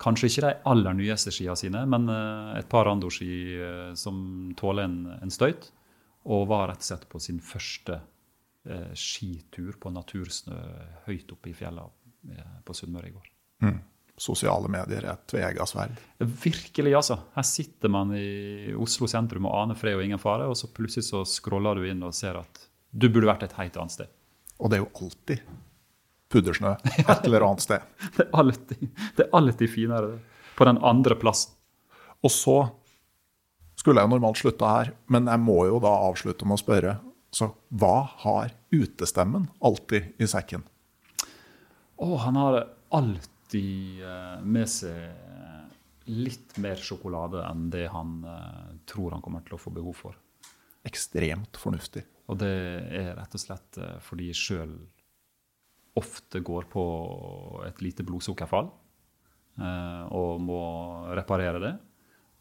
[0.02, 3.30] kanskje ikke de aller nyeste skiene sine, men eh, et par randoski
[3.60, 4.18] eh, som
[4.58, 5.70] tåler en, en støyt.
[6.24, 8.00] Og var rett og slett på sin første
[8.66, 10.58] eh, skitur på natursnø
[11.10, 11.86] høyt oppe i fjella
[12.32, 13.34] eh, på Sunnmøre i går.
[14.20, 15.98] Sosiale medier er et tveegga sverd.
[16.22, 17.18] Virkelig, altså.
[17.34, 21.08] Her sitter man i Oslo sentrum og aner fred og ingen fare, og så plutselig
[21.08, 24.12] så scroller du inn og ser at du burde vært et helt annet sted.
[24.62, 25.42] Og det er jo alltid
[26.34, 27.90] puddersnø et eller annet sted.
[28.14, 28.86] Det er alltid,
[29.18, 30.14] det er alltid finere
[30.54, 31.58] på den andre plassen.
[32.24, 32.58] Og så
[33.80, 36.96] skulle jeg normalt slutta her, men jeg må jo da avslutte med å spørre.
[37.34, 40.62] Så hva har utestemmen alltid i sekken?
[41.98, 42.60] Og han har
[42.94, 49.56] alltid eh, med seg litt mer sjokolade enn det han eh, tror han kommer til
[49.58, 50.18] å få behov for.
[50.84, 52.04] Ekstremt fornuftig.
[52.32, 54.76] Og det er rett og slett eh, fordi jeg sjøl
[56.00, 56.84] ofte går på
[57.68, 58.72] et lite blodsukkerfall
[59.62, 60.64] eh, og må
[61.16, 61.74] reparere det.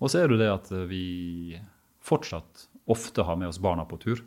[0.02, 1.58] Og så er det det at vi
[2.02, 4.24] fortsatt ofte har med oss barna på tur.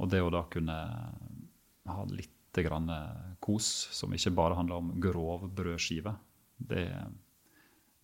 [0.00, 0.76] Og det å da kunne
[1.86, 2.32] ha litt
[2.64, 2.88] grann
[3.44, 6.14] kos som ikke bare handler om grov brødskive,
[6.56, 6.86] det,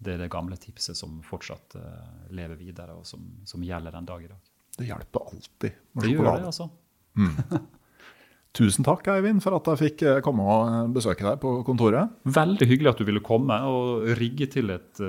[0.03, 4.09] det er det gamle tipset som fortsatt eh, lever videre, og som, som gjelder den
[4.09, 4.41] dag i dag.
[4.77, 6.43] Det hjelper alltid med Det gjør sjokolade.
[6.43, 7.62] det, altså.
[8.53, 12.12] Tusen takk, Eivind, for at jeg fikk eh, komme og eh, besøke deg på kontoret.
[12.29, 15.01] Veldig hyggelig at du ville komme og rigge til et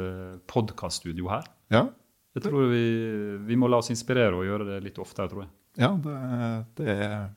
[0.51, 1.49] podkaststudio her.
[1.73, 1.87] Ja,
[2.37, 2.83] Jeg tror vi,
[3.45, 5.51] vi må la oss inspirere og gjøre det litt oftere, tror jeg.
[5.83, 6.15] Ja, det,
[6.79, 7.27] det, er,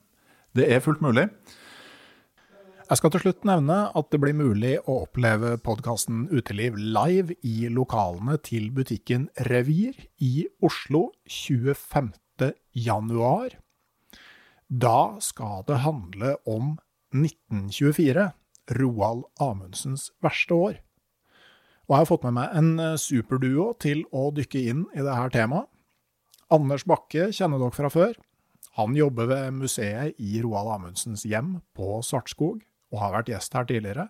[0.57, 1.27] det er fullt mulig.
[2.87, 7.67] Jeg skal til slutt nevne at det blir mulig å oppleve podkasten Uteliv live i
[7.67, 12.13] lokalene til butikken Revir i Oslo 25.
[12.79, 13.57] januar.
[14.71, 16.77] Da skal det handle om
[17.11, 18.29] 1924,
[18.79, 20.79] Roald Amundsens verste år.
[21.89, 25.27] Og jeg har fått med meg en eh, superduo til å dykke inn i dette
[25.35, 25.67] temaet.
[26.55, 28.15] Anders Bakke kjenner dere fra før.
[28.79, 33.67] Han jobber ved museet i Roald Amundsens hjem på Svartskog, og har vært gjest her
[33.69, 34.09] tidligere.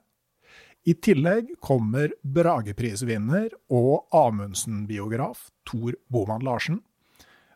[0.87, 6.83] I tillegg kommer Brageprisvinner og Amundsen-biograf Tor Boman Larsen,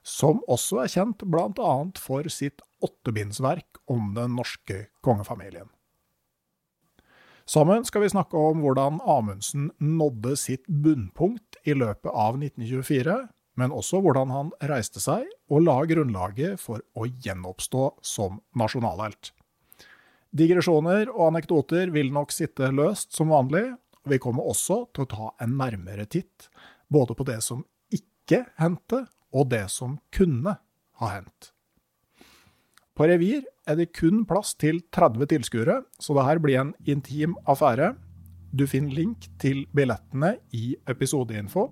[0.03, 1.75] som også er kjent bl.a.
[2.01, 5.69] for sitt åttebindsverk om den norske kongefamilien.
[7.51, 13.17] Sammen skal vi snakke om hvordan Amundsen nådde sitt bunnpunkt i løpet av 1924,
[13.59, 19.33] men også hvordan han reiste seg og la grunnlaget for å gjenoppstå som nasjonalhelt.
[20.31, 23.65] Digresjoner og anekdoter vil nok sitte løst som vanlig,
[24.05, 26.47] og vi kommer også til å ta en nærmere titt
[26.91, 30.57] både på det som ikke hendte, og det som kunne
[31.01, 31.51] ha hendt.
[32.95, 37.37] På Revir er det kun plass til 30 tilskuere, så det her blir en intim
[37.49, 37.95] affære.
[38.51, 41.69] Du finner link til billettene i episodeinfo.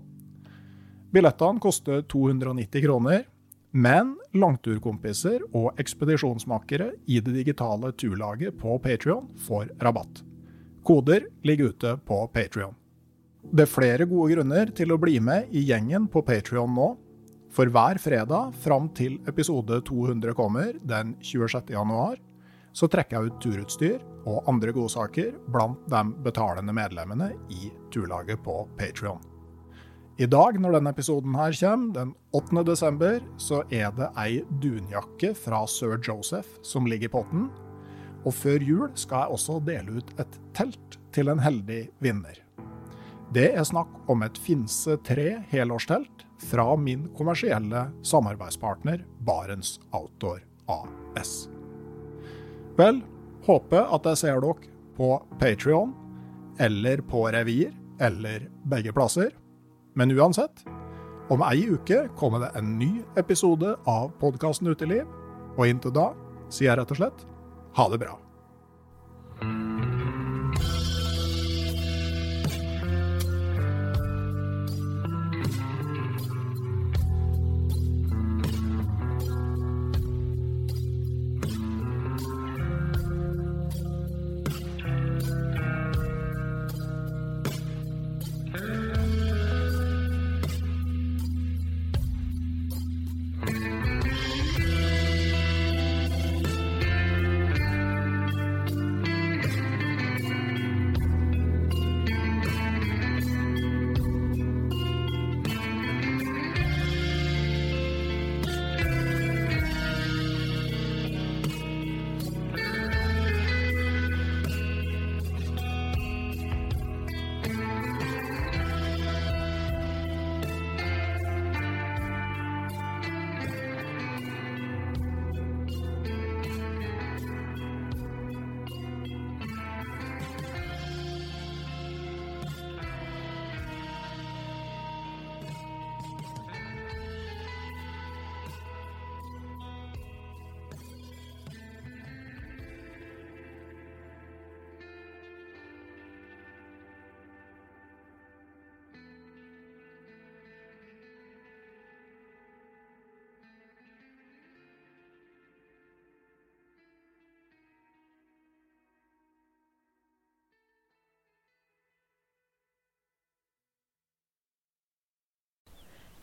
[1.14, 3.26] Billettene koster 290 kroner,
[3.78, 10.22] men langturkompiser og ekspedisjonsmakere i det digitale turlaget på Patrion får rabatt.
[10.82, 12.74] Koder ligger ute på Patrion.
[13.52, 16.88] Det er flere gode grunner til å bli med i gjengen på Patrion nå,
[17.54, 21.70] for hver fredag fram til episode 200 kommer den 26.
[21.72, 22.18] januar,
[22.72, 28.62] så trekker jeg ut turutstyr og andre godsaker blant de betalende medlemmene i turlaget på
[28.78, 29.27] Patrion.
[30.18, 32.62] I dag, når denne episoden her kommer, den 8.
[32.66, 37.44] desember, så er det ei dunjakke fra sir Joseph som ligger i potten.
[38.26, 42.42] Og før jul skal jeg også dele ut et telt til en heldig vinner.
[43.30, 51.44] Det er snakk om et Finse 3 helårstelt fra min kommersielle samarbeidspartner Barents Outdoor AS.
[52.74, 53.04] Vel,
[53.46, 55.94] håper at jeg ser dere på Patrion
[56.58, 57.70] eller på Revir
[58.02, 59.30] eller begge plasser.
[59.98, 60.62] Men uansett,
[61.28, 65.08] om ei uke kommer det en ny episode av podkasten Uteliv,
[65.56, 66.12] og inntil da
[66.46, 67.24] sier jeg rett og slett
[67.74, 68.14] ha det bra.